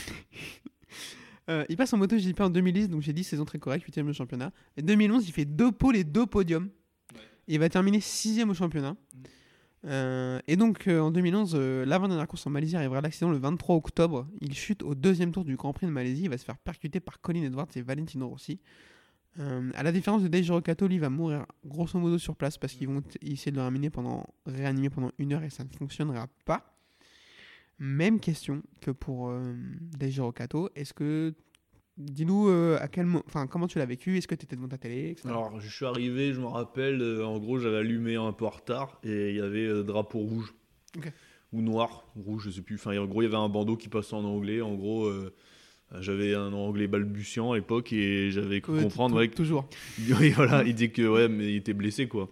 Euh, 1.50 1.64
il 1.68 1.76
passe 1.76 1.92
en 1.92 1.98
moto 1.98 2.16
GP 2.16 2.40
en 2.40 2.50
2010, 2.50 2.88
donc 2.88 3.02
j'ai 3.02 3.12
dit 3.12 3.24
saison 3.24 3.44
très 3.44 3.58
correcte, 3.58 3.84
8 3.84 3.98
au 4.08 4.12
championnat. 4.12 4.52
Et 4.76 4.82
2011, 4.82 5.26
il 5.28 5.32
fait 5.32 5.44
deux 5.44 5.72
pôles 5.72 5.96
et 5.96 6.04
deux 6.04 6.24
podiums. 6.24 6.68
Il 7.48 7.58
va 7.58 7.68
terminer 7.68 8.00
6 8.00 8.44
au 8.44 8.54
championnat. 8.54 8.94
Et 10.46 10.56
donc 10.56 10.86
en 10.86 11.10
2011, 11.10 11.54
euh, 11.56 11.84
l'avant-dernière 11.84 12.28
course 12.28 12.46
en 12.46 12.50
Malaisie 12.50 12.76
arrivera 12.76 12.98
à 12.98 13.00
l'accident 13.00 13.30
le 13.32 13.38
23 13.38 13.74
octobre. 13.74 14.28
Il 14.40 14.54
chute 14.54 14.84
au 14.84 14.94
deuxième 14.94 15.32
tour 15.32 15.44
du 15.44 15.56
Grand 15.56 15.72
Prix 15.72 15.86
de 15.86 15.90
Malaisie. 15.90 16.22
Il 16.24 16.30
va 16.30 16.38
se 16.38 16.44
faire 16.44 16.56
percuter 16.58 17.00
par 17.00 17.20
Colin 17.20 17.42
Edwards 17.42 17.66
et 17.74 17.82
Valentino 17.82 18.28
Rossi. 18.28 18.60
Euh, 19.38 19.70
à 19.74 19.82
la 19.82 19.92
différence 19.92 20.22
de 20.22 20.28
Daijiro 20.28 20.60
Kato, 20.60 20.86
lui 20.86 20.98
va 20.98 21.08
mourir 21.08 21.46
grosso 21.64 21.98
modo 21.98 22.18
sur 22.18 22.36
place 22.36 22.58
parce 22.58 22.74
qu'ils 22.74 22.88
vont 22.88 23.02
essayer 23.22 23.50
de 23.50 23.56
le 23.56 23.62
réanimer 23.62 23.90
pendant, 23.90 24.26
réanimer 24.46 24.90
pendant 24.90 25.10
une 25.18 25.32
heure 25.32 25.42
et 25.42 25.50
ça 25.50 25.64
ne 25.64 25.70
fonctionnera 25.70 26.28
pas. 26.44 26.72
Même 27.78 28.20
question 28.20 28.62
que 28.80 28.90
pour 28.90 29.30
euh, 29.30 29.54
Kato. 30.34 30.68
Est-ce 30.76 30.94
que. 30.94 31.34
Dis-nous 31.98 32.48
euh, 32.48 32.78
à 32.80 32.88
quel 32.88 33.06
enfin, 33.26 33.46
comment 33.46 33.66
tu 33.66 33.78
l'as 33.78 33.86
vécu? 33.86 34.16
Est-ce 34.16 34.26
que 34.26 34.34
tu 34.34 34.44
étais 34.44 34.56
devant 34.56 34.68
ta 34.68 34.78
télé? 34.78 35.10
Etc. 35.10 35.28
Alors 35.28 35.60
je 35.60 35.68
suis 35.68 35.84
arrivé, 35.84 36.32
je 36.32 36.40
me 36.40 36.46
rappelle, 36.46 37.02
euh, 37.02 37.26
en 37.26 37.38
gros 37.38 37.58
j'avais 37.58 37.76
allumé 37.78 38.16
un 38.16 38.32
peu 38.32 38.46
en 38.46 38.50
retard 38.50 38.98
et 39.04 39.30
il 39.30 39.36
y 39.36 39.40
avait 39.40 39.66
euh, 39.66 39.82
drapeau 39.82 40.20
rouge. 40.20 40.54
Ou 41.52 41.60
noir, 41.60 42.06
rouge, 42.16 42.44
je 42.44 42.50
sais 42.50 42.62
plus. 42.62 42.76
Enfin 42.76 42.96
en 42.96 43.06
gros 43.06 43.20
il 43.20 43.26
y 43.26 43.28
avait 43.28 43.36
un 43.36 43.48
bandeau 43.50 43.76
qui 43.76 43.90
passait 43.90 44.14
en 44.14 44.24
anglais. 44.24 44.62
En 44.62 44.74
gros 44.74 45.12
j'avais 46.00 46.34
un 46.34 46.52
anglais 46.52 46.86
balbutiant 46.86 47.52
à 47.52 47.56
l'époque 47.56 47.92
et 47.92 48.30
j'avais 48.30 48.60
cru 48.60 48.74
Ouais, 48.76 48.82
comprendre 48.82 49.16
ouais, 49.16 49.28
que- 49.28 49.34
Toujours. 49.36 49.68
Oui, 50.20 50.30
voilà, 50.30 50.64
il 50.64 50.74
dit 50.74 50.90
que 50.90 51.02
ouais, 51.06 51.28
mais 51.28 51.50
il 51.52 51.56
était 51.56 51.74
blessé 51.74 52.08
quoi. 52.08 52.30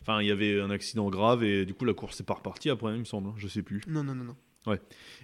Enfin, 0.00 0.22
il 0.22 0.28
y 0.28 0.30
avait 0.30 0.60
un 0.60 0.70
accident 0.70 1.08
grave 1.10 1.44
et 1.44 1.66
du 1.66 1.74
coup 1.74 1.84
la 1.84 1.92
course 1.94 2.20
est 2.20 2.24
pas 2.24 2.34
repartie 2.34 2.70
après, 2.70 2.92
il 2.94 2.98
me 3.00 3.04
semble, 3.04 3.28
hein, 3.28 3.34
je 3.36 3.48
sais 3.48 3.62
plus. 3.62 3.80
Non, 3.86 4.02
non, 4.02 4.14
non, 4.14 4.24
non. 4.24 4.36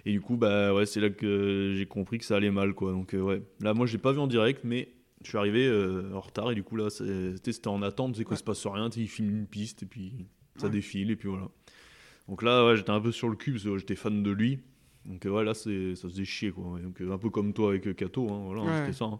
Et 0.05 0.11
du 0.11 0.19
coup, 0.21 0.35
bah 0.37 0.73
ouais, 0.73 0.85
c'est 0.85 0.99
là 0.99 1.09
que 1.09 1.73
j'ai 1.77 1.85
compris 1.85 2.17
que 2.19 2.25
ça 2.25 2.35
allait 2.35 2.51
mal 2.51 2.73
quoi. 2.73 2.91
Donc 2.91 3.13
euh, 3.13 3.21
ouais, 3.21 3.41
là 3.61 3.73
moi 3.73 3.85
j'ai 3.85 3.97
pas 3.97 4.11
vu 4.11 4.19
en 4.19 4.27
direct, 4.27 4.61
mais 4.65 4.89
je 5.23 5.29
suis 5.29 5.37
arrivé 5.37 5.65
euh, 5.65 6.13
en 6.13 6.19
retard 6.19 6.51
et 6.51 6.55
du 6.55 6.63
coup 6.63 6.75
là 6.75 6.89
c'était 6.89 7.67
en 7.67 7.81
attente, 7.81 8.15
c'est 8.17 8.27
Ouais. 8.29 8.35
se 8.35 8.43
passe 8.43 8.65
rien, 8.67 8.89
tu 8.89 8.95
sais, 8.99 9.01
il 9.05 9.07
filme 9.07 9.29
une 9.29 9.47
piste 9.47 9.83
et 9.83 9.85
puis 9.85 10.13
ça 10.57 10.65
Ouais. 10.65 10.71
défile 10.71 11.09
et 11.11 11.15
puis 11.15 11.29
voilà. 11.29 11.47
Donc 12.27 12.43
là 12.43 12.65
ouais, 12.67 12.75
j'étais 12.77 12.89
un 12.91 12.99
peu 13.01 13.11
sur 13.13 13.29
le 13.29 13.35
cul 13.35 13.53
parce 13.53 13.63
que 13.63 13.69
ouais, 13.69 13.79
j'étais 13.79 13.95
fan 13.95 14.21
de 14.21 14.31
lui. 14.31 14.59
Donc 15.09 15.25
euh, 15.25 15.29
ouais, 15.29 15.43
là 15.43 15.53
c'est 15.53 15.95
ça 15.95 16.07
faisait 16.07 16.23
chier 16.25 16.51
quoi. 16.51 16.63
Ouais, 16.73 16.81
Donc 16.81 17.01
euh, 17.01 17.11
un 17.11 17.17
peu 17.17 17.29
comme 17.29 17.51
toi 17.53 17.69
avec 17.69 17.87
euh, 17.87 17.93
Kato, 17.93 18.29
hein, 18.31 18.41
voilà, 18.45 18.61
hein, 18.61 18.65
Ouais, 18.67 18.85
c'était 18.85 18.97
ça. 18.97 19.05
hein. 19.05 19.19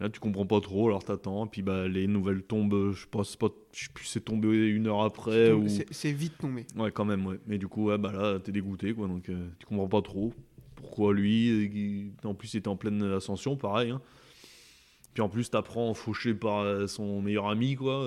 Là 0.00 0.08
tu 0.08 0.18
comprends 0.18 0.46
pas 0.46 0.60
trop, 0.60 0.88
alors 0.88 1.04
t'attends, 1.04 1.46
puis 1.46 1.62
bah 1.62 1.86
les 1.86 2.06
nouvelles 2.06 2.42
tombent, 2.42 2.72
euh, 2.74 2.92
je 2.92 3.02
sais 3.02 3.06
pas, 3.10 3.22
c'est 3.22 3.38
je 3.72 3.84
sais 3.84 3.90
plus, 3.94 4.04
c'est 4.06 4.20
tombé 4.24 4.48
une 4.68 4.86
heure 4.86 5.02
après 5.02 5.52
ou. 5.52 5.68
C'est 5.68 5.86
c'est 5.92 6.12
vite 6.12 6.36
tombé. 6.38 6.66
Ouais, 6.76 6.90
quand 6.90 7.04
même, 7.04 7.24
ouais. 7.26 7.38
Mais 7.46 7.58
du 7.58 7.68
coup, 7.68 7.84
ouais, 7.86 7.98
bah 7.98 8.10
là, 8.12 8.38
t'es 8.40 8.50
dégoûté, 8.50 8.92
quoi. 8.94 9.06
Donc, 9.08 9.28
euh, 9.28 9.46
tu 9.58 9.66
comprends 9.66 9.88
pas 9.88 10.00
trop 10.02 10.32
pourquoi 10.76 11.12
lui. 11.12 11.48
il- 11.66 12.12
En 12.24 12.32
plus, 12.34 12.54
il 12.54 12.56
était 12.58 12.68
en 12.68 12.76
pleine 12.76 13.02
ascension, 13.02 13.56
pareil. 13.56 13.90
hein. 13.90 14.00
Puis 15.12 15.22
en 15.22 15.28
plus, 15.28 15.50
t'apprends 15.50 15.92
fauché 15.92 16.32
par 16.34 16.88
son 16.88 17.20
meilleur 17.20 17.48
ami, 17.48 17.74
quoi. 17.76 18.02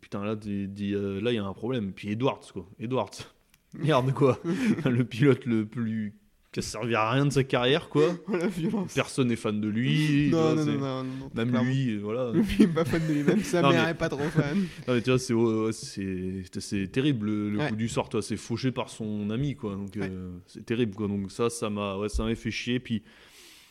putain, 0.00 0.24
là, 0.24 0.36
tu 0.36 0.68
dis, 0.68 0.94
euh, 0.94 1.20
là, 1.20 1.32
il 1.32 1.36
y 1.36 1.38
a 1.38 1.44
un 1.44 1.52
problème. 1.54 1.92
Puis 1.92 2.10
Edwards, 2.10 2.40
quoi. 2.52 2.66
Edwards. 2.78 3.10
Merde, 3.74 4.12
quoi. 4.14 4.38
le 4.84 5.04
pilote 5.04 5.44
le 5.46 5.66
plus. 5.66 6.14
Qui 6.50 6.60
a 6.60 6.62
servi 6.62 6.94
à 6.94 7.10
rien 7.10 7.26
de 7.26 7.30
sa 7.30 7.44
carrière, 7.44 7.88
quoi. 7.88 8.04
Oh 8.28 8.36
la 8.36 8.46
violence. 8.48 8.94
Personne 8.94 9.28
n'est 9.28 9.36
fan 9.36 9.60
de 9.60 9.68
lui. 9.68 10.30
non, 10.30 10.54
non, 10.54 10.64
non, 10.64 10.78
non, 10.78 11.04
non, 11.04 11.30
Même 11.34 11.64
lui, 11.64 11.98
voilà. 11.98 12.32
Lui, 12.32 12.66
pas 12.68 12.84
fan 12.84 13.06
de 13.06 13.12
lui-même, 13.12 13.42
sa 13.42 13.60
mère 13.68 13.84
mais- 13.84 13.90
est 13.90 13.94
pas 13.94 14.08
trop 14.08 14.22
fan. 14.30 14.56
Non, 14.88 14.94
mais 14.94 15.02
tu 15.02 15.10
vois, 15.34 15.72
c'est 15.72 16.42
c'est 16.60 16.90
terrible 16.90 17.26
le, 17.50 17.68
coup 17.68 17.76
du 17.76 17.88
sort, 17.88 18.08
toi. 18.08 18.22
C'est 18.22 18.36
fauché 18.36 18.72
par 18.72 18.88
son 18.88 19.30
ami, 19.30 19.56
quoi. 19.56 19.74
Donc 19.74 19.96
euh, 19.96 20.30
c'est 20.46 20.64
terrible, 20.64 20.94
quoi. 20.94 21.06
Donc 21.08 21.30
ça, 21.30 21.50
ça 21.50 21.68
m'a 21.70 21.96
ouais, 21.98 22.08
fait 22.34 22.50
chier. 22.50 22.80
Puis 22.80 23.02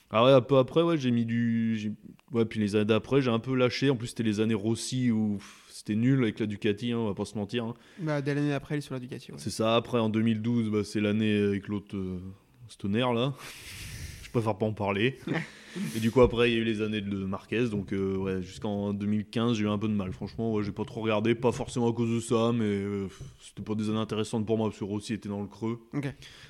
ah 0.09 0.23
ouais, 0.23 0.31
un 0.31 0.41
peu 0.41 0.57
après, 0.57 0.83
ouais, 0.83 0.97
j'ai 0.97 1.11
mis 1.11 1.25
du, 1.25 1.93
ouais, 2.31 2.45
puis 2.45 2.59
les 2.61 2.75
années 2.75 2.85
d'après, 2.85 3.21
j'ai 3.21 3.31
un 3.31 3.39
peu 3.39 3.55
lâché. 3.55 3.89
En 3.89 3.95
plus, 3.97 4.07
c'était 4.07 4.23
les 4.23 4.39
années 4.39 4.53
Rossi 4.53 5.11
où 5.11 5.39
c'était 5.69 5.95
nul 5.95 6.23
avec 6.23 6.39
la 6.39 6.45
Ducati, 6.45 6.91
hein, 6.93 6.97
on 6.99 7.07
va 7.07 7.13
pas 7.13 7.25
se 7.25 7.37
mentir. 7.37 7.65
hein. 7.65 7.73
Bah, 7.99 8.21
dès 8.21 8.33
l'année 8.33 8.53
après, 8.53 8.75
il 8.75 8.77
est 8.77 8.81
sur 8.81 8.93
la 8.93 8.99
Ducati. 9.01 9.31
Ouais. 9.31 9.37
C'est 9.39 9.49
ça. 9.49 9.75
Après, 9.75 9.99
en 9.99 10.07
2012, 10.09 10.69
bah, 10.69 10.83
c'est 10.85 11.01
l'année 11.01 11.37
avec 11.37 11.67
l'autre 11.67 11.95
euh, 11.97 12.19
stoner 12.69 12.99
là. 13.13 13.33
Je 14.23 14.29
préfère 14.31 14.57
pas 14.57 14.65
en 14.65 14.73
parler. 14.73 15.17
Et 15.95 15.99
du 15.99 16.09
coup, 16.11 16.21
après, 16.21 16.49
il 16.51 16.55
y 16.55 16.57
a 16.57 16.61
eu 16.61 16.63
les 16.63 16.81
années 16.81 17.01
de 17.01 17.17
Marquez. 17.25 17.69
Donc, 17.69 17.93
euh, 17.93 18.17
ouais, 18.17 18.41
jusqu'en 18.41 18.93
2015, 18.93 19.55
j'ai 19.57 19.63
eu 19.65 19.67
un 19.69 19.77
peu 19.77 19.87
de 19.87 19.93
mal. 19.93 20.11
Franchement, 20.11 20.51
ouais, 20.53 20.63
j'ai 20.63 20.71
pas 20.71 20.85
trop 20.85 21.01
regardé. 21.01 21.35
Pas 21.35 21.51
forcément 21.51 21.89
à 21.89 21.93
cause 21.93 22.09
de 22.09 22.19
ça, 22.19 22.51
mais 22.51 22.65
euh, 22.65 23.07
c'était 23.39 23.61
pas 23.61 23.75
des 23.75 23.89
années 23.89 23.99
intéressantes 23.99 24.45
pour 24.45 24.57
moi 24.57 24.67
parce 24.69 24.79
que 24.79 24.83
Rossi 24.85 25.13
était 25.13 25.29
dans 25.29 25.41
le 25.41 25.47
creux. 25.47 25.79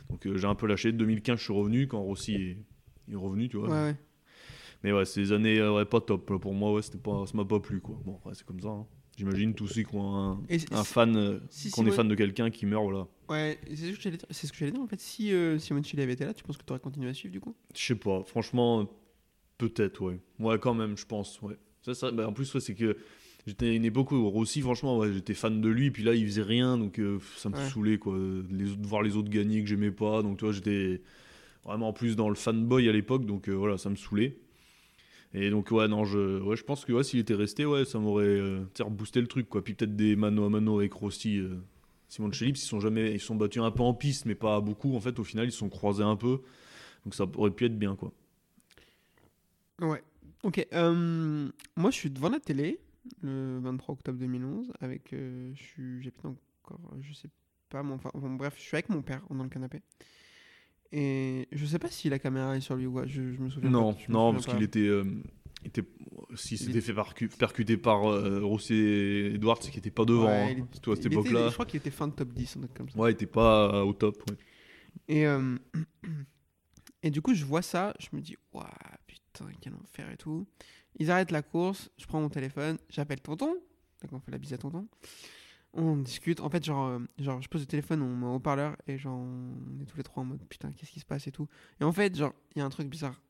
Donc, 0.10 0.26
euh, 0.26 0.38
j'ai 0.38 0.48
un 0.48 0.56
peu 0.56 0.66
lâché. 0.66 0.92
2015, 0.94 1.40
je 1.40 1.44
suis 1.44 1.54
revenu 1.54 1.88
quand 1.88 2.02
Rossi 2.02 2.36
est, 2.36 2.58
est 3.12 3.16
revenu, 3.16 3.50
tu 3.50 3.58
vois. 3.58 3.68
Ouais, 3.70 3.84
ouais. 3.90 3.96
Mais 4.84 4.94
ouais, 4.94 5.04
c'est 5.06 5.22
des 5.22 5.32
années 5.34 5.62
ouais, 5.68 5.86
pas 5.86 6.00
top. 6.00 6.38
Pour 6.40 6.54
moi, 6.54 6.72
ouais, 6.74 6.82
c'était 6.82 6.98
pas, 6.98 7.26
ça 7.26 7.36
m'a 7.36 7.44
pas 7.46 7.60
plu, 7.60 7.82
quoi. 7.82 8.00
Bon, 8.06 8.16
après, 8.16 8.34
c'est 8.34 8.46
comme 8.46 8.62
ça. 8.62 8.70
hein. 8.70 8.86
J'imagine 9.18 9.56
tous 9.56 9.68
ceux 9.68 9.82
qui 9.82 9.96
ont 9.96 10.38
un, 10.72 10.84
fan, 10.84 11.16
euh, 11.18 11.40
si 11.50 11.72
qu'on 11.72 11.88
est 11.88 11.92
fan 11.92 12.08
de 12.08 12.14
quelqu'un 12.14 12.52
qui 12.52 12.68
meurt, 12.68 12.84
voilà. 12.84 13.08
Ouais, 13.30 13.58
c'est 13.68 13.76
ce 13.92 13.96
que 13.98 14.02
j'allais 14.02 14.18
dire. 14.18 14.28
C'est 14.30 14.46
ce 14.46 14.52
que 14.52 14.58
j'allais 14.60 14.72
dire 14.72 14.82
en 14.82 14.88
fait. 14.88 15.00
Si 15.02 15.34
euh, 15.34 15.58
Simone 15.58 15.84
Chile 15.84 16.00
avait 16.02 16.14
été 16.14 16.24
là, 16.24 16.36
tu 16.36 16.44
penses 16.44 16.56
que 16.56 16.64
tu 16.64 16.72
aurais 16.72 16.80
continué 16.80 17.10
à 17.10 17.14
suivre 17.16 17.32
du 17.34 17.40
coup? 17.40 17.56
Je 17.76 17.84
sais 17.84 17.96
pas, 17.96 18.24
franchement, 18.24 18.88
peut-être, 19.58 20.02
ouais. 20.04 20.20
Ouais, 20.40 20.60
quand 20.60 20.76
même, 20.76 20.96
je 20.96 21.06
pense, 21.08 21.42
ouais. 21.42 21.58
Ça, 21.82 21.96
ça, 21.96 22.12
bah, 22.12 22.28
en 22.28 22.34
plus, 22.34 22.54
ouais, 22.54 22.60
c'est 22.62 22.76
que 22.76 22.96
j'étais 23.48 23.66
à 23.70 23.74
une 23.74 23.86
époque 23.86 24.12
où 24.12 24.30
Rossi, 24.30 24.62
franchement, 24.62 25.00
ouais, 25.00 25.12
j'étais 25.12 25.34
fan 25.34 25.62
de 25.62 25.68
lui, 25.70 25.90
puis 25.90 26.04
là, 26.04 26.14
il 26.14 26.24
faisait 26.28 26.44
rien, 26.44 26.78
donc 26.78 27.00
euh, 27.00 27.18
ça 27.38 27.50
me 27.50 27.56
Ouais. 27.56 27.70
saoulait, 27.70 27.98
quoi. 27.98 28.16
Les, 28.52 28.72
autres- 28.72 28.82
voir 28.88 29.02
les 29.02 29.16
autres 29.16 29.30
gagner 29.30 29.64
que 29.64 29.68
j'aimais 29.68 29.92
pas, 29.92 30.22
donc 30.22 30.38
tu 30.38 30.46
vois, 30.46 30.54
j'étais 30.54 31.02
vraiment 31.66 31.92
plus 31.92 32.16
dans 32.16 32.30
le 32.30 32.36
fanboy 32.36 32.88
à 32.88 32.92
l'époque, 32.92 33.26
donc 33.26 33.50
euh, 33.50 33.54
voilà, 33.54 33.80
ça 33.80 33.90
me 33.90 33.96
saoulait. 33.96 34.38
Et 35.34 35.50
donc, 35.50 35.72
ouais, 35.72 35.88
non, 35.88 36.06
je, 36.06 36.40
je 36.56 36.64
pense 36.64 36.86
que 36.86 36.94
ouais, 36.94 37.04
s'il 37.04 37.20
était 37.20 37.34
resté, 37.36 37.66
ouais, 37.66 37.86
ça 37.86 38.00
m'aurait 38.00 38.26
euh, 38.26 38.66
reboosté 38.80 39.22
le 39.22 39.28
truc, 39.28 39.50
quoi. 39.50 39.64
Puis 39.64 39.74
peut-être 39.74 39.96
des 39.96 40.16
mano 40.16 40.46
à 40.46 40.50
mano 40.50 40.80
avec 40.80 40.94
Rossi. 40.94 41.38
Euh, 41.38 41.58
Simon 42.08 42.32
Chelips, 42.32 42.58
ils 42.58 42.62
sont 42.62 42.80
jamais, 42.80 43.12
ils 43.14 43.20
sont 43.20 43.36
battus 43.36 43.62
un 43.62 43.72
peu 43.72 43.84
en 43.84 43.94
piste, 43.94 44.26
mais 44.26 44.36
pas 44.36 44.62
beaucoup. 44.62 44.96
En 44.96 45.02
fait, 45.02 45.20
au 45.20 45.24
final, 45.24 45.46
ils 45.48 45.52
se 45.52 45.58
sont 45.60 45.70
croisés 45.70 46.04
un 46.04 46.16
peu. 46.16 46.42
Donc 47.06 47.16
ça 47.16 47.26
aurait 47.36 47.52
pu 47.52 47.66
être 47.66 47.78
bien, 47.78 47.96
quoi. 47.96 48.14
Ouais. 49.82 50.04
Ok. 50.44 50.66
euh, 50.74 51.50
moi, 51.76 51.92
je 51.92 51.96
suis 51.96 52.10
devant 52.10 52.30
la 52.30 52.40
télé 52.40 52.80
le 53.22 53.60
23 53.60 53.94
octobre 53.94 54.18
2011 54.20 54.72
avec. 54.80 55.14
euh, 55.14 55.52
je 55.56 55.64
suis, 55.64 56.02
j'habite 56.04 56.26
encore, 56.26 56.80
je 57.02 57.14
sais 57.14 57.30
pas, 57.70 57.84
mon, 57.84 57.96
enfin, 57.96 58.12
bon, 58.14 58.36
bref, 58.36 58.56
je 58.58 58.62
suis 58.64 58.76
avec 58.76 58.90
mon 58.90 59.02
père 59.02 59.22
dans 59.30 59.44
le 59.44 59.50
canapé. 59.50 59.82
Et 60.92 61.48
je 61.52 61.66
sais 61.66 61.80
pas 61.80 61.90
si 61.90 62.10
la 62.10 62.20
caméra 62.20 62.56
est 62.56 62.62
sur 62.62 62.76
lui 62.76 62.86
ou 62.86 62.94
quoi. 62.94 63.06
Je, 63.08 63.34
je 63.34 63.40
me 63.40 63.50
souviens 63.50 63.70
Non, 63.70 63.94
pas. 63.94 64.00
me 64.08 64.14
non, 64.14 64.32
souviens 64.32 64.34
parce 64.34 64.46
qu'il 64.46 64.64
était, 64.64 64.80
euh, 64.88 65.04
était, 65.66 65.84
si 66.36 66.58
c'était 66.58 66.82
fait 66.82 66.94
percu- 66.94 67.28
percuter 67.30 67.78
par 67.78 68.06
euh, 68.10 68.42
Rossi 68.44 68.74
et 68.74 69.36
Edwards, 69.36 69.58
c'est 69.62 69.70
qu'il 69.72 69.80
était 69.80 69.92
pas 69.92 70.06
devant. 70.06 70.26
Ouais, 70.28 70.56
hein. 70.60 70.66
il 70.74 70.80
Toi, 70.82 70.94
à 70.94 70.96
cette 70.96 71.08
époque-là. 71.08 71.50
Je 71.50 71.54
crois 71.54 71.66
qu'il 71.66 71.78
était 71.80 71.92
fin 71.92 72.08
de 72.08 72.14
top 72.14 72.30
10, 72.34 72.58
un 72.58 72.60
truc 72.62 72.74
comme 72.74 72.90
ça. 72.90 72.98
Ouais, 73.00 73.12
il 73.12 73.14
était 73.16 73.26
pas 73.26 73.74
euh, 73.76 73.82
au 73.84 73.94
top. 73.94 74.24
ouais. 74.30 74.38
Et, 75.10 75.26
euh, 75.26 75.58
et 77.04 77.12
du 77.12 77.22
coup, 77.22 77.34
je 77.34 77.46
vois 77.46 77.62
ça, 77.62 77.94
je 78.00 78.08
me 78.14 78.22
dis, 78.22 78.36
waouh, 78.54 78.66
putain, 79.06 79.46
quel 79.62 79.74
enfer 79.76 80.10
et 80.12 80.18
tout. 80.18 80.46
Ils 81.00 81.12
arrêtent 81.12 81.32
la 81.32 81.42
course, 81.42 81.90
je 81.98 82.06
prends 82.08 82.22
mon 82.22 82.30
téléphone, 82.30 82.78
j'appelle 82.90 83.22
tonton, 83.22 83.56
d'accord, 84.02 84.20
on 84.20 84.22
fait 84.26 84.32
la 84.32 84.38
bise 84.40 84.54
à 84.54 84.58
tonton. 84.58 84.88
On 85.74 85.98
discute. 85.98 86.40
En 86.40 86.50
fait, 86.50 86.64
genre, 86.64 86.88
euh, 86.88 87.00
genre 87.20 87.42
je 87.42 87.50
pose 87.50 87.62
le 87.62 87.68
téléphone, 87.68 88.02
on 88.02 88.16
met 88.16 88.26
en 88.26 88.36
haut-parleur 88.36 88.76
et 88.88 88.98
genre, 88.98 89.18
on 89.18 89.82
est 89.82 89.86
tous 89.86 89.98
les 89.98 90.04
trois 90.04 90.24
en 90.24 90.26
mode 90.26 90.44
putain, 90.48 90.72
qu'est-ce 90.72 90.92
qui 90.92 91.00
se 91.00 91.06
passe 91.06 91.28
et 91.28 91.32
tout. 91.32 91.48
Et 91.80 91.84
en 91.84 91.92
fait, 91.92 92.16
genre, 92.16 92.34
il 92.56 92.60
y 92.60 92.62
a 92.62 92.66
un 92.66 92.70
truc 92.70 92.88
bizarre 92.88 93.22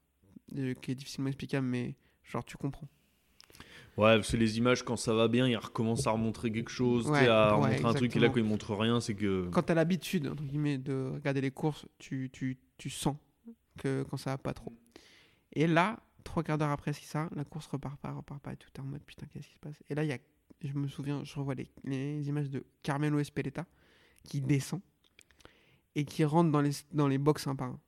euh, 0.58 0.74
qui 0.76 0.92
est 0.92 0.96
difficilement 0.96 1.28
explicable, 1.28 1.68
mais 1.68 1.96
genre, 2.24 2.46
tu 2.46 2.58
comprends. 2.58 2.88
Ouais, 3.98 4.22
que 4.22 4.38
les 4.38 4.60
images, 4.60 4.84
quand 4.84 4.96
ça 4.96 5.14
va 5.14 5.28
bien, 5.28 5.48
ils 5.48 5.58
recommencent 5.58 6.06
à 6.06 6.12
remontrer 6.12 6.52
quelque 6.52 6.70
chose, 6.70 7.10
Ouais, 7.10 7.28
à 7.28 7.58
ouais, 7.58 7.66
remontrer 7.66 7.86
un 7.86 7.94
truc, 7.94 8.16
et 8.16 8.20
là, 8.20 8.30
quand 8.30 8.38
ils 8.38 8.44
montrent 8.44 8.76
rien, 8.76 9.00
c'est 9.00 9.16
que. 9.16 9.50
Quand 9.52 9.64
t'as 9.64 9.74
l'habitude, 9.74 10.28
entre 10.28 10.44
guillemets, 10.44 10.78
de 10.78 11.10
regarder 11.16 11.42
les 11.42 11.50
courses, 11.50 11.88
tu, 11.98 12.30
tu, 12.32 12.60
tu 12.78 12.92
sens 12.92 13.16
que 13.80 14.04
quand 14.04 14.18
ça 14.18 14.32
va 14.32 14.38
pas 14.38 14.54
trop. 14.54 14.74
Et 15.54 15.66
là, 15.66 16.00
trois 16.24 16.44
quarts 16.44 16.60
d'heure 16.60 16.70
après 16.70 16.94
ça, 16.94 17.30
la 17.36 17.44
course 17.44 17.66
repart 17.68 18.00
pas, 18.00 18.12
repart 18.12 18.40
pas, 18.42 18.54
et 18.54 18.58
tout 18.58 18.70
est 18.76 18.80
en 18.80 18.86
mode 18.86 19.04
putain, 19.04 19.26
qu'est-ce 19.28 19.48
qui 19.48 19.54
se 19.56 19.60
passe? 19.60 19.82
Et 19.90 19.96
là, 19.96 20.04
il 20.04 20.10
y 20.10 20.14
a, 20.14 20.20
je 20.64 20.74
me 20.74 20.88
souviens, 20.88 21.24
je 21.24 21.36
revois 21.36 21.56
les, 21.56 21.70
les 21.84 22.28
images 22.28 22.50
de 22.50 22.66
Carmelo 22.84 23.20
Espeleta 23.20 23.66
qui 24.24 24.42
descend 24.42 24.82
et 25.96 26.06
qui 26.06 26.24
rentre 26.24 26.52
dans 26.52 26.62
les, 26.62 26.72
dans 26.94 27.08
les 27.08 27.18
box 27.18 27.48
un 27.48 27.56
par 27.56 27.70
un. 27.70 27.80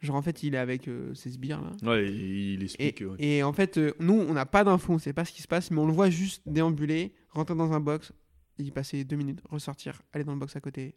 Genre, 0.00 0.16
en 0.16 0.22
fait, 0.22 0.42
il 0.42 0.54
est 0.54 0.58
avec 0.58 0.88
euh, 0.88 1.14
ses 1.14 1.30
sbires 1.30 1.62
là. 1.62 1.70
Ouais, 1.82 2.12
il 2.12 2.60
Et, 2.60 2.64
explique. 2.64 3.00
ouais. 3.00 3.16
et 3.18 3.42
en 3.42 3.52
fait, 3.52 3.78
euh, 3.78 3.94
nous, 3.98 4.14
on 4.14 4.34
n'a 4.34 4.44
pas 4.46 4.62
d'infos, 4.62 4.92
on 4.92 4.98
sait 4.98 5.12
pas 5.14 5.24
ce 5.24 5.32
qui 5.32 5.40
se 5.42 5.48
passe, 5.48 5.70
mais 5.70 5.78
on 5.78 5.86
le 5.86 5.92
voit 5.92 6.10
juste 6.10 6.42
déambuler, 6.46 7.14
rentrer 7.30 7.54
dans 7.56 7.72
un 7.72 7.80
box, 7.80 8.12
y 8.58 8.70
passer 8.70 9.04
deux 9.04 9.16
minutes, 9.16 9.40
ressortir, 9.48 10.02
aller 10.12 10.24
dans 10.24 10.32
le 10.34 10.38
box 10.38 10.54
à 10.54 10.60
côté. 10.60 10.94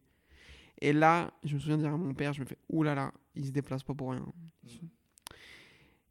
Et 0.81 0.93
là, 0.93 1.33
je 1.43 1.55
me 1.55 1.59
souviens 1.59 1.77
de 1.77 1.83
dire 1.83 1.93
à 1.93 1.97
mon 1.97 2.13
père, 2.13 2.33
je 2.33 2.41
me 2.41 2.45
fais, 2.45 2.57
oulala, 2.69 2.95
là 2.95 3.05
là, 3.07 3.13
il 3.35 3.45
se 3.45 3.51
déplace 3.51 3.83
pas 3.83 3.93
pour 3.93 4.11
rien. 4.11 4.25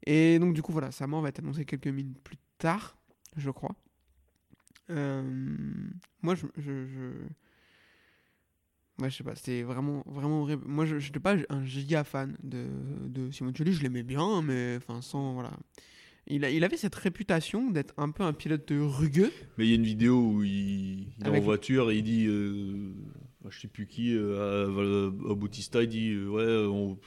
Et 0.07 0.39
donc, 0.39 0.55
du 0.55 0.63
coup, 0.63 0.73
voilà, 0.73 0.91
sa 0.91 1.07
mort 1.07 1.21
va 1.23 1.29
être 1.29 1.41
annoncée 1.41 1.65
quelques 1.65 1.89
minutes 1.89 2.19
plus 2.23 2.37
tard, 2.57 2.97
je 3.37 3.51
crois. 3.51 3.75
Moi, 4.91 6.35
je. 6.35 6.47
je, 6.57 6.87
je... 6.87 7.03
Ouais, 9.01 9.11
je 9.11 9.17
sais 9.17 9.23
pas, 9.25 9.37
c'était 9.37 9.63
vraiment, 9.63 10.03
vraiment 10.07 10.43
horrible. 10.43 10.65
Moi, 10.67 10.85
je 10.85 10.97
n'étais 10.97 11.21
pas 11.21 11.37
un 11.51 11.65
giga 11.65 12.03
fan 12.03 12.37
de, 12.43 12.67
de 13.07 13.31
Simoncelli, 13.31 13.73
je 13.73 13.83
l'aimais 13.83 14.03
bien, 14.03 14.43
mais 14.43 14.75
enfin, 14.77 15.01
sans. 15.03 15.35
Voilà. 15.35 15.53
Il, 16.27 16.45
a, 16.45 16.51
il 16.51 16.63
avait 16.65 16.77
cette 16.77 16.97
réputation 16.97 17.71
d'être 17.71 17.95
un 17.97 18.11
peu 18.11 18.23
un 18.25 18.33
pilote 18.33 18.67
rugueux. 18.71 19.33
Mais 19.57 19.67
il 19.67 19.71
y 19.71 19.73
a 19.73 19.77
une 19.77 19.85
vidéo 19.85 20.21
où 20.33 20.43
il, 20.43 20.51
il 20.51 21.15
est 21.23 21.27
Avec- 21.27 21.41
en 21.43 21.45
voiture 21.45 21.91
et 21.93 21.99
il 21.99 22.03
dit, 22.03 22.27
euh, 22.27 22.91
je 23.49 23.61
sais 23.61 23.69
plus 23.69 23.87
qui, 23.87 24.15
euh, 24.15 25.07
à, 25.27 25.31
à 25.31 25.35
Bautista, 25.35 25.83
il 25.83 25.89
dit, 25.89 26.11
euh, 26.11 26.29
ouais, 26.29 26.67
on, 26.71 26.99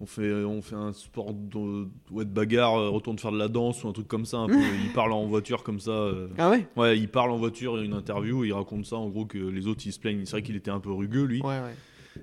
on 0.00 0.06
fait, 0.06 0.32
on 0.44 0.62
fait 0.62 0.76
un 0.76 0.92
sport 0.92 1.32
de, 1.34 1.88
ouais, 2.10 2.24
de 2.24 2.30
bagarre, 2.30 2.76
euh, 2.78 2.88
retourne 2.90 3.18
faire 3.18 3.32
de 3.32 3.38
la 3.38 3.48
danse 3.48 3.82
ou 3.82 3.88
un 3.88 3.92
truc 3.92 4.06
comme 4.06 4.24
ça. 4.26 4.38
Un 4.38 4.46
peu. 4.46 4.54
il 4.84 4.92
parle 4.92 5.12
en 5.12 5.26
voiture 5.26 5.62
comme 5.64 5.80
ça. 5.80 5.90
euh. 5.90 6.28
Ah 6.38 6.50
ouais? 6.50 6.66
Ouais, 6.76 6.98
il 6.98 7.08
parle 7.08 7.30
en 7.32 7.36
voiture, 7.36 7.74
il 7.76 7.80
y 7.80 7.82
a 7.82 7.84
une 7.84 7.94
interview, 7.94 8.44
il 8.44 8.52
raconte 8.52 8.86
ça, 8.86 8.96
en 8.96 9.08
gros, 9.08 9.26
que 9.26 9.38
les 9.38 9.66
autres, 9.66 9.82
ils 9.86 9.92
se 9.92 9.98
plaignent. 9.98 10.24
C'est 10.24 10.32
vrai 10.32 10.42
qu'il 10.42 10.56
était 10.56 10.70
un 10.70 10.80
peu 10.80 10.92
rugueux, 10.92 11.24
lui. 11.24 11.40
Ouais, 11.42 11.58
ouais. 11.60 11.74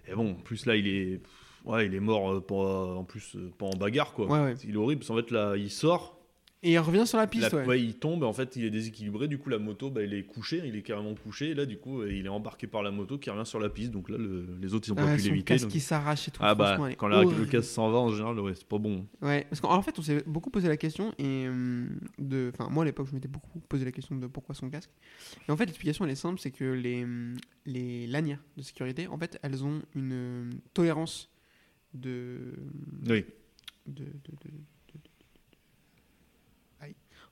Et 0.07 0.15
bon, 0.15 0.31
en 0.31 0.35
plus, 0.35 0.65
là, 0.65 0.75
il 0.75 0.87
est, 0.87 1.21
ouais, 1.65 1.85
il 1.85 1.93
est 1.95 1.99
mort, 1.99 2.31
euh, 2.31 2.39
pas, 2.41 2.95
en 2.95 3.03
plus, 3.03 3.35
euh, 3.35 3.51
pas 3.57 3.65
en 3.65 3.77
bagarre, 3.77 4.13
quoi. 4.13 4.27
Ouais, 4.27 4.39
ouais. 4.39 4.55
Il 4.65 4.75
est 4.75 4.77
horrible, 4.77 4.99
parce 4.99 5.09
qu'en 5.09 5.15
fait, 5.17 5.31
là, 5.31 5.55
il 5.57 5.69
sort, 5.69 6.14
Et 6.67 6.71
il 6.71 6.79
revient 6.79 7.05
sur 7.05 7.19
la 7.19 7.27
piste, 7.27 7.51
la- 7.51 7.59
ouais. 7.59 7.65
ouais, 7.67 7.79
il 7.81 7.93
tombe, 7.93 8.23
en 8.23 8.33
fait, 8.33 8.55
il 8.55 8.65
est 8.65 8.71
déséquilibré. 8.71 9.27
Du 9.27 9.37
coup, 9.37 9.49
la 9.49 9.59
moto, 9.59 9.91
bah, 9.91 10.01
il 10.01 10.15
est 10.15 10.23
couché, 10.23 10.63
il 10.65 10.75
est 10.75 10.81
carrément 10.81 11.13
couché. 11.13 11.51
Et 11.51 11.53
là, 11.53 11.67
du 11.67 11.77
coup, 11.77 12.01
euh, 12.01 12.11
il 12.11 12.25
est 12.25 12.29
embarqué 12.29 12.65
par 12.65 12.81
la 12.81 12.89
moto 12.89 13.19
qui 13.19 13.29
revient 13.29 13.45
sur 13.45 13.59
la 13.59 13.69
piste. 13.69 13.91
Donc 13.91 14.09
là, 14.09 14.17
le- 14.17 14.47
les 14.59 14.73
autres, 14.73 14.87
ils 14.87 14.91
ont 14.91 14.95
Ah, 14.97 15.05
pas 15.05 15.15
pu 15.15 15.21
l'éviter. 15.21 15.43
casque 15.43 15.65
donc- 15.65 15.71
qui 15.73 15.79
s'arrache 15.79 16.27
et 16.27 16.31
tout. 16.31 16.41
Ah 16.43 16.55
bah, 16.55 16.79
quand 16.97 17.07
la- 17.07 17.21
le 17.23 17.45
casque 17.45 17.69
s'en 17.69 17.91
va, 17.91 17.99
en 17.99 18.09
général, 18.09 18.39
ouais, 18.39 18.53
c'est 18.55 18.67
pas 18.67 18.79
bon. 18.79 19.05
Ouais, 19.21 19.45
parce 19.47 19.61
qu'en 19.61 19.79
fait, 19.83 19.99
on 19.99 20.01
s'est 20.01 20.23
beaucoup 20.25 20.49
posé 20.49 20.67
la 20.67 20.75
question 20.77 21.13
et 21.19 21.47
hum, 21.47 21.99
de, 22.17 22.51
enfin 22.57 22.67
moi 22.71 22.81
à 22.81 22.85
l'époque, 22.87 23.09
je 23.09 23.13
m'étais 23.13 23.27
beaucoup 23.27 23.59
posé 23.59 23.85
la 23.85 23.91
question 23.91 24.15
de 24.15 24.25
pourquoi 24.25 24.55
son 24.55 24.67
casque. 24.71 24.89
Et 25.47 25.51
en 25.51 25.57
fait, 25.57 25.65
l'explication 25.67 26.03
elle 26.05 26.11
est 26.11 26.15
simple, 26.15 26.39
c'est 26.39 26.49
que 26.51 26.63
les 26.65 27.03
hum, 27.03 27.35
les 27.67 28.07
lanières 28.07 28.41
de 28.57 28.63
sécurité, 28.63 29.05
en 29.07 29.19
fait, 29.19 29.37
elles 29.43 29.63
ont 29.63 29.83
une 29.93 30.13
hum, 30.13 30.49
tolérance 30.73 31.29
de 31.93 32.53
Oui. 33.07 33.23
de. 33.85 34.05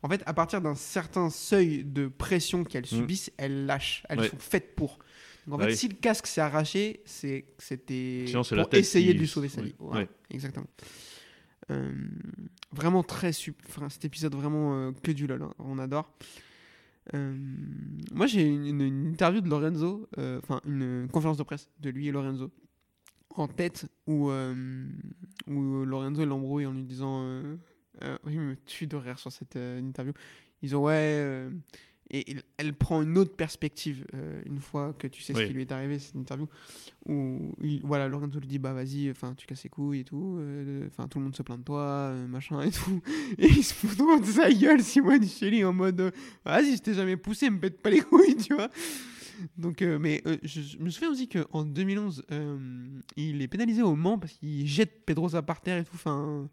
En 0.04 0.10
fait, 0.10 0.22
à 0.26 0.34
partir 0.34 0.62
d'un 0.62 0.76
certain 0.76 1.30
seuil 1.30 1.84
de 1.86 2.08
pression 2.08 2.64
qu'elles 2.66 2.86
subissent, 2.86 3.32
elles 3.38 3.66
lâchent. 3.66 4.04
Elles 4.10 4.20
Mm. 4.20 4.22
Ouais. 4.22 4.30
sont 4.30 4.38
faites 4.40 4.76
pour. 4.76 5.00
Donc 5.48 5.56
en 5.56 5.58
Bah 5.58 5.64
fait, 5.66 5.72
oui. 5.72 5.78
si 5.78 5.88
le 5.88 5.96
casque 5.96 6.28
s'est 6.28 6.42
arraché, 6.42 7.02
c'est 7.06 7.42
que 7.58 7.64
c'était 7.64 8.26
pour 8.34 8.74
essayer 8.74 9.08
qui- 9.08 9.14
de 9.16 9.20
lui 9.20 9.28
sauver 9.28 9.50
sa 9.50 9.62
oui. 9.62 9.68
vie. 9.70 9.76
Voilà, 9.80 10.02
Ouais. 10.02 10.10
exactement. 10.30 10.68
Euh, 11.72 11.94
vraiment 12.74 13.04
très 13.04 13.32
sup... 13.32 13.58
enfin, 13.68 13.88
cet 13.90 14.04
épisode 14.06 14.36
vraiment 14.36 14.76
euh, 14.76 14.92
que 15.02 15.12
du 15.12 15.26
lol. 15.28 15.42
hein. 15.44 15.54
On 15.60 15.80
adore. 15.80 16.12
Euh, 17.14 17.36
moi, 18.14 18.28
j'ai 18.28 18.44
une, 18.44 18.80
une- 18.82 19.08
interview 19.08 19.42
de 19.42 19.50
Lorenzo, 19.50 20.08
enfin 20.18 20.62
une 20.66 21.08
conférence 21.12 21.38
de 21.38 21.44
presse 21.44 21.70
de 21.80 21.90
lui 21.90 22.08
et 22.08 22.12
Lorenzo 22.12 22.52
en 23.36 23.48
tête 23.48 23.88
où, 24.08 24.30
où 25.48 25.86
Lorenzo 25.86 26.24
l'embrouille 26.26 26.66
en 26.66 26.72
lui 26.74 26.84
disant 26.84 27.26
euh, 28.04 28.18
oui, 28.26 28.34
il 28.34 28.40
me 28.42 28.56
tue 28.66 28.88
de 28.88 28.96
rire 28.96 29.20
sur 29.20 29.32
cette 29.32 29.56
euh, 29.56 29.80
interview. 29.80 30.14
Ils 30.62 30.76
ont 30.76 30.84
ouais 30.84 30.94
euh, 30.96 31.50
et 32.10 32.30
il- 32.32 32.42
elle 32.58 32.74
prend 32.74 33.02
une 33.02 33.18
autre 33.18 33.36
perspective 33.36 34.06
euh, 34.14 34.42
une 34.46 34.60
fois 34.60 34.94
que 34.94 35.08
tu 35.08 35.22
sais 35.22 35.34
ce 35.34 35.40
qui 35.48 35.54
lui 35.54 35.62
est 35.62 35.72
arrivé 35.72 36.00
cette 36.00 36.16
interview 36.16 36.48
où 37.06 37.54
il, 37.62 37.82
voilà 37.84 38.08
Lorenzo 38.08 38.40
lui 38.40 38.48
dit 38.48 38.60
bah 38.60 38.74
vas-y 38.74 39.10
enfin 39.10 39.34
tu 39.36 39.46
casses 39.48 39.64
les 39.64 39.70
couilles 39.70 40.02
et 40.02 40.04
tout 40.04 40.40
enfin 40.88 41.08
tout 41.08 41.18
le 41.20 41.24
monde 41.26 41.36
se 41.36 41.44
plaint 41.44 41.60
de 41.60 41.64
toi 41.64 42.14
machin 42.28 42.62
et 42.62 42.72
tout 42.72 43.02
et 43.38 43.48
il 43.48 43.64
se 43.64 43.74
fout 43.74 43.98
de 43.98 44.26
sa 44.26 44.52
gueule 44.52 44.82
Simone 44.84 45.26
Chelly 45.26 45.64
en 45.64 45.74
mode 45.74 46.14
vas-y 46.46 46.76
je 46.76 46.82
t'ai 46.82 46.94
jamais 46.94 47.16
poussé 47.18 47.50
me 47.50 47.60
pète 47.60 47.82
pas 47.82 47.90
les 47.90 48.02
couilles 48.02 48.36
tu 48.36 48.54
vois 48.54 48.70
donc, 49.58 49.82
euh, 49.82 49.98
mais 50.00 50.22
euh, 50.28 50.38
je, 50.44 50.62
je 50.62 50.78
me 50.78 50.90
souviens 50.92 51.10
aussi 51.10 51.28
qu'en 51.28 51.66
2011, 51.66 52.24
euh, 52.32 52.86
il 53.18 53.42
est 53.42 53.48
pénalisé 53.48 53.82
au 53.82 53.96
Mans 53.96 54.20
parce 54.20 54.34
qu'il 54.34 54.66
jette 54.68 55.06
Pedrosa 55.06 55.42
par 55.42 55.60
terre 55.60 55.80
et 55.80 55.84
tout. 55.84 55.96
Enfin, 55.96 56.48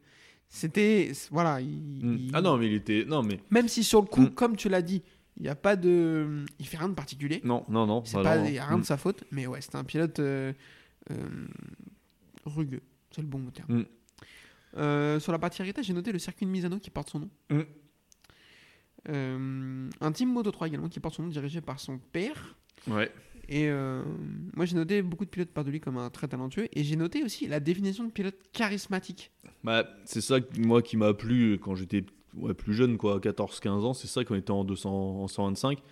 c'était. 0.51 1.13
Voilà. 1.31 1.61
il- 1.63 2.05
Mm. 2.05 2.17
il- 2.19 2.31
Ah 2.35 2.43
non, 2.43 2.59
mais 2.59 2.67
il 2.67 2.75
était. 2.75 3.07
Non, 3.07 3.23
mais. 3.23 3.41
Même 3.51 3.69
si 3.69 3.83
sur 3.83 4.03
le 4.03 4.07
coup, 4.07 4.23
Mm. 4.23 4.31
comme 4.35 4.57
tu 4.57 4.69
l'as 4.69 4.83
dit, 4.83 5.03
il 5.39 5.43
n'y 5.45 5.49
a 5.49 5.55
pas 5.55 5.77
de. 5.77 6.45
Il 6.59 6.67
fait 6.67 6.77
rien 6.77 6.89
de 6.91 6.95
particulier. 6.95 7.41
Non, 7.45 7.65
non, 7.69 7.87
non. 7.87 8.05
C'est 8.05 8.23
bah 8.23 8.37
il 8.47 8.55
y 8.55 8.59
a 8.59 8.67
rien 8.67 8.77
Mm. 8.77 8.81
de 8.81 8.87
sa 8.87 8.99
faute. 8.99 9.25
Mais 9.31 9.47
ouais, 9.47 9.61
c'était 9.63 9.77
un 9.77 9.85
pilote 9.85 10.19
euh, 10.19 10.53
euh, 11.11 11.15
rugueux. 12.45 12.83
C'est 13.13 13.23
le 13.23 13.27
bon 13.29 13.39
mot 13.39 13.51
terme. 13.51 13.87
Euh, 14.77 15.19
sur 15.19 15.33
la 15.33 15.39
partie 15.39 15.63
héritage, 15.63 15.87
j'ai 15.87 15.93
noté 15.95 16.13
le 16.13 16.19
circuit 16.19 16.47
de 16.47 16.51
Misano 16.51 16.79
qui 16.79 16.91
porte 16.91 17.11
son 17.11 17.21
nom. 17.21 17.31
Un 19.09 20.13
team 20.13 20.33
Moto 20.33 20.51
3 20.51 20.69
également 20.69 20.89
qui 20.89 21.01
porte 21.01 21.15
son 21.15 21.23
nom, 21.23 21.29
dirigé 21.29 21.61
par 21.61 21.81
son 21.81 21.99
père. 21.99 22.57
Ouais. 22.87 23.11
Et 23.51 23.69
euh, 23.69 24.05
moi, 24.55 24.65
j'ai 24.65 24.77
noté 24.77 25.03
beaucoup 25.03 25.25
de 25.25 25.31
pilotes 25.31 25.51
par 25.51 25.65
de 25.65 25.71
lui 25.71 25.81
comme 25.81 25.99
un 25.99 26.09
très 26.09 26.29
talentueux. 26.29 26.69
Et 26.73 26.85
j'ai 26.85 26.95
noté 26.95 27.25
aussi 27.25 27.49
la 27.49 27.59
définition 27.59 28.05
de 28.05 28.11
pilote 28.11 28.37
charismatique. 28.53 29.33
Bah, 29.65 29.85
c'est 30.05 30.21
ça, 30.21 30.37
moi, 30.57 30.83
qui 30.83 30.97
m'a 30.97 31.13
plu 31.13 31.59
quand 31.61 31.75
j'étais 31.75 32.05
plus 32.57 32.75
jeune, 32.75 32.97
quoi, 32.97 33.19
14-15 33.19 33.69
ans. 33.69 33.93
C'est 33.93 34.07
ça, 34.07 34.25
quand 34.25 34.35
on 34.35 34.39
était 34.39 34.53
en, 34.53 34.65
200, 34.65 34.91
en 34.91 35.27
125. 35.27 35.83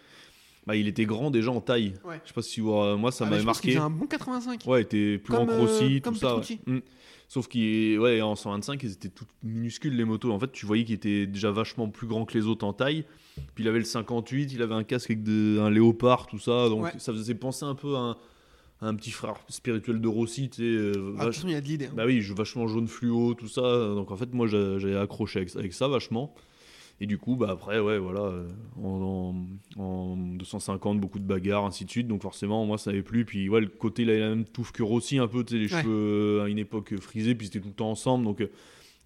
Bah, 0.68 0.76
il 0.76 0.86
était 0.86 1.06
grand 1.06 1.30
déjà 1.30 1.50
en 1.50 1.60
taille. 1.62 1.94
Ouais. 2.04 2.20
Je 2.24 2.28
sais 2.28 2.34
pas 2.34 2.42
si 2.42 2.60
euh, 2.60 2.96
moi, 2.96 3.10
ça 3.10 3.24
Ah, 3.26 3.30
m'avait 3.30 3.42
marqué. 3.42 3.68
faisait 3.70 3.80
un 3.80 3.88
bon 3.90 4.06
85. 4.06 4.62
Ouais, 4.66 4.80
il 4.80 4.82
était 4.82 5.18
plus 5.18 5.34
Comme, 5.34 5.46
grand 5.46 5.56
que 5.56 5.60
euh, 5.62 5.64
Rossi, 5.66 6.00
comme 6.02 6.12
tout 6.14 6.20
ça. 6.20 6.26
ouais. 6.34 6.40
Petrucci. 6.42 6.60
Mm. 6.66 6.78
Sauf 7.26 7.48
qu'en 7.48 7.58
ouais, 7.58 8.20
en 8.22 8.36
125, 8.36 8.82
ils 8.82 8.92
étaient 8.92 9.08
toutes 9.08 9.28
minuscules 9.42 9.96
les 9.96 10.04
motos. 10.04 10.30
En 10.30 10.38
fait, 10.38 10.52
tu 10.52 10.66
voyais 10.66 10.84
qu'il 10.84 10.94
était 10.94 11.26
déjà 11.26 11.50
vachement 11.50 11.88
plus 11.88 12.06
grand 12.06 12.24
que 12.26 12.36
les 12.36 12.46
autres 12.46 12.66
en 12.66 12.72
taille. 12.74 13.04
Puis 13.54 13.64
il 13.64 13.68
avait 13.68 13.78
le 13.78 13.84
58, 13.84 14.52
il 14.52 14.62
avait 14.62 14.74
un 14.74 14.84
casque 14.84 15.10
avec 15.10 15.22
de- 15.22 15.58
un 15.60 15.70
léopard, 15.70 16.26
tout 16.26 16.38
ça. 16.38 16.68
Donc 16.68 16.86
ça 16.98 17.12
faisait 17.12 17.34
penser 17.34 17.64
un 17.64 17.74
peu 17.74 17.96
à 17.96 17.98
un, 17.98 18.10
à 18.80 18.88
un 18.88 18.94
petit 18.94 19.10
frère 19.10 19.34
spirituel 19.48 20.00
de 20.00 20.08
Rossi, 20.08 20.48
tu 20.50 20.56
sais. 20.56 20.62
euh, 20.62 21.14
Ah, 21.18 21.26
vache- 21.26 21.40
il 21.44 21.50
y 21.50 21.54
a 21.54 21.60
de 21.60 21.66
l'idée. 21.66 21.86
hein. 21.86 21.92
bah 21.94 22.04
oui, 22.06 22.20
vachement 22.36 22.66
jaune 22.68 22.88
fluo, 22.88 23.34
tout 23.34 23.48
ça. 23.48 23.60
Donc 23.62 24.10
en 24.10 24.16
fait, 24.16 24.32
moi, 24.34 24.46
j'a- 24.46 24.78
j'avais 24.78 24.96
accroché 24.96 25.40
avec, 25.40 25.54
avec 25.56 25.72
ça 25.72 25.86
vachement. 25.88 26.34
Et 27.00 27.06
du 27.06 27.16
coup, 27.16 27.36
bah 27.36 27.48
après, 27.50 27.78
ouais, 27.78 27.98
voilà, 27.98 28.22
euh, 28.22 28.48
en, 28.82 29.34
en- 29.76 29.82
en 29.82 30.16
250, 30.16 31.00
beaucoup 31.00 31.18
de 31.20 31.24
bagarres, 31.24 31.64
ainsi 31.64 31.84
de 31.84 31.90
suite. 31.90 32.08
Donc 32.08 32.22
forcément, 32.22 32.64
moi, 32.66 32.76
ça 32.78 32.90
avait 32.90 33.02
plu. 33.02 33.24
Puis 33.24 33.48
ouais, 33.48 33.60
le 33.60 33.68
côté, 33.68 34.02
il 34.02 34.10
avait 34.10 34.18
la 34.20 34.30
même 34.30 34.44
touffe 34.44 34.72
que 34.72 34.82
Rossi, 34.82 35.18
un 35.18 35.28
peu, 35.28 35.44
tu 35.44 35.54
sais, 35.54 35.58
les 35.60 35.72
Ouais. 35.72 35.82
cheveux 35.82 36.38
euh, 36.40 36.44
à 36.44 36.48
une 36.48 36.58
époque 36.58 36.96
frisés, 37.00 37.34
puis 37.34 37.46
c'était 37.46 37.60
tout 37.60 37.68
le 37.68 37.74
temps 37.74 37.90
ensemble. 37.90 38.24
Donc 38.24 38.40
euh, 38.40 38.50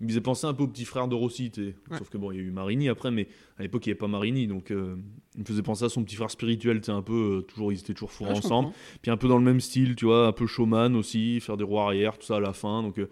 il 0.00 0.04
me 0.04 0.08
faisait 0.08 0.20
penser 0.22 0.46
un 0.46 0.54
peu 0.54 0.62
au 0.64 0.68
petit 0.68 0.84
frère 0.86 1.06
de 1.06 1.14
Rossi, 1.14 1.50
tu 1.50 1.60
sais. 1.64 1.74
Ouais. 1.90 1.98
Sauf 1.98 2.08
que 2.08 2.16
bon, 2.18 2.32
il 2.32 2.36
y 2.38 2.40
a 2.40 2.42
eu 2.42 2.50
Marini 2.50 2.88
après, 2.88 3.10
mais 3.10 3.28
à 3.58 3.62
l'époque, 3.62 3.84
il 3.86 3.90
n'y 3.90 3.92
avait 3.92 3.98
pas 3.98 4.08
Marini. 4.08 4.46
Donc 4.46 4.70
euh, 4.70 4.96
il 5.34 5.40
me 5.42 5.44
faisait 5.44 5.62
penser 5.62 5.84
à 5.84 5.88
son 5.90 6.02
petit 6.02 6.16
frère 6.16 6.30
spirituel, 6.30 6.80
tu 6.80 6.86
sais, 6.86 6.92
un 6.92 7.02
peu, 7.02 7.12
euh, 7.12 7.42
toujours, 7.42 7.72
ils 7.72 7.78
étaient 7.78 7.92
toujours 7.94 8.10
fourrés 8.10 8.32
Ah, 8.34 8.38
ensemble. 8.38 8.70
Puis 9.02 9.10
un 9.10 9.16
peu 9.18 9.28
dans 9.28 9.38
le 9.38 9.44
même 9.44 9.60
style, 9.60 9.94
tu 9.96 10.06
vois, 10.06 10.26
un 10.28 10.32
peu 10.32 10.46
showman 10.46 10.96
aussi, 10.96 11.40
faire 11.40 11.58
des 11.58 11.64
roues 11.64 11.78
arrière, 11.78 12.16
tout 12.18 12.26
ça 12.26 12.36
à 12.36 12.40
la 12.40 12.52
fin. 12.54 12.82
Donc 12.82 12.98
euh, 12.98 13.08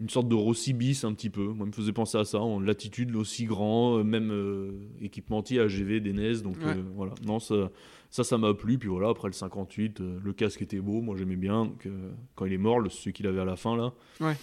une 0.00 0.08
sorte 0.08 0.28
de 0.28 0.34
Rossi 0.34 0.72
bis 0.72 1.04
un 1.04 1.12
petit 1.12 1.28
peu. 1.30 1.44
Moi, 1.48 1.66
il 1.66 1.68
me 1.68 1.72
faisait 1.72 1.92
penser 1.92 2.16
à 2.18 2.24
ça, 2.24 2.40
en 2.40 2.58
latitude 2.58 3.14
aussi 3.16 3.44
grand, 3.44 3.98
euh, 3.98 4.02
même 4.02 4.30
euh, 4.32 4.72
équipementier 5.00 5.60
AGV, 5.60 6.00
des 6.00 6.12
NES. 6.14 6.40
Donc 6.42 6.56
Ouais. 6.58 6.76
euh, 6.76 6.82
voilà, 6.94 7.12
non, 7.26 7.38
ça, 7.38 7.70
ça, 8.08 8.24
ça 8.24 8.38
m'a 8.38 8.54
plu. 8.54 8.78
Puis 8.78 8.88
voilà, 8.88 9.10
après 9.10 9.28
le 9.28 9.34
58, 9.34 10.00
euh, 10.00 10.18
le 10.24 10.32
casque 10.32 10.62
était 10.62 10.80
beau, 10.80 11.02
moi 11.02 11.16
j'aimais 11.18 11.36
bien. 11.36 11.66
Donc, 11.66 11.86
quand 12.34 12.46
il 12.46 12.52
est 12.54 12.58
mort, 12.58 12.80
le, 12.80 12.88
celui 12.88 13.12
qu'il 13.12 13.26
avait 13.26 13.40
à 13.40 13.44
la 13.44 13.56
fin 13.56 13.76
là. 13.76 13.92
Ouais. 14.20 14.36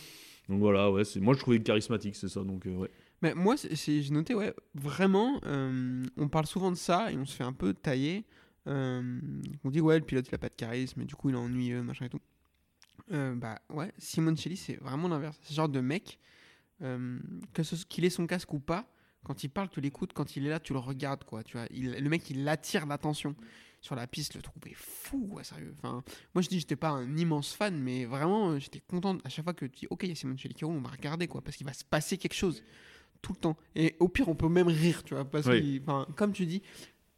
Donc 0.47 0.59
voilà, 0.59 0.91
ouais, 0.91 1.03
c'est 1.03 1.19
moi 1.19 1.33
je 1.33 1.39
trouvais 1.39 1.59
charismatique, 1.61 2.15
c'est 2.15 2.29
ça. 2.29 2.43
Donc 2.43 2.65
ouais. 2.65 2.89
Mais 3.23 3.33
moi, 3.33 3.55
j'ai 3.57 4.09
noté, 4.11 4.35
ouais, 4.35 4.53
vraiment, 4.75 5.41
on 5.43 6.27
parle 6.29 6.45
souvent 6.45 6.69
de 6.69 6.77
ça 6.77 7.11
et 7.11 7.17
on 7.17 7.25
se 7.25 7.35
fait 7.35 7.43
un 7.43 7.51
peu 7.51 7.73
tailler. 7.73 8.25
On 8.67 9.69
dit, 9.71 9.81
ouais, 9.81 9.97
le 9.97 10.05
pilote, 10.05 10.27
il 10.29 10.35
a 10.35 10.37
pas 10.37 10.49
de 10.49 10.55
charisme, 10.55 11.01
et 11.01 11.05
du 11.05 11.15
coup, 11.15 11.29
il 11.29 11.35
est 11.35 11.37
ennuyeux, 11.39 11.81
machin 11.81 12.05
et 12.05 12.09
tout. 12.09 12.19
Euh, 13.11 13.35
bah 13.35 13.61
ouais, 13.69 13.91
Simoncelli, 13.97 14.57
c'est 14.57 14.75
vraiment 14.75 15.07
l'inverse. 15.07 15.37
C'est 15.41 15.49
ce 15.49 15.53
genre 15.55 15.69
de 15.69 15.79
mec, 15.79 16.19
euh, 16.81 17.19
que 17.53 17.61
qu'il 17.85 18.05
ait 18.05 18.09
son 18.09 18.27
casque 18.27 18.53
ou 18.53 18.59
pas, 18.59 18.85
quand 19.23 19.43
il 19.43 19.49
parle, 19.49 19.69
tu 19.69 19.81
l'écoutes, 19.81 20.13
quand 20.13 20.35
il 20.35 20.45
est 20.45 20.49
là, 20.49 20.59
tu 20.59 20.73
le 20.73 20.79
regardes, 20.79 21.23
quoi. 21.23 21.43
Tu 21.43 21.57
vois, 21.57 21.67
il- 21.71 21.91
le 21.93 22.09
mec, 22.09 22.29
il 22.29 22.47
attire 22.47 22.85
l'attention. 22.85 23.35
Sur 23.79 23.95
la 23.95 24.07
piste, 24.07 24.33
le 24.35 24.41
trouvais 24.41 24.73
fou, 24.73 25.27
ouais, 25.33 25.43
sérieux. 25.43 25.71
Enfin, 25.77 26.03
moi, 26.33 26.41
je 26.41 26.49
dis, 26.49 26.59
j'étais 26.59 26.75
pas 26.75 26.89
un 26.89 27.15
immense 27.15 27.53
fan, 27.53 27.79
mais 27.79 28.05
vraiment, 28.05 28.49
euh, 28.51 28.59
j'étais 28.59 28.79
content 28.81 29.17
à 29.23 29.29
chaque 29.29 29.43
fois 29.45 29.53
que 29.53 29.65
tu 29.65 29.81
dis, 29.81 29.87
ok, 29.91 30.01
il 30.03 30.09
y 30.09 30.11
a 30.11 30.15
Simoncelli 30.15 30.55
qui 30.55 30.65
roule, 30.65 30.75
on 30.77 30.81
va 30.81 30.89
regarder, 30.89 31.27
quoi, 31.27 31.41
parce 31.41 31.55
qu'il 31.55 31.65
va 31.67 31.73
se 31.73 31.85
passer 31.85 32.17
quelque 32.17 32.33
chose 32.33 32.63
tout 33.21 33.33
le 33.33 33.37
temps. 33.39 33.55
Et 33.75 33.95
au 33.99 34.07
pire, 34.09 34.27
on 34.29 34.35
peut 34.35 34.49
même 34.49 34.67
rire, 34.67 35.03
tu 35.03 35.13
vois, 35.13 35.25
parce 35.25 35.45
Oui. 35.45 35.81
que, 35.85 36.11
comme 36.13 36.33
tu 36.33 36.45
dis, 36.47 36.63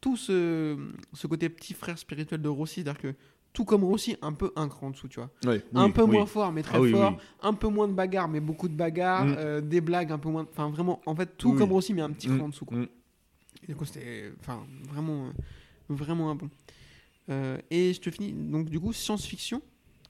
tout 0.02 0.16
ce, 0.18 0.92
ce 1.14 1.26
côté 1.26 1.48
petit 1.48 1.72
frère 1.72 1.98
spirituel 1.98 2.42
de 2.42 2.48
Rossi, 2.48 2.82
c'est-à-dire 2.82 2.98
que 3.00 3.14
tout 3.52 3.64
comme 3.64 3.82
Rossi, 3.84 4.16
un 4.22 4.32
peu 4.32 4.52
un 4.56 4.68
cran 4.68 4.88
en 4.88 4.90
dessous, 4.90 5.08
tu 5.08 5.18
vois. 5.20 5.30
Un 5.74 5.86
oui, 5.86 5.92
peu 5.92 6.02
oui. 6.02 6.10
moins 6.16 6.26
fort, 6.26 6.52
mais 6.52 6.62
très 6.62 6.78
Ah 6.78 6.90
fort. 6.90 7.18
Un 7.42 7.54
peu 7.54 7.68
moins 7.68 7.88
de 7.88 7.92
bagarres, 7.92 8.28
mais 8.28 8.40
beaucoup 8.40 8.68
de 8.68 8.74
bagarres. 8.74 9.24
Mm. 9.26 9.34
euh, 9.38 9.60
des 9.60 9.80
blagues, 9.80 10.12
un 10.12 10.18
peu 10.18 10.28
moins. 10.28 10.46
Enfin, 10.50 10.70
vraiment, 10.70 11.00
en 11.06 11.14
fait, 11.16 11.36
tout 11.36 11.54
comme 11.54 11.72
Rossi, 11.72 11.92
mais 11.94 12.02
un 12.02 12.10
petit 12.10 12.28
Mm. 12.28 12.36
cran 12.36 12.44
en 12.46 12.48
dessous, 12.50 12.64
quoi. 12.64 12.78
Mm. 12.78 12.88
Et 13.64 13.66
du 13.68 13.76
coup, 13.76 13.84
c'était 13.84 14.32
enfin, 14.40 14.60
vraiment, 14.88 15.26
euh, 15.26 15.30
vraiment 15.88 16.30
un 16.30 16.34
bon. 16.36 16.48
Euh, 17.28 17.58
et 17.70 17.92
je 17.92 18.00
te 18.00 18.10
finis. 18.10 18.32
Donc, 18.32 18.70
du 18.70 18.78
coup, 18.80 18.92
science-fiction. 18.92 19.62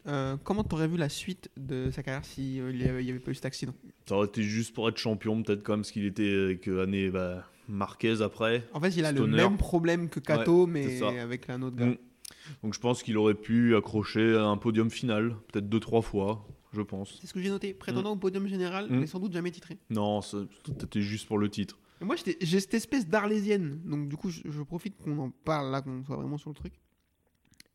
euh, 0.06 0.36
comment 0.44 0.64
t'aurais 0.64 0.88
vu 0.88 0.96
la 0.96 1.08
suite 1.10 1.50
de 1.58 1.90
sa 1.90 2.02
carrière 2.02 2.24
si 2.24 2.58
euh, 2.60 2.70
il 2.72 2.80
y 2.82 2.88
avait, 2.88 3.06
avait 3.08 3.18
pas 3.18 3.30
eu 3.32 3.34
cet 3.34 3.44
accident? 3.44 3.74
Ça 4.08 4.14
aurait 4.16 4.26
été 4.28 4.42
juste 4.42 4.74
pour 4.74 4.88
être 4.88 4.96
champion, 4.96 5.42
peut-être 5.42 5.62
quand 5.62 5.74
même, 5.74 5.80
parce 5.80 5.92
qu'il 5.92 6.06
était 6.06 6.34
avec 6.44 6.68
année 6.68 7.10
bah, 7.10 7.44
Marquez 7.68 8.22
après. 8.22 8.66
En 8.72 8.80
fait, 8.80 8.90
il 8.96 9.04
a 9.04 9.12
le 9.12 9.26
même 9.26 9.56
problème 9.56 10.08
que 10.08 10.18
Kato, 10.20 10.66
mais 10.66 11.02
avec 11.02 11.48
un 11.50 11.62
autre 11.62 11.76
gars. 11.76 11.94
Mm. 12.30 12.52
Donc 12.64 12.74
je 12.74 12.80
pense 12.80 13.02
qu'il 13.02 13.16
aurait 13.16 13.34
pu 13.34 13.74
accrocher 13.76 14.36
un 14.36 14.56
podium 14.56 14.90
final, 14.90 15.36
peut-être 15.52 15.68
deux, 15.68 15.80
trois 15.80 16.02
fois, 16.02 16.46
je 16.72 16.82
pense. 16.82 17.18
C'est 17.20 17.26
ce 17.26 17.34
que 17.34 17.40
j'ai 17.40 17.48
noté. 17.50 17.74
Prétendant 17.74 18.12
au 18.12 18.16
podium 18.16 18.46
général, 18.46 18.86
Mm. 18.90 19.00
mais 19.00 19.06
sans 19.06 19.18
doute 19.20 19.32
jamais 19.32 19.50
titré. 19.50 19.78
Non, 19.90 20.20
c'était 20.22 21.00
juste 21.02 21.26
pour 21.26 21.38
le 21.38 21.48
titre. 21.48 21.78
Et 22.00 22.04
moi, 22.04 22.16
j'ai 22.16 22.60
cette 22.60 22.72
espèce 22.74 23.06
d'arlésienne. 23.06 23.80
Donc, 23.84 24.08
du 24.08 24.16
coup, 24.16 24.30
je, 24.30 24.40
je 24.46 24.62
profite 24.62 24.96
qu'on 24.96 25.18
en 25.18 25.30
parle 25.30 25.70
là, 25.70 25.82
qu'on 25.82 26.02
soit 26.02 26.16
vraiment 26.16 26.38
sur 26.38 26.48
le 26.48 26.54
truc. 26.54 26.72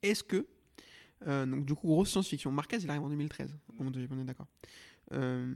Est-ce 0.01 0.23
que. 0.23 0.47
euh, 1.27 1.45
donc, 1.45 1.63
du 1.65 1.75
coup, 1.75 1.87
grosse 1.87 2.09
science-fiction. 2.09 2.51
Marquez, 2.51 2.77
il 2.77 2.89
arrive 2.89 3.03
en 3.03 3.09
2013. 3.09 3.55
En 3.79 3.83
MotoGP, 3.83 4.11
on 4.13 4.19
est 4.21 4.23
d'accord. 4.25 4.47
Euh, 5.13 5.53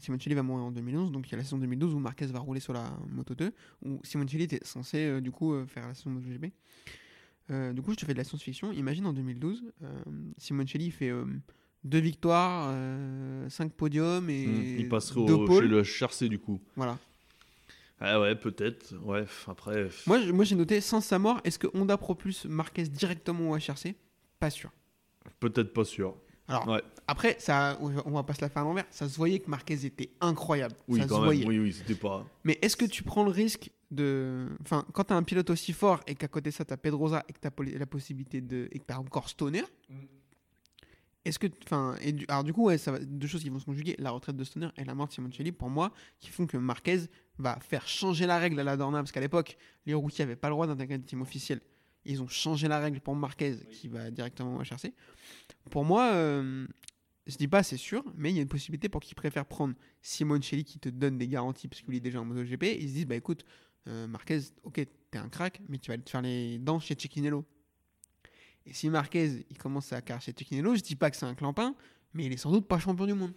Simoncelli 0.00 0.34
va 0.34 0.42
mourir 0.42 0.64
en 0.64 0.70
2011. 0.72 1.10
Donc, 1.10 1.26
il 1.28 1.32
y 1.32 1.34
a 1.34 1.38
la 1.38 1.44
saison 1.44 1.56
2012 1.56 1.94
où 1.94 1.98
Marquez 1.98 2.26
va 2.26 2.40
rouler 2.40 2.60
sur 2.60 2.74
la 2.74 2.84
Moto 3.08 3.34
2. 3.34 3.50
Où 3.86 3.98
Simoncelli 4.04 4.42
était 4.44 4.60
censé, 4.62 4.98
euh, 4.98 5.20
du 5.22 5.30
coup, 5.30 5.54
euh, 5.54 5.64
faire 5.66 5.86
la 5.88 5.94
saison 5.94 6.10
MotoGP. 6.10 6.52
Euh, 7.52 7.72
du 7.72 7.82
coup, 7.82 7.92
je 7.92 7.96
te 7.98 8.04
fais 8.06 8.12
de 8.14 8.18
la 8.18 8.24
science-fiction. 8.24 8.72
Imagine 8.72 9.06
en 9.06 9.12
2012, 9.12 9.62
euh, 9.82 9.88
Simoncelli 10.38 10.90
fait. 10.90 11.10
euh, 11.10 11.24
deux 11.84 11.98
victoires, 11.98 12.72
5 13.48 13.72
podiums 13.72 14.30
et 14.30 14.46
Mm. 14.46 14.76
Il 14.78 14.88
passerait 14.88 15.24
deux 15.24 15.32
au, 15.34 15.44
pôles. 15.46 15.64
chez 15.64 15.68
le 15.68 15.82
HRC 15.82 16.28
du 16.28 16.38
coup. 16.38 16.60
Voilà. 16.76 16.96
Ah 18.00 18.20
ouais, 18.20 18.34
peut-être. 18.36 18.94
Ouais, 19.04 19.24
après. 19.48 19.88
Moi, 20.06 20.20
je- 20.20 20.32
moi 20.32 20.44
j'ai 20.44 20.54
noté 20.56 20.80
sans 20.80 21.00
sa 21.00 21.18
mort, 21.18 21.40
est-ce 21.44 21.58
que 21.58 21.66
Honda 21.74 21.96
propulse 21.96 22.44
Marquez 22.46 22.84
directement 22.84 23.50
au 23.50 23.56
HRC 23.56 23.94
Pas 24.38 24.50
sûr. 24.50 24.70
Peut-être 25.40 25.72
pas 25.72 25.84
sûr. 25.84 26.16
Alors, 26.48 26.66
Ouais. 26.68 26.82
après, 27.06 27.36
ça, 27.38 27.78
on 27.80 28.10
va 28.10 28.22
pas 28.24 28.34
se 28.34 28.40
la 28.42 28.48
faire 28.48 28.62
à 28.62 28.64
l'envers. 28.64 28.84
Ça 28.90 29.08
se 29.08 29.16
voyait 29.16 29.38
que 29.38 29.48
Marquez 29.50 29.84
était 29.86 30.10
incroyable. 30.20 30.74
Oui, 30.88 30.98
ça 30.98 31.04
se 31.04 31.08
quand 31.08 31.16
même. 31.18 31.24
voyait. 31.26 31.46
Oui, 31.46 31.58
oui, 31.60 31.72
c'était 31.72 31.94
pas. 31.94 32.26
Mais 32.44 32.58
est-ce 32.62 32.76
que 32.76 32.84
tu 32.84 33.02
prends 33.04 33.24
le 33.24 33.30
risque 33.30 33.70
de. 33.92 34.48
Enfin, 34.62 34.84
quand 34.92 35.04
tu 35.04 35.12
as 35.12 35.16
un 35.16 35.22
pilote 35.22 35.50
aussi 35.50 35.72
fort 35.72 36.00
et 36.06 36.14
qu'à 36.14 36.28
côté 36.28 36.50
de 36.50 36.54
ça, 36.54 36.64
tu 36.64 36.72
as 36.72 36.76
Pedrosa 36.76 37.24
et 37.28 37.32
que 37.32 37.38
tu 37.40 37.46
as 37.46 37.78
la 37.78 37.86
possibilité 37.86 38.40
de. 38.40 38.68
et 38.72 38.78
que 38.78 38.84
tu 38.86 38.92
as 38.92 38.98
encore 39.00 39.28
Stoner, 39.28 39.62
est-ce 41.24 41.38
que. 41.38 41.46
Enfin, 41.64 41.96
et 42.00 42.12
du- 42.12 42.24
alors 42.28 42.42
du 42.42 42.52
coup, 42.52 42.64
ouais, 42.64 42.78
ça 42.78 42.90
va, 42.92 42.98
deux 42.98 43.26
choses 43.28 43.42
qui 43.42 43.48
vont 43.48 43.60
se 43.60 43.64
conjuguer 43.64 43.94
la 43.98 44.10
retraite 44.10 44.36
de 44.36 44.42
Stoner 44.44 44.68
et 44.76 44.84
la 44.84 44.94
mort 44.94 45.06
de 45.06 45.12
Simoncelli, 45.12 45.52
pour 45.52 45.70
moi, 45.70 45.92
qui 46.18 46.30
font 46.30 46.46
que 46.46 46.56
Marquez 46.56 47.02
va 47.38 47.58
faire 47.60 47.86
changer 47.86 48.26
la 48.26 48.38
règle 48.38 48.58
à 48.58 48.64
la 48.64 48.76
Dorna, 48.76 48.98
parce 48.98 49.12
qu'à 49.12 49.20
l'époque, 49.20 49.56
les 49.86 49.94
routiers 49.94 50.24
n'avaient 50.24 50.36
pas 50.36 50.48
le 50.48 50.54
droit 50.54 50.66
d'intégrer 50.66 50.94
un 50.94 51.00
team 51.00 51.22
officiel. 51.22 51.60
Ils 52.04 52.20
ont 52.20 52.26
changé 52.28 52.66
la 52.66 52.80
règle 52.80 53.00
pour 53.00 53.14
Marquez, 53.14 53.56
qui 53.70 53.86
va 53.86 54.10
directement 54.10 54.56
au 54.56 54.60
HRC. 54.62 54.92
Pour 55.70 55.84
moi, 55.84 56.10
euh, 56.14 56.66
je 57.28 57.36
dis 57.36 57.46
pas 57.46 57.62
c'est 57.62 57.76
sûr, 57.76 58.02
mais 58.16 58.30
il 58.32 58.36
y 58.36 58.40
a 58.40 58.42
une 58.42 58.48
possibilité 58.48 58.88
pour 58.88 59.00
qu'ils 59.00 59.14
préfèrent 59.14 59.46
prendre 59.46 59.74
Simoncelli 60.00 60.64
qui 60.64 60.80
te 60.80 60.88
donne 60.88 61.18
des 61.18 61.28
garanties 61.28 61.68
parce 61.68 61.82
qu'il 61.82 61.94
est 61.94 62.00
déjà 62.00 62.20
en 62.20 62.24
MotoGP. 62.24 62.64
Ils 62.80 62.88
se 62.88 62.94
disent 62.94 63.06
bah 63.06 63.14
écoute, 63.14 63.44
euh, 63.88 64.06
Marquez, 64.06 64.40
ok, 64.64 64.74
t'es 65.10 65.18
un 65.18 65.28
crack, 65.28 65.60
mais 65.68 65.78
tu 65.78 65.90
vas 65.90 65.98
te 65.98 66.08
faire 66.08 66.22
les 66.22 66.58
dents 66.58 66.80
chez 66.80 66.94
Cecchinello. 66.98 67.44
Et 68.66 68.72
si 68.72 68.88
Marquez 68.90 69.44
il 69.50 69.58
commence 69.58 69.92
à 69.92 70.00
carrer 70.02 70.20
chez 70.20 70.32
Cecchinello, 70.36 70.74
je 70.76 70.80
dis 70.82 70.94
pas 70.96 71.10
que 71.10 71.16
c'est 71.16 71.26
un 71.26 71.34
clampin, 71.34 71.74
mais 72.14 72.26
il 72.26 72.32
est 72.32 72.36
sans 72.36 72.50
doute 72.52 72.66
pas 72.68 72.78
champion 72.78 73.06
du 73.06 73.14
monde. 73.14 73.32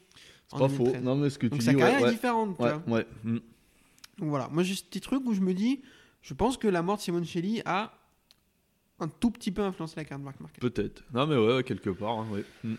C'est 0.52 0.60
pas 0.60 0.70
faux. 0.70 0.84
2013. 0.84 1.04
Non, 1.04 1.16
mais 1.16 1.30
ce 1.32 1.40
que 1.40 1.48
Donc 1.48 1.60
tu 1.60 1.66
sa 1.66 1.72
dis. 1.74 1.80
carrière 1.80 1.98
ouais, 1.98 2.04
est 2.04 2.06
ouais. 2.08 2.14
différente. 2.14 2.58
tu 2.58 2.64
Ouais, 2.64 2.74
vois. 2.86 2.98
ouais. 2.98 3.08
Mm. 3.24 3.38
Donc 4.20 4.30
voilà, 4.30 4.48
moi 4.50 4.62
j'ai 4.64 4.76
ce 4.76 4.84
petit 4.84 5.02
truc 5.02 5.24
où 5.26 5.34
je 5.34 5.42
me 5.42 5.54
dis, 5.54 5.82
je 6.22 6.34
pense 6.34 6.58
que 6.58 6.68
la 6.68 6.82
mort 6.84 6.98
de 6.98 7.02
Simoncelli 7.02 7.62
a 7.66 7.92
un 9.00 9.08
tout 9.10 9.32
petit 9.32 9.52
peu 9.52 9.62
influencé 9.64 9.96
la 9.98 10.06
carte 10.06 10.22
de 10.22 10.26
Marc 10.26 10.40
Marquez. 10.40 10.62
Peut-être. 10.62 11.04
Non, 11.14 11.26
mais 11.28 11.36
ouais, 11.36 11.56
ouais, 11.58 11.64
quelque 11.64 11.90
part. 11.90 12.20
hein, 12.20 12.28
ouais. 12.32 12.46
Mm. 12.64 12.76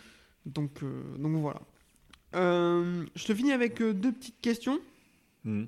Donc, 0.47 0.83
euh, 0.83 1.03
donc 1.19 1.33
voilà. 1.37 1.61
Euh, 2.37 3.05
je 3.15 3.25
te 3.27 3.35
finis 3.35 3.53
avec 3.53 3.81
euh, 3.83 3.93
deux 3.93 4.13
petites 4.13 4.41
questions. 4.41 4.79
Mm. 5.45 5.65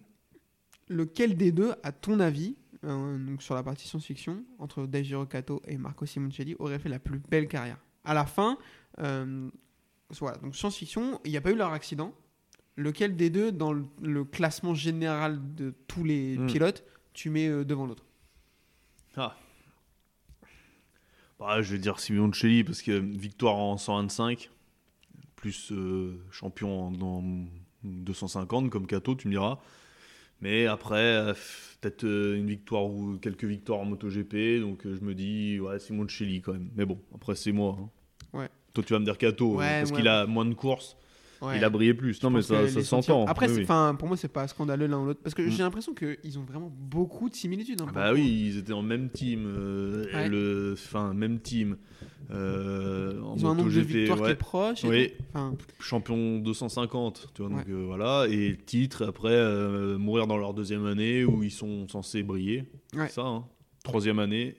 Lequel 0.88 1.36
des 1.36 1.52
deux, 1.52 1.74
à 1.82 1.92
ton 1.92 2.18
avis, 2.20 2.56
euh, 2.84 3.18
donc 3.18 3.42
sur 3.42 3.54
la 3.54 3.62
partie 3.62 3.86
science-fiction, 3.88 4.44
entre 4.58 4.86
Daijiro 4.86 5.26
Kato 5.26 5.60
et 5.66 5.76
Marco 5.76 6.06
Simoncelli, 6.06 6.56
aurait 6.58 6.78
fait 6.78 6.88
la 6.88 6.98
plus 6.98 7.20
belle 7.30 7.48
carrière? 7.48 7.78
À 8.04 8.14
la 8.14 8.24
fin, 8.24 8.56
euh, 9.00 9.50
voilà, 10.18 10.38
donc 10.38 10.56
science-fiction, 10.56 11.20
il 11.24 11.30
n'y 11.30 11.36
a 11.36 11.40
pas 11.40 11.50
eu 11.50 11.56
leur 11.56 11.72
accident. 11.72 12.14
Lequel 12.76 13.16
des 13.16 13.28
deux, 13.28 13.50
dans 13.52 13.72
le, 13.72 13.84
le 14.00 14.24
classement 14.24 14.74
général 14.74 15.40
de 15.56 15.74
tous 15.88 16.04
les 16.04 16.38
Hmm. 16.38 16.46
pilotes, 16.46 16.84
tu 17.12 17.28
mets 17.28 17.48
euh, 17.48 17.64
devant 17.64 17.86
l'autre? 17.86 18.04
Ah. 19.16 19.36
Bah, 21.38 21.62
je 21.62 21.72
vais 21.72 21.78
dire 21.78 22.00
Simoncelli 22.00 22.64
parce 22.64 22.82
que 22.82 22.92
victoire 22.92 23.56
en 23.56 23.76
125, 23.76 24.50
plus 25.36 25.70
euh, 25.72 26.20
champion 26.30 26.86
en, 26.86 26.90
dans 26.90 27.22
250 27.84 28.70
comme 28.70 28.86
Kato, 28.86 29.14
tu 29.14 29.28
me 29.28 29.32
diras. 29.32 29.58
Mais 30.40 30.66
après, 30.66 30.96
euh, 31.00 31.34
peut-être 31.80 32.04
euh, 32.04 32.36
une 32.36 32.46
victoire 32.46 32.84
ou 32.86 33.18
quelques 33.20 33.44
victoires 33.44 33.80
en 33.80 33.84
MotoGP, 33.86 34.60
donc 34.60 34.86
euh, 34.86 34.96
je 34.98 35.04
me 35.04 35.14
dis, 35.14 35.58
ouais, 35.60 35.78
Simoncelli 35.78 36.40
quand 36.40 36.52
même. 36.52 36.70
Mais 36.76 36.84
bon, 36.84 37.00
après, 37.14 37.34
c'est 37.34 37.52
moi. 37.52 37.76
hein. 37.80 37.88
Ouais. 38.38 38.48
Toi, 38.74 38.84
tu 38.86 38.92
vas 38.92 38.98
me 39.00 39.04
dire 39.04 39.18
Kato, 39.18 39.56
Ouais, 39.56 39.80
parce 39.80 39.90
ouais. 39.90 39.96
qu'il 39.96 40.08
a 40.08 40.26
moins 40.26 40.44
de 40.44 40.54
courses, 40.54 40.96
Ouais. 41.40 41.56
il 41.58 41.64
a 41.64 41.70
brillé 41.70 41.94
plus. 41.94 42.22
Non, 42.22 42.30
Je 42.30 42.34
mais 42.36 42.42
ça, 42.42 42.82
s'entend. 42.82 43.24
Après, 43.26 43.48
Oui, 43.50 43.64
pour 43.98 44.08
moi, 44.08 44.16
c'est 44.16 44.32
pas 44.32 44.48
scandaleux 44.48 44.86
l'un 44.86 44.98
ou 45.00 45.06
l'autre. 45.06 45.20
Parce 45.22 45.34
que 45.34 45.42
Mm. 45.42 45.50
j'ai 45.50 45.62
l'impression 45.62 45.94
qu'ils 45.94 46.38
ont 46.38 46.42
vraiment 46.44 46.72
beaucoup 46.76 47.28
de 47.30 47.34
similitudes. 47.36 47.80
hein, 47.80 47.84
pour 47.86 47.94
Bah 47.94 48.08
coup. 48.10 48.16
oui, 48.16 48.48
ils 48.52 48.58
étaient 48.58 48.72
en 48.72 48.82
même 48.82 49.08
team. 49.10 49.44
euh, 49.46 50.04
Ouais. 50.12 50.28
le, 50.28 50.72
enfin, 50.74 51.14
même 51.14 51.38
team. 51.40 51.76
Euh, 52.30 53.20
en 53.22 53.36
Ils 53.36 53.46
ont 53.46 53.50
un 53.50 53.54
nombre 53.54 53.70
de 53.70 53.80
victoires 53.80 54.22
qui 54.22 54.30
est 54.30 54.34
proche. 54.34 54.84
et 54.84 55.16
champion 55.80 56.38
250, 56.40 57.28
tu 57.34 57.42
vois, 57.42 57.50
donc 57.50 57.68
euh, 57.68 57.84
voilà, 57.86 58.26
et 58.28 58.56
titre 58.66 59.06
après 59.06 59.28
euh, 59.32 59.96
mourir 59.98 60.26
dans 60.26 60.36
leur 60.36 60.52
deuxième 60.54 60.84
année 60.86 61.24
où 61.24 61.42
ils 61.42 61.50
sont 61.50 61.88
censés 61.88 62.22
briller, 62.22 62.64
ça, 63.08 63.22
hein. 63.22 63.44
troisième 63.84 64.18
année, 64.18 64.56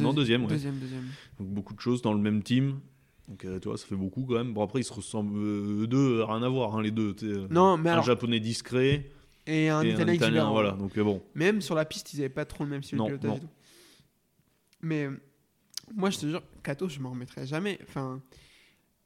non 0.00 0.12
deuxième, 0.12 0.42
ouais. 0.42 0.48
Deuxième, 0.48 0.76
deuxième. 0.78 1.04
donc 1.38 1.48
beaucoup 1.48 1.74
de 1.74 1.80
choses 1.80 2.02
dans 2.02 2.12
le 2.12 2.20
même 2.20 2.42
team, 2.42 2.80
donc 3.28 3.44
euh, 3.44 3.58
tu 3.60 3.68
vois, 3.68 3.76
ça 3.78 3.86
fait 3.86 3.94
beaucoup 3.96 4.24
quand 4.24 4.34
même. 4.34 4.52
Bon 4.54 4.62
après 4.62 4.80
ils 4.80 4.84
se 4.84 4.92
ressemblent 4.92 5.38
euh, 5.38 5.82
eux 5.82 5.86
deux, 5.86 6.22
rien 6.24 6.42
à 6.42 6.48
voir, 6.48 6.74
hein, 6.76 6.82
les 6.82 6.90
deux, 6.90 7.14
Non, 7.50 7.76
mais 7.76 7.90
un 7.90 7.94
alors. 7.94 8.04
japonais 8.04 8.40
discret 8.40 9.10
Et 9.46 9.68
un 9.68 9.82
et 9.82 9.90
italien, 9.90 10.08
un 10.08 10.14
italien, 10.14 10.14
exubérant. 10.14 10.52
voilà, 10.52 10.70
donc 10.72 10.96
euh, 10.98 11.04
bon, 11.04 11.22
Même 11.34 11.60
sur 11.60 11.74
la 11.74 11.84
piste, 11.84 12.12
ils 12.14 12.20
avaient 12.20 12.28
pas 12.28 12.44
trop 12.46 12.64
le 12.64 12.70
même 12.70 12.82
style 12.82 12.98
de 12.98 13.04
pilotage 13.04 13.30
non. 13.30 13.36
et 13.36 13.40
tout. 13.40 13.48
Mais 14.80 15.04
euh, 15.06 15.10
moi, 15.94 16.10
je 16.10 16.18
te 16.18 16.26
jure, 16.26 16.42
Kato, 16.62 16.88
je 16.88 17.00
m'en 17.00 17.10
remettrai 17.10 17.46
jamais. 17.46 17.78
Enfin, 17.82 18.22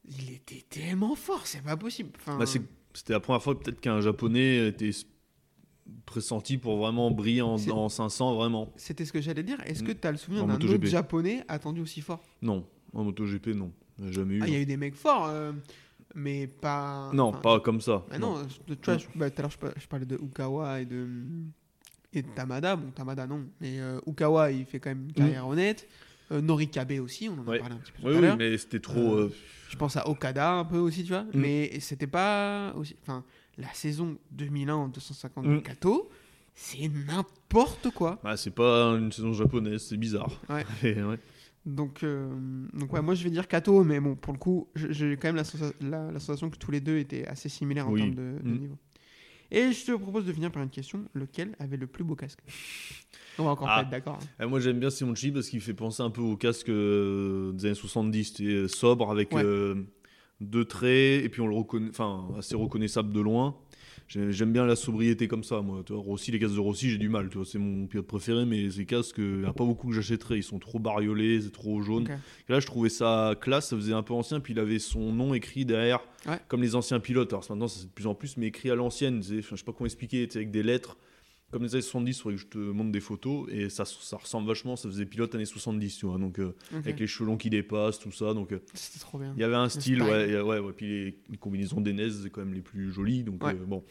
il 0.04 0.30
était 0.32 0.64
tellement 0.68 1.14
fort, 1.14 1.46
c'est 1.46 1.62
pas 1.62 1.76
possible. 1.76 2.10
Enfin, 2.16 2.36
Bah, 2.38 2.44
c'était 2.46 3.12
la 3.12 3.20
première 3.20 3.42
fois 3.42 3.58
peut-être 3.58 3.80
qu'un 3.80 4.00
japonais 4.00 4.68
était 4.68 4.90
pressenti 6.06 6.58
pour 6.58 6.76
vraiment 6.76 7.10
briller 7.10 7.42
en, 7.42 7.54
en 7.70 7.88
500, 7.88 8.34
vraiment. 8.34 8.72
C'était 8.76 9.04
ce 9.04 9.12
que 9.12 9.20
j'allais 9.20 9.42
dire. 9.42 9.58
Est-ce 9.64 9.82
Mm. 9.82 9.86
que 9.86 9.92
tu 9.92 10.06
as 10.08 10.12
le 10.12 10.18
souvenir 10.18 10.44
En 10.44 10.46
d'un 10.48 10.54
autre 10.56 10.84
japonais 10.86 11.44
attendu 11.48 11.80
aussi 11.80 12.00
fort? 12.00 12.22
Non, 12.42 12.66
en 12.92 13.04
MotoGP, 13.04 13.48
non, 13.48 13.72
jamais 14.10 14.34
eu. 14.36 14.40
Ah, 14.42 14.46
il 14.48 14.52
y 14.52 14.56
a 14.56 14.60
eu 14.60 14.66
des 14.66 14.76
mecs 14.76 14.94
forts, 14.96 15.26
euh, 15.28 15.52
mais 16.14 16.46
pas. 16.46 17.10
non, 17.14 17.24
enfin, 17.24 17.38
pas 17.40 17.60
comme 17.60 17.80
ça. 17.80 18.04
Ah 18.10 18.18
non, 18.18 18.36
je- 18.68 18.74
tu 18.74 18.80
vois, 18.84 18.98
je- 18.98 19.06
bah, 19.14 19.30
tout 19.30 19.38
à 19.38 19.42
l'heure, 19.42 19.50
je, 19.50 19.58
par- 19.58 19.72
je 19.76 19.86
parlais 19.86 20.06
de 20.06 20.16
Ukawa 20.16 20.80
et 20.80 20.84
de, 20.86 21.06
et 22.12 22.22
de 22.22 22.28
Tamada. 22.34 22.76
Bon, 22.76 22.90
Tamada, 22.90 23.26
non. 23.26 23.46
Mais 23.60 23.80
euh, 23.80 24.00
Ukawa, 24.06 24.50
il 24.50 24.64
fait 24.66 24.80
quand 24.80 24.90
même 24.90 25.04
une 25.04 25.12
carrière 25.12 25.46
honnête. 25.46 25.88
Euh, 26.30 26.40
Norikabe 26.40 26.92
aussi, 27.02 27.28
on 27.28 27.34
en 27.34 27.42
a 27.42 27.58
parlé 27.58 27.74
un 27.74 27.78
petit 27.78 27.92
peu 27.92 28.02
tout 28.02 28.08
Oui, 28.08 28.26
à 28.26 28.30
oui, 28.32 28.36
mais 28.38 28.56
c'était 28.58 28.80
trop. 28.80 29.28
Je 29.68 29.76
pense 29.76 29.96
à 29.96 30.08
Okada 30.08 30.50
un 30.52 30.64
peu 30.64 30.78
aussi, 30.78 31.02
tu 31.04 31.10
vois. 31.10 31.24
Mm. 31.24 31.28
Mais 31.34 31.80
c'était 31.80 32.06
pas 32.06 32.72
aussi. 32.76 32.96
Enfin, 33.02 33.24
la 33.58 33.72
saison 33.74 34.16
2001-250 34.30 35.44
de 35.44 35.48
Mm. 35.56 35.62
Kato, 35.62 36.08
c'est 36.54 36.88
n'importe 36.88 37.90
quoi. 37.90 38.18
Ah, 38.24 38.36
c'est 38.36 38.50
pas 38.50 38.92
une 38.98 39.12
saison 39.12 39.32
japonaise, 39.32 39.82
c'est 39.88 39.96
bizarre. 39.96 40.30
Ouais. 40.48 40.64
Et 40.82 41.02
ouais. 41.02 41.18
Donc, 41.64 42.02
euh, 42.02 42.28
donc 42.72 42.92
ouais, 42.92 43.02
moi 43.02 43.14
je 43.14 43.22
vais 43.22 43.30
dire 43.30 43.46
Kato, 43.46 43.84
mais 43.84 44.00
bon, 44.00 44.16
pour 44.16 44.32
le 44.32 44.38
coup, 44.38 44.68
j'ai 44.74 45.16
quand 45.16 45.28
même 45.28 45.36
la, 45.36 45.44
sensa- 45.44 45.72
la- 45.80 46.10
la 46.10 46.18
sensation 46.18 46.50
que 46.50 46.56
tous 46.56 46.70
les 46.72 46.80
deux 46.80 46.98
étaient 46.98 47.26
assez 47.26 47.48
similaires 47.48 47.88
en 47.88 47.92
Oui. 47.92 48.00
termes 48.00 48.14
de, 48.14 48.38
de 48.42 48.48
Mm. 48.50 48.58
niveau. 48.58 48.78
Et 49.52 49.70
je 49.72 49.84
te 49.84 49.92
propose 49.92 50.24
de 50.24 50.32
finir 50.32 50.50
par 50.50 50.62
une 50.62 50.70
question 50.70 51.04
lequel 51.14 51.54
avait 51.58 51.76
le 51.76 51.86
plus 51.86 52.04
beau 52.04 52.16
casque? 52.16 52.40
On 53.38 53.44
va 53.44 53.50
encore 53.50 53.68
Ah. 53.70 53.76
pas 53.76 53.82
être 53.82 53.90
d'accord. 53.90 54.18
hein. 54.20 54.26
Ah, 54.38 54.46
moi 54.46 54.60
j'aime 54.60 54.80
bien 54.80 54.90
Simonchi 54.90 55.30
parce 55.30 55.48
qu'il 55.48 55.60
fait 55.60 55.74
penser 55.74 56.02
un 56.02 56.10
peu 56.10 56.20
au 56.22 56.36
casque 56.36 56.68
euh, 56.68 57.52
des 57.52 57.66
années 57.66 57.74
70, 57.74 58.32
tu 58.34 58.44
sais, 58.44 58.50
euh, 58.50 58.68
sobre 58.68 59.10
avec 59.10 59.32
Ouais. 59.32 59.42
euh, 59.44 59.74
deux 60.40 60.64
traits 60.64 61.24
et 61.24 61.28
puis 61.28 61.40
on 61.42 61.46
le 61.46 61.54
reconnaît, 61.54 61.90
enfin 61.90 62.28
assez 62.38 62.56
reconnaissable 62.56 63.12
de 63.12 63.20
loin. 63.20 63.54
J'ai- 64.12 64.30
J'aime 64.32 64.52
bien 64.52 64.66
la 64.66 64.76
sobriété 64.76 65.26
comme 65.26 65.42
ça, 65.42 65.60
moi. 65.62 65.82
Tu 65.86 65.92
vois, 65.94 66.02
Rossi, 66.02 66.30
les 66.32 66.38
casques 66.38 66.54
de 66.54 66.60
Rossi, 66.60 66.90
j'ai 66.90 66.98
du 66.98 67.08
mal. 67.08 67.28
Tu 67.30 67.38
vois, 67.38 67.46
c'est 67.46 67.58
mon 67.58 67.86
pilote 67.86 68.06
préféré, 68.06 68.44
mais 68.44 68.70
ces 68.70 68.84
casques, 68.84 69.16
il 69.18 69.38
n'y 69.40 69.46
a 69.46 69.52
pas 69.54 69.64
beaucoup 69.64 69.88
que 69.88 69.94
j'achèterais. 69.94 70.36
Ils 70.38 70.42
sont 70.42 70.58
trop 70.58 70.78
bariolés, 70.78 71.40
c'est 71.40 71.52
trop 71.52 71.80
jaune. 71.80 72.06
Et 72.48 72.52
là, 72.52 72.60
je 72.60 72.66
trouvais 72.66 72.88
ça 72.90 73.34
classe, 73.40 73.68
ça 73.70 73.76
faisait 73.76 73.94
un 73.94 74.02
peu 74.02 74.12
ancien, 74.12 74.40
puis 74.40 74.52
il 74.52 74.58
avait 74.60 74.78
son 74.78 75.12
nom 75.12 75.32
écrit 75.34 75.64
derrière, 75.64 76.00
Ouais. 76.28 76.38
comme 76.48 76.60
les 76.62 76.74
anciens 76.74 77.00
pilotes. 77.00 77.32
Alors 77.32 77.44
maintenant, 77.48 77.68
c'est 77.68 77.86
de 77.86 77.90
plus 77.90 78.06
en 78.06 78.14
plus, 78.14 78.36
mais 78.36 78.46
écrit 78.48 78.70
à 78.70 78.74
l'ancienne. 78.74 79.22
Je 79.22 79.40
sais 79.40 79.64
pas 79.64 79.72
comment 79.72 79.86
expliquer, 79.86 80.28
avec 80.34 80.50
des 80.50 80.62
lettres. 80.62 80.96
Comme 81.52 81.62
les 81.64 81.74
années 81.74 81.82
70, 81.82 82.10
il 82.10 82.20
faudrait 82.22 82.36
que 82.36 82.40
je 82.42 82.46
te 82.46 82.58
montre 82.58 82.90
des 82.90 83.00
photos, 83.00 83.46
et 83.52 83.68
ça, 83.68 83.84
ça 83.84 84.16
ressemble 84.16 84.48
vachement, 84.48 84.74
ça 84.74 84.88
faisait 84.88 85.04
pilote 85.04 85.34
années 85.34 85.44
70, 85.44 85.98
tu 85.98 86.06
vois. 86.06 86.16
Donc, 86.18 86.38
euh, 86.38 86.54
avec 86.74 86.98
les 86.98 87.06
cheveux 87.06 87.26
longs 87.28 87.36
qui 87.36 87.50
dépassent, 87.50 87.98
tout 87.98 88.10
ça. 88.10 88.32
Donc, 88.32 88.52
euh, 88.52 88.58
C'était 88.74 88.98
trop 89.00 89.18
bien. 89.18 89.34
il 89.36 89.40
y 89.40 89.44
avait 89.44 89.54
un 89.56 89.68
style, 89.68 90.02
ouais, 90.02 90.30
et, 90.30 90.40
ouais, 90.40 90.58
ouais, 90.58 90.72
Puis 90.74 90.86
les, 90.86 91.16
les 91.30 91.36
combinaisons 91.36 91.80
d'Enez, 91.82 92.08
c'est 92.22 92.30
quand 92.30 92.40
même 92.40 92.54
les 92.54 92.62
plus 92.62 92.90
jolies. 92.90 93.22
Donc, 93.22 93.44
Ouais. 93.44 93.50
euh, 93.52 93.64
bon. 93.66 93.84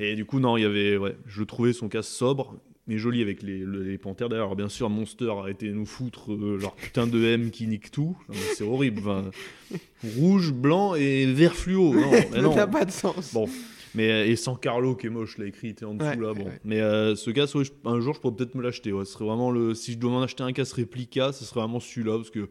Et 0.00 0.16
du 0.16 0.24
coup, 0.24 0.40
non, 0.40 0.56
il 0.56 0.62
y 0.62 0.66
avait, 0.66 0.96
ouais, 0.96 1.16
je 1.26 1.44
trouvais 1.44 1.72
son 1.72 1.88
casque 1.88 2.10
sobre, 2.10 2.56
mais 2.88 2.98
joli 2.98 3.22
avec 3.22 3.42
les, 3.42 3.60
le- 3.60 3.84
les 3.84 3.96
panthères. 3.96 4.26
Alors, 4.32 4.56
bien 4.56 4.68
sûr, 4.68 4.90
Monster 4.90 5.32
a 5.44 5.48
été 5.50 5.70
nous 5.70 5.86
foutre 5.86 6.32
euh, 6.32 6.58
leur 6.60 6.74
putain 6.74 7.06
de 7.06 7.22
M 7.24 7.50
qui 7.52 7.66
nique 7.68 7.90
tout. 7.92 8.16
C'est 8.56 8.64
horrible. 8.64 9.00
enfin, 9.02 9.30
rouge, 10.18 10.52
blanc 10.52 10.94
et 10.96 11.26
vert 11.26 11.54
fluo. 11.54 11.94
Non, 11.94 12.10
mais 12.32 12.42
Ça 12.42 12.56
n'a 12.56 12.66
pas 12.66 12.84
de 12.84 12.90
sens. 12.90 13.32
Bon. 13.32 13.48
Mais, 13.94 14.10
euh, 14.10 14.26
et 14.26 14.36
sans 14.36 14.56
Carlo 14.56 14.96
qui 14.96 15.06
est 15.06 15.10
moche, 15.10 15.38
là, 15.38 15.46
écrit 15.46 15.68
était 15.68 15.84
en 15.84 15.94
dessous 15.94 16.08
Ouais, 16.08 16.16
là. 16.16 16.34
Bon. 16.34 16.44
ouais. 16.46 16.60
Mais 16.64 16.80
euh, 16.80 17.14
ce 17.16 17.30
casque, 17.30 17.54
ouais, 17.54 17.64
un 17.84 18.00
jour, 18.00 18.14
je 18.14 18.20
pourrais 18.20 18.34
peut-être 18.36 18.54
me 18.54 18.62
l'acheter. 18.62 18.92
Ouais. 18.92 19.04
Ce 19.04 19.12
serait 19.12 19.24
vraiment 19.24 19.50
le. 19.50 19.74
Si 19.74 19.92
je 19.92 19.98
dois 19.98 20.10
m'en 20.10 20.22
acheter 20.22 20.42
un 20.42 20.52
casque 20.52 20.76
réplica, 20.76 21.32
ce 21.32 21.44
serait 21.44 21.60
vraiment 21.60 21.80
celui-là 21.80 22.16
parce 22.16 22.30
que 22.30 22.48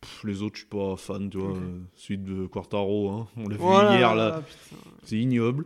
pff, 0.00 0.24
les 0.24 0.42
autres, 0.42 0.56
je 0.56 0.60
suis 0.60 0.68
pas 0.68 0.96
fan, 0.96 1.30
tu 1.30 1.38
vois. 1.38 1.52
Ok. 1.52 1.56
euh, 1.62 1.78
celui 1.94 2.18
de 2.18 2.46
Quartaro, 2.46 3.10
hein. 3.10 3.28
on 3.36 3.48
l'a 3.48 3.56
vu 3.56 3.62
hier 3.98 4.14
là. 4.14 4.42
putain, 4.42 4.76
C'est 5.04 5.16
ignoble, 5.18 5.64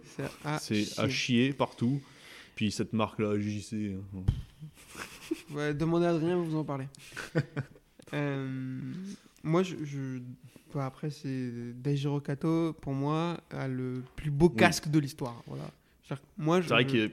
c'est 0.60 0.98
à 0.98 1.08
chier. 1.08 1.52
partout. 1.52 2.00
Puis 2.54 2.70
cette 2.70 2.92
marque 2.92 3.18
là, 3.18 3.38
JC. 3.38 3.94
hein. 4.14 5.72
Demandez 5.74 6.06
à 6.06 6.10
Adrien, 6.10 6.36
vous 6.36 6.56
en 6.56 6.64
parlez. 6.64 6.86
Euh, 8.14 8.78
moi, 9.42 9.64
je, 9.64 9.74
je- 9.82 10.20
bah, 10.76 10.84
après, 10.86 11.08
c'est 11.10 11.50
Daijiro 11.82 12.20
Kato, 12.20 12.74
pour 12.74 12.92
moi, 12.92 13.40
a 13.50 13.66
le 13.66 14.02
plus 14.14 14.30
beau 14.30 14.50
Oui. 14.50 14.56
casque 14.56 14.88
de 14.88 14.98
l'histoire. 14.98 15.42
Voilà. 15.46 15.64
Moi, 16.36 16.60
je, 16.60 16.68
C'est 16.68 16.74
vrai 16.74 16.86
que 16.86 17.10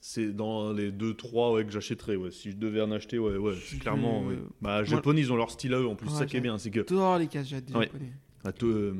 c'est 0.00 0.32
dans 0.34 0.72
les 0.72 0.90
2-3 0.90 1.54
ouais, 1.54 1.64
que 1.64 1.70
j'achèterais. 1.70 2.16
Ouais. 2.16 2.30
Si 2.32 2.50
je 2.50 2.56
devais 2.56 2.80
en 2.80 2.90
acheter, 2.90 3.18
ouais, 3.18 3.36
ouais, 3.36 3.54
Je- 3.54 3.78
clairement. 3.78 4.24
ouais. 4.26 4.34
Bah, 4.60 4.70
moi- 4.78 4.84
Japonais, 4.84 5.20
ils 5.20 5.32
ont 5.32 5.36
leur 5.36 5.50
style 5.52 5.72
à 5.74 5.78
eux 5.78 5.86
en 5.86 5.94
plus. 5.94 6.08
Ouais, 6.10 6.18
ça 6.18 6.26
qui 6.26 6.36
est 6.36 6.40
bien, 6.40 6.58
c'est 6.58 6.70
que. 6.70 6.80
j'adore 6.80 7.18
les 7.18 7.28
casques 7.28 7.54
des 7.64 7.72
Ouais. 7.74 7.84
japonais. 7.86 8.12
à 8.42 8.52
te- 8.52 8.64
euh, 8.66 8.94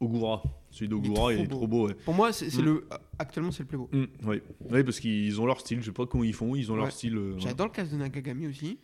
Ogura, 0.00 0.42
celui 0.70 0.88
d'Ogura, 0.88 1.32
il 1.32 1.36
trop 1.36 1.44
est 1.44 1.48
beau. 1.48 1.56
trop 1.56 1.66
beau. 1.68 1.86
Ouais. 1.88 1.94
Pour 2.04 2.14
moi, 2.14 2.32
c'est 2.32 2.54
Mm. 2.56 2.64
le 2.64 2.84
actuellement 3.18 3.50
c'est 3.50 3.64
le 3.64 3.68
plus 3.68 3.78
beau. 3.78 3.90
Mm, 3.92 4.04
oui. 4.26 4.82
Parce 4.84 5.00
qu'ils 5.00 5.40
ont 5.40 5.46
leur 5.46 5.60
style. 5.60 5.80
Je 5.80 5.86
sais 5.86 5.92
pas 5.92 6.06
comment 6.06 6.24
ils 6.24 6.32
font. 6.34 6.54
Ils 6.56 6.70
ont 6.72 6.76
leur 6.76 6.90
style. 6.92 7.16
euh, 7.16 7.34
J'adore 7.38 7.66
le 7.66 7.72
casque 7.72 7.90
de 7.92 7.96
Nakagami 7.96 8.46
aussi. 8.46 8.78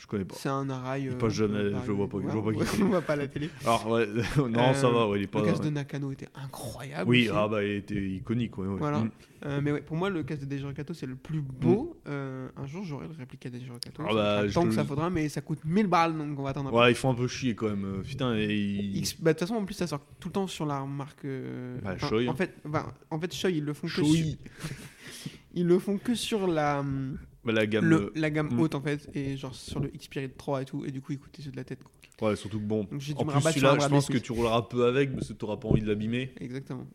Je 0.00 0.06
connais 0.06 0.24
pas. 0.24 0.34
C'est 0.34 0.48
un 0.48 0.68
arail. 0.70 1.02
Il 1.04 1.08
euh, 1.10 1.12
passe 1.12 1.38
un 1.40 1.46
peu 1.46 1.52
jamais, 1.54 1.64
je 1.64 1.70
pareil. 1.72 1.90
vois 1.90 2.08
pas- 2.08 2.18
je 2.20 2.24
Ouais, 2.26 2.32
vois 2.32 2.42
pas 2.42 2.52
qui 2.52 2.58
ouais. 2.80 2.82
On 2.84 2.88
voit 2.88 3.00
pas 3.02 3.12
à 3.12 3.16
la 3.16 3.28
télé. 3.28 3.50
Alors, 3.64 3.86
ouais, 3.90 4.06
non, 4.48 4.72
ça 4.72 4.86
Euh, 4.86 4.90
va. 4.92 5.08
Ouais, 5.08 5.18
il 5.18 5.24
est 5.24 5.26
pas. 5.26 5.40
Le 5.40 5.44
casque 5.44 5.58
ouais. 5.62 5.66
de 5.68 5.74
Nakano 5.74 6.10
était 6.10 6.28
incroyable. 6.34 7.10
Oui, 7.10 7.28
aussi. 7.28 7.36
ah 7.38 7.48
bah, 7.48 7.62
il 7.62 7.70
était 7.72 8.02
iconique. 8.02 8.52
Voilà. 8.56 9.00
Mm. 9.00 9.10
Euh, 9.44 9.60
mais 9.62 9.72
ouais, 9.72 9.82
pour 9.82 9.96
moi, 9.98 10.08
le 10.08 10.22
casque 10.22 10.46
de 10.46 10.72
Kato, 10.72 10.94
c'est 10.94 11.04
le 11.06 11.16
plus 11.16 11.42
beau. 11.42 12.00
Euh, 12.08 12.48
un 12.56 12.66
jour, 12.66 12.82
j'aurai 12.82 13.08
le 13.08 13.14
réplique 13.18 13.42
de 13.44 13.50
Daijiro 13.50 13.76
Kato. 13.78 14.02
Ah 14.08 14.14
bah, 14.14 14.48
je 14.48 14.58
te 14.58 14.64
que 14.66 14.70
ça 14.72 14.84
faudra, 14.86 15.10
mais 15.10 15.28
ça 15.28 15.42
coûte 15.42 15.60
1000 15.66 15.86
balles, 15.86 16.16
donc 16.16 16.38
on 16.38 16.42
va 16.42 16.50
attendre 16.50 16.68
un 16.68 16.72
peu. 16.72 16.78
Ouais, 16.78 16.92
ils 16.92 16.94
font 16.96 17.10
un 17.10 17.14
peu 17.14 17.28
chier 17.28 17.54
quand 17.54 17.68
même. 17.68 18.02
Putain, 18.02 18.34
et 18.36 18.54
ils- 18.54 19.02
bah, 19.20 19.32
De 19.34 19.38
toute 19.38 19.48
façon, 19.48 19.60
en 19.60 19.64
plus, 19.66 19.74
ça 19.74 19.86
sort 19.86 20.00
tout 20.18 20.28
le 20.28 20.32
temps 20.32 20.46
sur 20.46 20.64
la 20.64 20.82
marque. 20.86 21.24
euh, 21.26 21.78
Bah, 21.84 21.92
enfin, 21.96 22.16
En 22.26 22.30
hein. 22.30 22.34
fait, 22.36 22.54
bah, 22.64 22.94
en 23.10 23.20
fait, 23.20 23.34
Shoei, 23.34 23.58
ils 23.58 23.64
le 23.64 23.74
font 23.74 23.86
que 23.86 23.92
sur, 23.92 24.04
ils 25.54 25.66
le 25.66 25.78
font 25.78 25.98
que 25.98 26.14
sur 26.14 26.46
la, 26.46 26.80
hum, 26.80 27.18
bah, 27.44 27.52
la 27.52 27.66
gamme. 27.66 27.84
le- 27.84 28.12
la 28.14 28.30
gamme 28.30 28.54
mm. 28.54 28.60
haute 28.60 28.74
en 28.74 28.80
fait, 28.80 29.08
et 29.14 29.36
genre 29.36 29.54
sur 29.54 29.80
le 29.80 29.88
Xperia 29.88 30.28
3 30.28 30.62
et 30.62 30.64
tout, 30.64 30.84
et 30.84 30.90
du 30.90 31.00
coup, 31.00 31.12
ils 31.12 31.18
coûtaient 31.18 31.42
ceux 31.42 31.50
de 31.50 31.56
la 31.56 31.64
tête. 31.64 31.82
quoi. 31.82 31.92
euh, 32.22 32.30
Ouais, 32.30 32.36
surtout 32.36 32.58
que 32.58 32.64
bon. 32.64 32.84
Donc 32.84 33.02
En 33.16 33.24
plus, 33.24 33.40
celui-là, 33.40 33.78
je 33.80 33.88
pense 33.88 34.06
que 34.08 34.18
tu 34.18 34.32
rouleras 34.32 34.62
peu 34.62 34.84
avec 34.86 35.14
parce 35.14 35.28
que 35.28 35.32
tu 35.32 35.46
pas 35.46 35.68
envie 35.68 35.80
de 35.82 35.86
l'abîmer. 35.88 36.32
Exactement. 36.40 36.86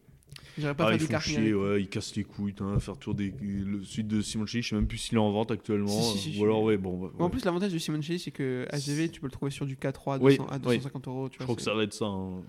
J'aurais 0.58 0.74
pas 0.76 0.88
Ah, 0.88 0.94
ils 0.94 1.00
font 1.02 1.20
chier, 1.20 1.54
ouais, 1.54 1.82
ils 1.82 1.90
cassent 1.90 2.16
les 2.16 2.24
couilles, 2.24 2.54
t'as 2.54 2.80
faire 2.80 2.98
tour 2.98 3.14
des 3.14 3.34
le 3.42 3.84
suite 3.84 4.08
de 4.08 4.22
Simon 4.22 4.46
Chi, 4.46 4.62
je 4.62 4.70
sais 4.70 4.76
même 4.76 4.88
plus 4.88 4.98
s'il 5.00 5.16
est 5.18 5.22
en 5.22 5.32
vente 5.32 5.52
actuellement, 5.52 5.88
Si, 5.88 6.18
si, 6.18 6.34
si, 6.34 6.40
ou 6.40 6.46
alors 6.46 6.64
ouais, 6.64 6.78
bon, 6.78 6.98
ouais, 7.02 7.10
En 7.20 7.30
plus, 7.30 7.44
l'avantage 7.44 7.74
de 7.74 7.78
Simon 7.78 8.02
Chili, 8.02 8.20
c'est 8.20 8.32
que 8.32 8.66
AGV, 8.70 9.10
tu 9.10 9.20
peux 9.20 9.28
le 9.28 9.32
trouver 9.32 9.52
sur 9.52 9.66
du 9.66 9.76
K3 9.76 10.16
à, 10.16 10.18
Oui, 10.20 10.38
200 10.38 10.48
à 10.50 10.56
oui. 10.56 10.62
250 10.78 11.08
euros. 11.10 11.28
Tu 11.30 11.34
je 11.34 11.38
vois, 11.40 11.46
crois 11.48 11.56
que 11.58 11.62
ça 11.62 11.74
va 11.74 11.84
être 11.84 11.94
ça, 11.94 12.06
hein. 12.06 12.42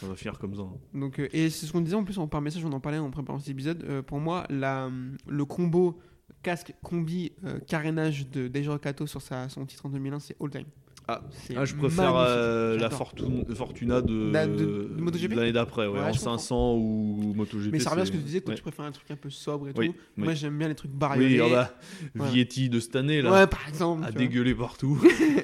ça 0.00 0.06
va 0.08 0.14
finir 0.14 0.38
comme 0.38 0.54
ça. 0.56 0.60
hein. 0.62 0.76
Donc, 0.92 1.18
euh, 1.20 1.28
et 1.32 1.48
c'est 1.48 1.64
ce 1.64 1.72
qu'on 1.72 1.80
disait 1.80 1.94
en 1.96 2.04
plus 2.04 2.18
en, 2.18 2.28
par 2.28 2.42
message, 2.42 2.64
on 2.66 2.72
en 2.72 2.80
parlait 2.80 2.98
en 2.98 3.10
préparant 3.10 3.38
cet 3.38 3.48
épisode. 3.48 3.82
Euh, 3.88 4.02
pour 4.02 4.18
moi, 4.20 4.44
la, 4.50 4.90
le 5.26 5.44
combo 5.46 5.98
casque 6.42 6.72
combi 6.82 7.32
euh, 7.44 7.58
carénage 7.60 8.28
de 8.30 8.48
Daijiro 8.48 8.78
Kato 8.78 9.06
sur 9.06 9.20
sa, 9.22 9.48
son 9.48 9.64
titre 9.66 9.86
en 9.86 9.88
2001, 9.90 10.20
c'est 10.20 10.36
all 10.40 10.50
time. 10.50 10.64
Ah, 11.10 11.22
C'est 11.32 11.56
Ah, 11.56 11.64
je 11.64 11.74
préfère 11.74 12.14
euh, 12.16 12.76
la. 12.76 12.90
Fortuna, 12.90 13.42
Fortuna 13.54 14.02
de, 14.02 14.30
La- 14.30 14.46
de- 14.46 14.54
de 14.94 15.00
MotoGP 15.00 15.30
de 15.30 15.36
l'année 15.36 15.52
d'après, 15.52 15.86
ouais, 15.86 15.98
en 16.00 16.12
je 16.12 16.18
comprends. 16.18 16.36
500 16.36 16.74
ou 16.76 17.32
MotoGP. 17.34 17.72
Mais 17.72 17.78
ça 17.78 17.88
revient 17.90 18.02
à 18.02 18.04
ce 18.04 18.10
que 18.12 18.18
tu 18.18 18.22
disais, 18.24 18.40
toi 18.42 18.50
ouais. 18.50 18.56
tu 18.56 18.62
préfères 18.62 18.84
un 18.84 18.92
truc 18.92 19.10
un 19.10 19.16
peu 19.16 19.30
sobre 19.30 19.68
et 19.68 19.72
Oui, 19.74 19.88
tout. 19.88 19.94
oui. 20.18 20.24
Moi 20.24 20.34
j'aime 20.34 20.58
bien 20.58 20.68
les 20.68 20.74
trucs 20.74 20.90
bariolés. 20.90 21.40
Oui, 21.40 21.48
ah 21.50 21.54
bah, 21.54 21.78
Voilà. 22.14 22.32
Vietti 22.32 22.68
de 22.68 22.78
cette 22.78 22.94
année 22.94 23.22
là, 23.22 23.32
ouais, 23.32 23.46
par 23.46 23.66
exemple. 23.66 24.02
vois. 24.02 24.10
dégueuler 24.12 24.54
partout. 24.54 25.02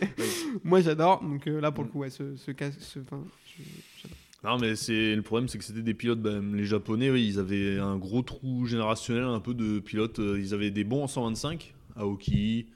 Moi 0.65 0.83
j'adore, 0.83 1.23
donc 1.25 1.47
euh, 1.47 1.61
là 1.63 1.73
pour 1.73 1.85
le 1.85 1.89
Mm. 1.89 1.93
coup, 1.93 1.99
ouais, 2.01 2.11
ce, 2.11 2.37
ce 2.37 2.51
casque. 2.51 2.81
Ce. 2.81 2.99
Non, 4.45 4.59
mais 4.59 4.77
c'est 4.77 5.17
le 5.17 5.23
problème, 5.23 5.49
c'est 5.49 5.57
que 5.59 5.65
c'était 5.65 5.81
des 5.83 5.95
pilotes, 5.95 6.21
bah, 6.21 6.39
les 6.53 6.67
Japonais, 6.67 7.11
oui, 7.11 7.27
ils 7.27 7.39
avaient 7.39 7.79
un 7.79 7.97
gros 7.97 8.21
trou 8.23 8.67
générationnel, 8.67 9.25
un 9.25 9.41
peu 9.41 9.55
de 9.55 9.79
pilotes. 9.81 10.19
euh, 10.19 10.39
Ils 10.39 10.53
avaient 10.53 10.71
des 10.71 10.85
bons 10.85 11.05
en 11.05 11.07
125, 11.09 11.75
Aoki. 11.97 12.67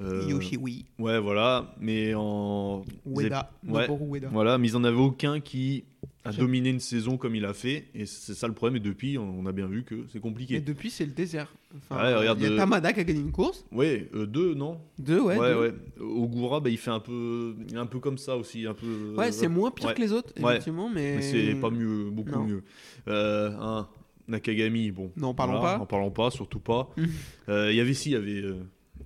Euh, 0.00 0.26
Yoshi, 0.28 0.56
oui. 0.56 0.84
Ouais, 0.98 1.18
voilà, 1.20 1.74
mais 1.80 2.14
en. 2.14 2.82
Ueda. 3.06 3.50
ouais. 3.68 3.86
Ueda. 3.88 4.28
Voilà, 4.32 4.58
mais 4.58 4.68
ils 4.68 4.76
en 4.76 4.84
avaient 4.84 4.96
aucun 4.96 5.40
qui 5.40 5.84
a 6.24 6.32
dominé 6.32 6.70
une 6.70 6.80
saison 6.80 7.16
comme 7.16 7.34
il 7.34 7.44
a 7.44 7.52
fait, 7.52 7.86
et 7.94 8.06
c'est 8.06 8.34
ça 8.34 8.46
le 8.48 8.54
problème. 8.54 8.76
Et 8.76 8.80
depuis, 8.80 9.18
on 9.18 9.44
a 9.44 9.52
bien 9.52 9.66
vu 9.66 9.82
que 9.84 10.04
c'est 10.08 10.18
Et 10.18 10.20
compliqué. 10.20 10.60
depuis, 10.60 10.88
c'est 10.90 11.04
le 11.04 11.10
désert. 11.12 11.52
Enfin, 11.76 12.02
Ouais, 12.02 12.14
regarde, 12.14 12.38
il 12.40 12.44
y 12.44 12.46
a 12.46 12.52
euh, 12.52 12.56
Tamada 12.56 12.92
qui 12.92 13.00
a 13.00 13.04
gagné 13.04 13.20
une 13.20 13.32
course. 13.32 13.64
Ouais, 13.72 14.08
euh, 14.14 14.26
deux, 14.26 14.54
non 14.54 14.80
Deux, 14.98 15.20
ouais. 15.20 15.36
ouais, 15.36 15.52
deux. 15.52 15.60
ouais. 15.60 15.74
Ogura, 16.00 16.60
bah, 16.60 16.70
il 16.70 16.78
fait 16.78 16.90
un 16.90 17.00
peu, 17.00 17.54
il 17.68 17.74
est 17.74 17.78
un 17.78 17.86
peu 17.86 17.98
comme 17.98 18.18
ça 18.18 18.36
aussi, 18.36 18.66
un 18.66 18.74
peu. 18.74 19.14
Ouais, 19.16 19.32
c'est 19.32 19.48
moins 19.48 19.70
pire 19.70 19.94
que 19.94 20.00
les 20.00 20.12
autres, 20.12 20.32
effectivement, 20.36 20.88
mais. 20.88 21.16
Mais 21.16 21.22
c'est 21.22 21.54
pas 21.56 21.70
mieux, 21.70 22.08
beaucoup 22.10 22.30
Non. 22.30 22.44
mieux. 22.44 22.62
Euh, 23.08 23.50
un 23.58 23.88
Nakagami, 24.28 24.90
bon. 24.92 25.10
Non, 25.16 25.34
parlons 25.34 25.58
voilà, 25.58 25.76
pas. 25.78 25.82
En 25.82 25.86
parlons 25.86 26.10
pas, 26.12 26.30
surtout 26.30 26.60
pas. 26.60 26.88
Euh, 27.48 27.72
Il 27.72 27.76
y 27.76 27.80
avait 27.80 27.94
si, 27.94 28.10
il 28.10 28.12
y 28.12 28.16
avait 28.16 28.44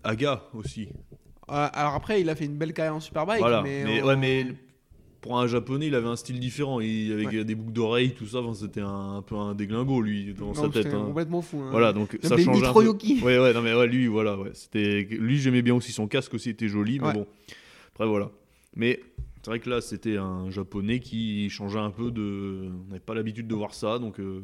Aga 0.09 0.43
aussi. 0.55 0.89
Euh, 1.51 1.69
alors 1.73 1.95
après, 1.95 2.21
il 2.21 2.29
a 2.29 2.35
fait 2.35 2.45
une 2.47 2.57
belle 2.57 2.73
carrière 2.73 2.95
en 2.95 3.01
Superbike, 3.01 3.41
voilà. 3.41 3.63
mais. 3.63 4.03
Ouais, 4.03 4.17
mais 4.17 4.47
pour 5.21 5.39
un 5.41 5.47
japonais, 5.49 5.89
il 5.89 5.95
avait 5.95 6.07
un 6.07 6.15
style 6.17 6.39
différent. 6.39 6.79
Il, 6.81 7.13
avec 7.13 7.29
Ouais. 7.29 7.37
euh, 7.39 7.45
des 7.45 7.55
boucles 7.57 7.73
d'oreilles, 7.73 8.13
tout 8.15 8.27
ça, 8.27 8.39
enfin, 8.39 8.55
c'était 8.55 8.81
un, 8.81 9.17
un 9.17 9.23
peu 9.23 9.35
un 9.37 9.55
déglingo, 9.55 10.01
lui, 10.01 10.33
dans 10.35 10.47
Non, 10.47 10.55
sa 10.55 10.63
tête. 10.69 10.85
c'était 10.85 10.95
hein. 10.95 11.05
complètement 11.07 11.43
fou. 11.43 11.59
hein. 11.61 11.69
Voilà, 11.71 11.93
donc 11.93 12.17
ça 12.23 12.37
change 12.37 12.63
un 12.63 12.73
peu. 12.73 12.89
Ouais, 13.25 13.39
ouais, 13.39 13.53
non, 13.53 13.63
mais 13.63 13.75
ouais, 13.75 13.87
lui, 13.89 14.07
voilà, 14.07 14.37
ouais. 14.39 14.51
C'était, 14.55 15.03
lui, 15.11 15.39
j'aimais 15.39 15.63
bien 15.63 15.75
aussi 15.75 15.91
son 15.93 16.07
casque 16.07 16.35
aussi 16.35 16.51
était 16.51 16.69
joli, 16.69 17.01
mais 17.01 17.13
bon. 17.13 17.27
Après, 17.95 18.07
voilà. 18.07 18.31
Mais 18.77 19.01
c'est 19.43 19.51
vrai 19.51 19.59
que 19.59 19.71
là, 19.71 19.81
c'était 19.81 20.17
un 20.17 20.51
japonais 20.51 21.01
qui 21.01 21.49
changeait 21.51 21.79
un 21.81 21.91
peu 21.91 22.11
de. 22.13 22.71
On 22.87 22.89
n'avait 22.89 23.01
pas 23.01 23.15
l'habitude 23.15 23.49
de 23.49 23.55
voir 23.55 23.75
ça, 23.75 23.99
donc. 23.99 24.21
euh, 24.21 24.43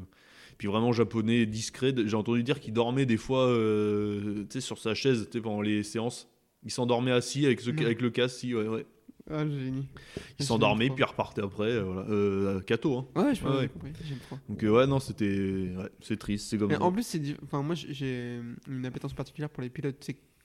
Puis 0.63 0.69
vraiment 0.69 0.93
japonais 0.93 1.45
discret. 1.45 1.93
J'ai 2.07 2.15
entendu 2.15 2.45
dire 2.45 2.61
qu'il 2.61 2.73
dormait 2.73 3.05
des 3.05 3.17
fois, 3.17 3.49
euh, 3.49 4.45
tu 4.45 4.47
sais, 4.53 4.61
sur 4.61 4.79
sa 4.79 4.95
chaise, 4.95 5.29
pendant 5.43 5.61
les 5.61 5.83
séances. 5.83 6.29
Il 6.63 6.71
s'endormait 6.71 7.11
assis 7.11 7.45
avec, 7.47 7.61
ce, 7.61 7.71
avec 7.71 8.01
le 8.01 8.11
casque, 8.11 8.37
si, 8.37 8.55
ouais, 8.55 8.69
ouais. 8.69 8.87
Ah, 9.29 9.43
le 9.43 9.59
génie. 9.59 9.89
Il 10.39 10.45
s'endormait, 10.45 10.87
puis 10.89 11.01
il 11.01 11.05
repartait 11.05 11.43
après, 11.43 11.73
euh, 11.73 11.83
voilà. 11.83 12.09
Euh, 12.11 12.61
Kato, 12.61 12.97
hein. 12.97 13.09
Ouais, 13.17 13.35
je 13.35 13.45
ouais. 13.45 13.67
compris. 13.71 13.91
Donc, 14.49 14.63
euh, 14.63 14.69
ouais, 14.71 14.87
non, 14.87 15.01
c'était. 15.01 15.75
Ouais, 15.77 15.91
c'est 16.01 16.17
triste, 16.17 16.49
c'est 16.49 16.59
comme 16.59 16.71
ça. 16.71 16.81
en 16.81 16.93
plus, 16.93 17.03
c'est. 17.05 17.21
Enfin, 17.43 17.61
moi, 17.63 17.75
j'ai- 17.75 18.39
une 18.69 18.87
appétence 18.87 19.15
particulière 19.15 19.51
pour 19.51 19.65
les 19.65 19.69
pilotes 19.69 19.99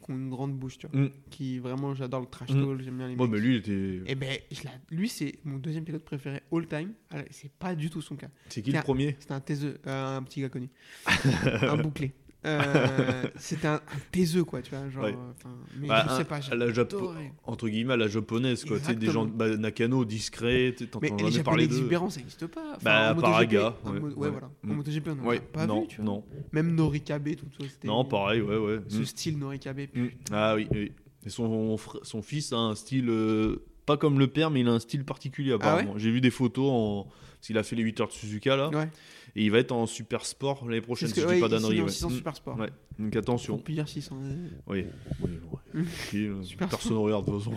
qui 0.07 0.11
ont 0.13 0.15
une 0.15 0.29
grande 0.29 0.57
bouche, 0.57 0.77
tu 0.79 0.87
vois. 0.87 0.99
Mm. 0.99 1.09
Qui 1.29 1.59
vraiment, 1.59 1.93
j'adore 1.93 2.21
le 2.21 2.27
trash 2.27 2.49
Mm. 2.49 2.61
talk, 2.65 2.81
j'aime 2.81 2.97
bien 2.97 3.07
les 3.09 3.15
Bon, 3.15 3.27
mais 3.27 3.39
lui, 3.39 3.55
il 3.55 3.57
était. 3.57 4.11
Et 4.11 4.15
ben, 4.15 4.37
je 4.51 4.63
l'ai- 4.63 4.69
lui, 4.97 5.09
c'est 5.09 5.35
mon 5.43 5.57
deuxième 5.57 5.83
pilote 5.83 6.03
préféré 6.03 6.41
all 6.51 6.65
time. 6.67 6.93
C'est 7.29 7.51
pas 7.51 7.75
du 7.75 7.89
tout 7.89 8.01
son 8.01 8.15
cas. 8.15 8.29
C'est 8.49 8.61
qui 8.61 8.71
le 8.71 8.81
premier? 8.81 9.15
C'était 9.19 9.33
un 9.33 9.39
taiseux, 9.41 9.77
euh, 9.85 10.17
un 10.17 10.23
petit 10.23 10.41
gars 10.41 10.49
connu. 10.49 10.69
un 11.61 11.77
bouclé. 11.77 12.13
Euh, 12.45 13.23
C'était 13.37 13.67
un, 13.67 13.75
un 13.75 13.81
taiseux, 14.11 14.43
quoi, 14.43 14.61
tu 14.61 14.71
vois. 14.73 14.89
Genre, 14.89 15.03
Ouais. 15.03 15.13
euh, 15.13 15.49
mais 15.79 15.87
Bah, 15.87 16.05
je 16.07 16.13
un- 16.13 16.17
sais 16.17 16.23
pas, 16.23 16.39
la 16.55 16.71
Japo-. 16.71 17.11
Entre 17.45 17.67
guillemets, 17.67 17.93
à 17.93 17.97
la 17.97 18.07
japonaise, 18.07 18.63
quoi. 18.63 18.77
Tu 18.79 18.85
sais, 18.85 18.95
des 18.95 19.09
gens. 19.09 19.25
Bah, 19.25 19.55
Nakano, 19.57 20.05
discret, 20.05 20.75
Mais 20.79 20.85
t'entends 20.87 21.15
les 21.25 21.31
jamais 21.31 21.43
parler 21.43 21.67
d'eux. 21.67 21.75
exubérants, 21.77 22.09
ça 22.09 22.19
n'existe 22.19 22.47
pas. 22.47 22.61
Enfin, 22.75 22.79
Bah, 22.83 23.13
MotoGP, 23.15 23.21
Paraga, 23.31 23.75
en 23.83 23.91
ouais, 23.93 23.99
voilà. 24.15 24.37
En 24.63 24.67
Mm. 24.67 24.73
MotoGP, 24.75 25.07
on 25.09 25.15
n'en 25.15 25.35
pas 25.51 25.65
non, 25.65 25.81
vu, 25.81 25.87
tu 25.87 25.95
vois. 25.97 26.05
non. 26.05 26.23
Même 26.51 26.73
Norikabe, 26.75 27.35
tout 27.35 27.45
ça, 27.59 27.67
c'était. 27.69 27.87
Non, 27.87 28.05
pareil, 28.05 28.41
ouais, 28.41 28.57
ouais. 28.57 28.79
Ce 28.87 28.99
Mm. 28.99 29.05
style 29.05 29.37
Norikabe. 29.39 29.79
Mm. 29.93 30.05
Ah 30.31 30.55
oui, 30.55 30.67
oui. 30.71 30.91
Et 31.25 31.29
son, 31.29 31.77
son 32.03 32.21
fils 32.21 32.53
a 32.53 32.57
un 32.57 32.75
style. 32.75 33.09
euh, 33.09 33.57
pas 33.85 33.97
comme 33.97 34.19
le 34.19 34.27
père, 34.27 34.51
mais 34.51 34.59
il 34.61 34.67
a 34.67 34.73
un 34.73 34.79
style 34.79 35.03
particulier, 35.05 35.53
apparemment. 35.53 35.93
J'ai 35.97 36.11
vu 36.11 36.21
des 36.21 36.29
photos 36.31 36.69
en. 36.69 37.07
Parce 37.37 37.47
qu'il 37.47 37.57
a 37.59 37.63
fait 37.63 37.75
les 37.75 37.83
8 37.83 38.01
heures 38.01 38.07
de 38.07 38.13
Suzuka, 38.13 38.55
là. 38.57 38.69
Ouais. 38.69 38.89
Et 39.37 39.43
il 39.43 39.51
va 39.51 39.59
être 39.59 39.71
en 39.71 39.85
super 39.85 40.25
sport 40.25 40.65
l'année 40.67 40.81
prochaine, 40.81 41.09
si 41.09 41.13
que, 41.13 41.21
je 41.21 41.35
dis 41.35 41.39
pas 41.39 41.47
d'annerie. 41.47 41.79
Ouais. 41.79 41.89
600. 41.89 42.09
Super 42.09 42.35
Sport. 42.35 42.57
Ouais. 42.57 42.71
Donc 42.97 43.15
attention. 43.15 43.61
Dire 43.67 43.87
600. 43.87 44.17
euh, 44.19 44.47
Oui, 44.65 44.85
oui, 45.21 45.29
ouais. 45.75 45.83
Tranquille, 45.85 46.33
Super 46.41 46.67
personne 46.67 46.93
ne 46.93 46.97
regarde 46.97 47.27
de 47.27 47.31
toute 47.31 47.43
façon. 47.43 47.55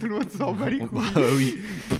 Tout 0.00 0.06
le 0.06 0.14
monde 0.14 0.30
s'en 0.30 0.52
bat 0.52 0.68
les 0.68 0.78
couilles. 0.78 1.00
Ah 1.14 1.20
oui. 1.36 1.54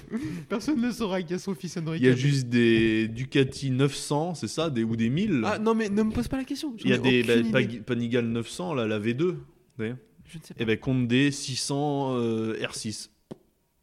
Personne 0.48 0.80
ne 0.80 0.90
saura 0.90 1.22
qu'il 1.22 1.30
y 1.30 1.34
a 1.34 1.38
son 1.38 1.54
fils 1.54 1.78
Il 1.94 2.04
y 2.04 2.08
a 2.08 2.16
juste 2.16 2.48
des 2.48 3.06
Ducati 3.06 3.70
900, 3.70 4.34
c'est 4.34 4.48
ça 4.48 4.70
des, 4.70 4.82
Ou 4.82 4.96
des 4.96 5.08
1000 5.08 5.42
Ah 5.44 5.60
non, 5.60 5.76
mais 5.76 5.88
ne 5.88 6.02
me 6.02 6.10
pose 6.10 6.26
pas 6.26 6.38
la 6.38 6.44
question. 6.44 6.74
Il 6.82 6.90
y 6.90 6.92
a 6.92 6.98
des 6.98 7.22
bah, 7.44 7.60
Panigale 7.86 8.26
900, 8.26 8.74
là, 8.74 8.88
la 8.88 8.98
V2. 8.98 9.36
d'ailleurs. 9.78 9.98
Je 10.26 10.38
ne 10.38 10.42
sais 10.42 10.54
pas. 10.54 10.62
Et 10.62 10.66
ben 10.66 11.06
des 11.06 11.30
600 11.30 12.16
euh, 12.16 12.54
R6. 12.56 13.10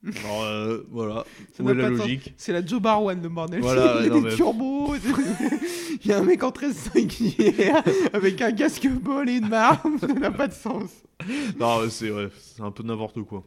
Alors 0.06 0.43
euh, 0.43 0.88
voilà, 0.89 1.26
Ça 1.54 1.62
où 1.62 1.66
n'a 1.66 1.72
est 1.74 1.76
la 1.76 1.89
logique 1.89 2.34
C'est 2.38 2.54
la 2.54 2.66
Joe 2.66 2.82
Barwan, 2.82 3.22
le 3.22 3.28
bordel. 3.30 3.60
Voilà, 3.62 3.97
il 4.00 4.04
y 4.06 4.08
a 4.08 4.10
non, 4.10 4.22
des 4.22 4.30
mais- 4.30 4.36
turbos. 4.36 4.95
Il 6.02 6.08
y 6.10 6.14
a 6.14 6.20
un 6.20 6.24
mec 6.24 6.41
en 6.43 6.52
13 6.52 6.74
singulière 6.74 7.84
avec 8.14 8.41
un 8.41 8.54
casque 8.54 8.88
bol 8.88 9.28
et 9.30 9.38
une 9.38 9.52
arme. 9.54 9.97
Ça 10.00 10.08
n'a 10.08 10.32
pas 10.32 10.47
de 10.47 10.54
sens. 10.54 10.89
Non, 11.60 11.89
c'est 11.89 12.10
ouais, 12.10 12.30
c'est 12.39 12.62
un 12.62 12.72
peu 12.72 12.84
n'importe 12.84 13.22
quoi. 13.24 13.43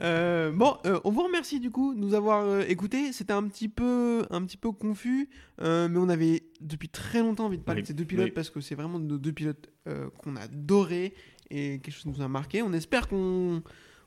Euh, 0.00 0.50
bon, 0.52 0.76
euh, 0.86 0.98
on 1.04 1.10
vous 1.10 1.22
remercie 1.24 1.60
du 1.60 1.70
coup 1.70 1.94
de 1.94 2.00
nous 2.00 2.14
avoir 2.14 2.44
euh, 2.44 2.62
écoutés. 2.66 3.12
C'était 3.12 3.34
un 3.34 3.42
petit 3.44 3.68
peu, 3.68 4.24
un 4.30 4.42
petit 4.44 4.56
peu 4.56 4.72
confus, 4.72 5.28
euh, 5.60 5.88
mais 5.90 5.98
on 5.98 6.08
avait 6.08 6.44
depuis 6.62 6.88
très 6.88 7.20
longtemps 7.20 7.44
envie 7.46 7.58
de 7.58 7.62
parler 7.62 7.80
Oui, 7.80 7.82
de 7.82 7.88
ces 7.88 7.94
deux 7.94 8.04
pilotes 8.06 8.26
oui. 8.26 8.30
parce 8.32 8.48
que 8.48 8.60
c'est 8.62 8.74
vraiment 8.74 8.98
nos 8.98 9.18
deux 9.18 9.32
pilotes 9.32 9.68
euh, 9.86 10.06
qu'on 10.22 10.36
a 10.36 10.40
adorés 10.42 11.12
et 11.50 11.78
quelque 11.80 11.92
chose 11.92 12.02
qui 12.04 12.08
nous 12.18 12.22
a 12.24 12.28
marqué. 12.28 12.62
On 12.62 12.72
espère 12.72 13.06
qu'on 13.08 13.62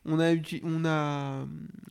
on 0.05 0.19
a, 0.19 0.33
on 0.63 0.85
a, 0.85 1.45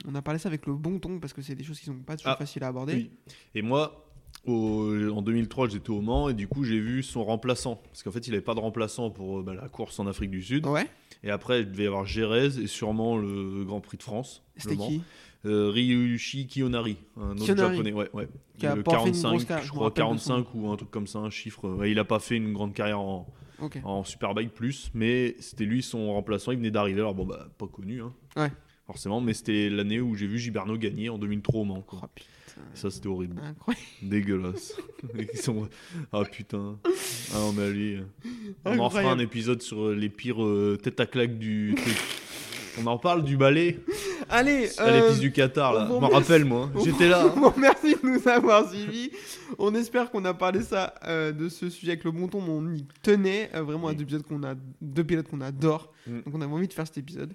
on 0.06 0.14
a 0.14 0.22
parlé 0.22 0.38
ça 0.38 0.48
avec 0.48 0.66
le 0.66 0.74
bon 0.74 0.98
ton 0.98 1.18
parce 1.20 1.32
que 1.32 1.42
c'est 1.42 1.54
des 1.54 1.64
choses 1.64 1.78
qui 1.78 1.86
sont 1.86 1.94
pas 1.98 2.16
toujours 2.16 2.32
Ah, 2.32 2.36
faciles 2.36 2.64
à 2.64 2.68
aborder. 2.68 2.94
Oui. 2.94 3.10
Et 3.54 3.62
moi, 3.62 4.04
au- 4.46 5.10
en 5.10 5.22
2003, 5.22 5.68
j'étais 5.68 5.90
au 5.90 6.00
Mans 6.00 6.28
et 6.28 6.34
du 6.34 6.48
coup, 6.48 6.64
j'ai 6.64 6.80
vu 6.80 7.02
son 7.02 7.24
remplaçant. 7.24 7.76
Parce 7.84 8.02
qu'en 8.02 8.10
fait, 8.10 8.26
il 8.26 8.30
n'avait 8.30 8.42
pas 8.42 8.54
de 8.54 8.60
remplaçant 8.60 9.10
pour 9.10 9.38
euh, 9.40 9.42
bah, 9.42 9.54
la 9.54 9.68
course 9.68 9.98
en 10.00 10.06
Afrique 10.06 10.30
du 10.30 10.42
Sud. 10.42 10.66
Ouais. 10.66 10.86
Et 11.22 11.30
après, 11.30 11.60
il 11.60 11.70
devait 11.70 11.84
y 11.84 11.86
avoir 11.86 12.06
Jerez 12.06 12.58
et 12.62 12.66
sûrement 12.66 13.16
le 13.16 13.64
Grand 13.64 13.80
Prix 13.80 13.96
de 13.98 14.02
France. 14.02 14.42
C'était 14.56 14.76
qui? 14.76 15.02
Euh, 15.44 15.70
Ryushi 15.70 16.48
Kiyonari, 16.48 16.96
un 17.16 17.30
autre 17.32 17.44
Kiyonari. 17.44 17.76
japonais. 17.76 17.92
Ouais, 17.92 18.08
ouais. 18.12 18.28
Qui 18.58 18.66
a 18.66 18.74
le 18.74 18.82
pas 18.82 18.98
fait 18.98 19.10
une 19.10 19.12
grosse 19.12 19.22
45, 19.22 19.46
carrière, 19.46 19.64
je 19.66 19.70
crois 19.70 19.84
rappelle 19.84 20.04
de 20.14 20.18
son 20.18 20.28
45 20.42 20.54
ou 20.54 20.68
un 20.70 20.76
truc 20.76 20.90
comme 20.90 21.06
ça, 21.06 21.20
un 21.20 21.30
chiffre. 21.30 21.68
Ouais, 21.68 21.92
il 21.92 21.98
a 22.00 22.04
pas 22.04 22.18
fait 22.18 22.36
une 22.36 22.52
grande 22.52 22.74
carrière 22.74 22.98
en, 23.00 23.24
Ok. 23.60 23.78
en 23.84 24.04
Superbike 24.04 24.52
plus, 24.54 24.90
mais 24.94 25.34
c'était 25.40 25.64
lui 25.64 25.82
son 25.82 26.12
remplaçant. 26.12 26.52
Il 26.52 26.58
venait 26.58 26.70
d'arriver. 26.70 27.00
Alors 27.00 27.14
bon, 27.14 27.24
bah, 27.26 27.48
pas 27.58 27.66
connu, 27.66 28.00
hein, 28.02 28.12
Ouais. 28.36 28.50
forcément, 28.86 29.20
mais 29.20 29.34
c'était 29.34 29.68
l'année 29.70 30.00
où 30.00 30.14
j'ai 30.14 30.26
vu 30.26 30.38
Giberno 30.38 30.76
gagner 30.76 31.08
en 31.08 31.18
2003 31.18 31.60
au 31.60 31.64
Mans. 31.64 31.80
quoi. 31.82 32.00
Oh, 32.04 32.06
putain. 32.14 32.28
Ça, 32.74 32.90
c'était 32.90 33.06
horrible. 33.06 33.40
Incroyable. 33.42 33.84
Dégueulasse. 34.02 34.74
Sont... 35.34 35.68
Ah 36.12 36.22
putain. 36.24 36.76
Ah 37.32 37.38
non, 37.38 37.52
mais 37.52 37.62
allez. 37.64 37.96
euh, 37.96 38.04
On 38.64 38.78
en 38.80 38.90
fera 38.90 39.12
un 39.12 39.18
épisode 39.20 39.62
sur 39.62 39.90
les 39.90 40.08
pires 40.08 40.42
euh, 40.42 40.76
têtes 40.82 40.98
à 40.98 41.06
claque 41.06 41.38
du 41.38 41.74
truc. 41.76 41.96
On 42.82 42.86
en 42.86 42.98
parle 42.98 43.24
du 43.24 43.36
balai 43.36 43.78
Allez, 44.28 44.68
à 44.78 44.82
euh, 44.84 45.00
l'épice 45.00 45.20
du 45.20 45.32
Qatar, 45.32 45.72
là. 45.72 45.80
on 45.82 45.86
Je 45.86 45.92
vous 45.92 46.00
me 46.00 46.06
remercie. 46.06 46.14
rappelle, 46.32 46.44
moi. 46.44 46.70
on 46.74 46.84
J'étais 46.84 47.08
là. 47.08 47.26
vous 47.36 47.48
remercie 47.50 47.94
de 47.94 48.06
nous 48.08 48.28
avoir 48.28 48.70
suivis. 48.70 49.10
On 49.58 49.74
espère 49.74 50.10
qu'on 50.10 50.24
a 50.24 50.34
parlé 50.34 50.62
ça 50.62 50.94
euh, 51.06 51.32
de 51.32 51.48
ce 51.48 51.70
sujet 51.70 51.92
avec 51.92 52.04
le 52.04 52.10
bon 52.10 52.28
ton, 52.28 52.40
mais 52.42 52.50
on 52.50 52.74
y 52.74 52.84
tenait 53.02 53.50
euh, 53.54 53.62
vraiment 53.62 53.88
à 53.88 53.90
Oui. 53.90 53.96
deux 53.96 54.04
pilotes 54.04 54.26
qu'on 54.26 54.42
a, 54.42 54.54
deux 54.82 55.04
pilotes 55.04 55.28
qu'on 55.28 55.40
adore. 55.40 55.92
Mm. 56.06 56.20
Donc 56.26 56.34
on 56.34 56.40
avait 56.40 56.52
envie 56.52 56.68
de 56.68 56.72
faire 56.72 56.86
cet 56.86 56.98
épisode. 56.98 57.32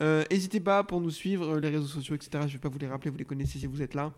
Euh, 0.00 0.24
N'hésitez 0.30 0.60
pas 0.60 0.82
pour 0.84 1.00
nous 1.00 1.10
suivre 1.10 1.58
les 1.58 1.68
réseaux 1.68 1.86
sociaux, 1.86 2.14
etc. 2.16 2.44
Je 2.48 2.54
vais 2.54 2.58
pas 2.58 2.68
vous 2.68 2.78
les 2.78 2.88
rappeler, 2.88 3.10
vous 3.10 3.18
les 3.18 3.24
connaissez 3.24 3.58
si 3.58 3.66
vous 3.66 3.80
êtes 3.82 3.94
là. 3.94 4.12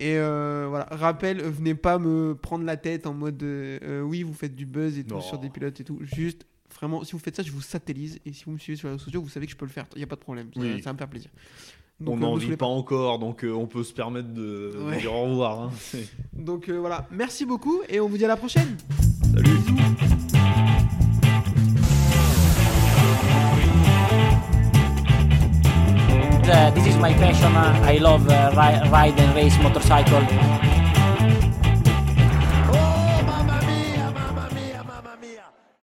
Et 0.00 0.16
euh, 0.18 0.66
voilà, 0.68 0.86
rappel, 0.90 1.40
venez 1.42 1.74
pas 1.74 1.98
me 1.98 2.34
prendre 2.34 2.64
la 2.64 2.76
tête 2.76 3.06
en 3.06 3.14
mode 3.14 3.42
euh, 3.42 4.02
oui, 4.02 4.22
vous 4.22 4.34
faites 4.34 4.54
du 4.54 4.66
buzz 4.66 4.98
et 4.98 5.02
tout 5.04 5.14
Non. 5.14 5.20
sur 5.22 5.38
des 5.38 5.48
pilotes 5.48 5.80
et 5.80 5.84
tout. 5.84 5.98
Juste, 6.02 6.46
vraiment, 6.78 7.04
si 7.04 7.12
vous 7.12 7.18
faites 7.18 7.36
ça, 7.36 7.42
je 7.42 7.50
vous 7.52 7.60
satellise. 7.60 8.18
Et 8.24 8.32
si 8.32 8.44
vous 8.44 8.52
me 8.52 8.58
suivez 8.58 8.76
sur 8.76 8.88
les 8.88 8.92
réseaux 8.94 9.04
sociaux, 9.04 9.22
vous 9.22 9.28
savez 9.28 9.46
que 9.46 9.52
je 9.52 9.56
peux 9.56 9.66
le 9.66 9.70
faire. 9.70 9.86
Il 9.94 9.98
n'y 9.98 10.04
a 10.04 10.06
pas 10.06 10.16
de 10.16 10.20
problème. 10.20 10.48
Ça- 10.54 10.60
Oui. 10.60 10.78
Ça, 10.82 10.90
va 10.90 10.92
me 10.94 10.98
faire 10.98 11.08
plaisir. 11.08 11.30
On 12.00 12.04
Donc, 12.04 12.16
euh, 12.18 12.20
n'en 12.20 12.34
vit 12.36 12.56
pas 12.56 12.66
encore, 12.66 13.18
donc 13.18 13.44
euh, 13.44 13.50
on 13.52 13.66
peut 13.66 13.82
se 13.82 13.92
permettre 13.92 14.28
de, 14.32 14.72
dire 15.00 15.12
au 15.12 15.24
revoir. 15.30 15.60
hein. 15.62 15.70
Donc 16.32 16.68
euh, 16.68 16.78
voilà, 16.78 17.08
merci 17.10 17.44
beaucoup 17.44 17.80
et 17.88 17.98
on 17.98 18.08
vous 18.08 18.16
dit 18.16 18.24
à 18.24 18.28
la 18.28 18.36
prochaine. 18.36 18.76
Salut. 19.34 19.58
Uh, 26.50 26.70
this 26.70 26.86
is 26.86 26.96
my 26.96 27.12
passion. 27.14 27.54
Uh, 27.54 27.78
I 27.84 27.98
love 27.98 28.28
uh, 28.28 28.50
ri- 28.56 28.88
ride 28.90 29.20
and 29.20 29.34
race 29.34 29.58
motorcycle. 29.58 30.22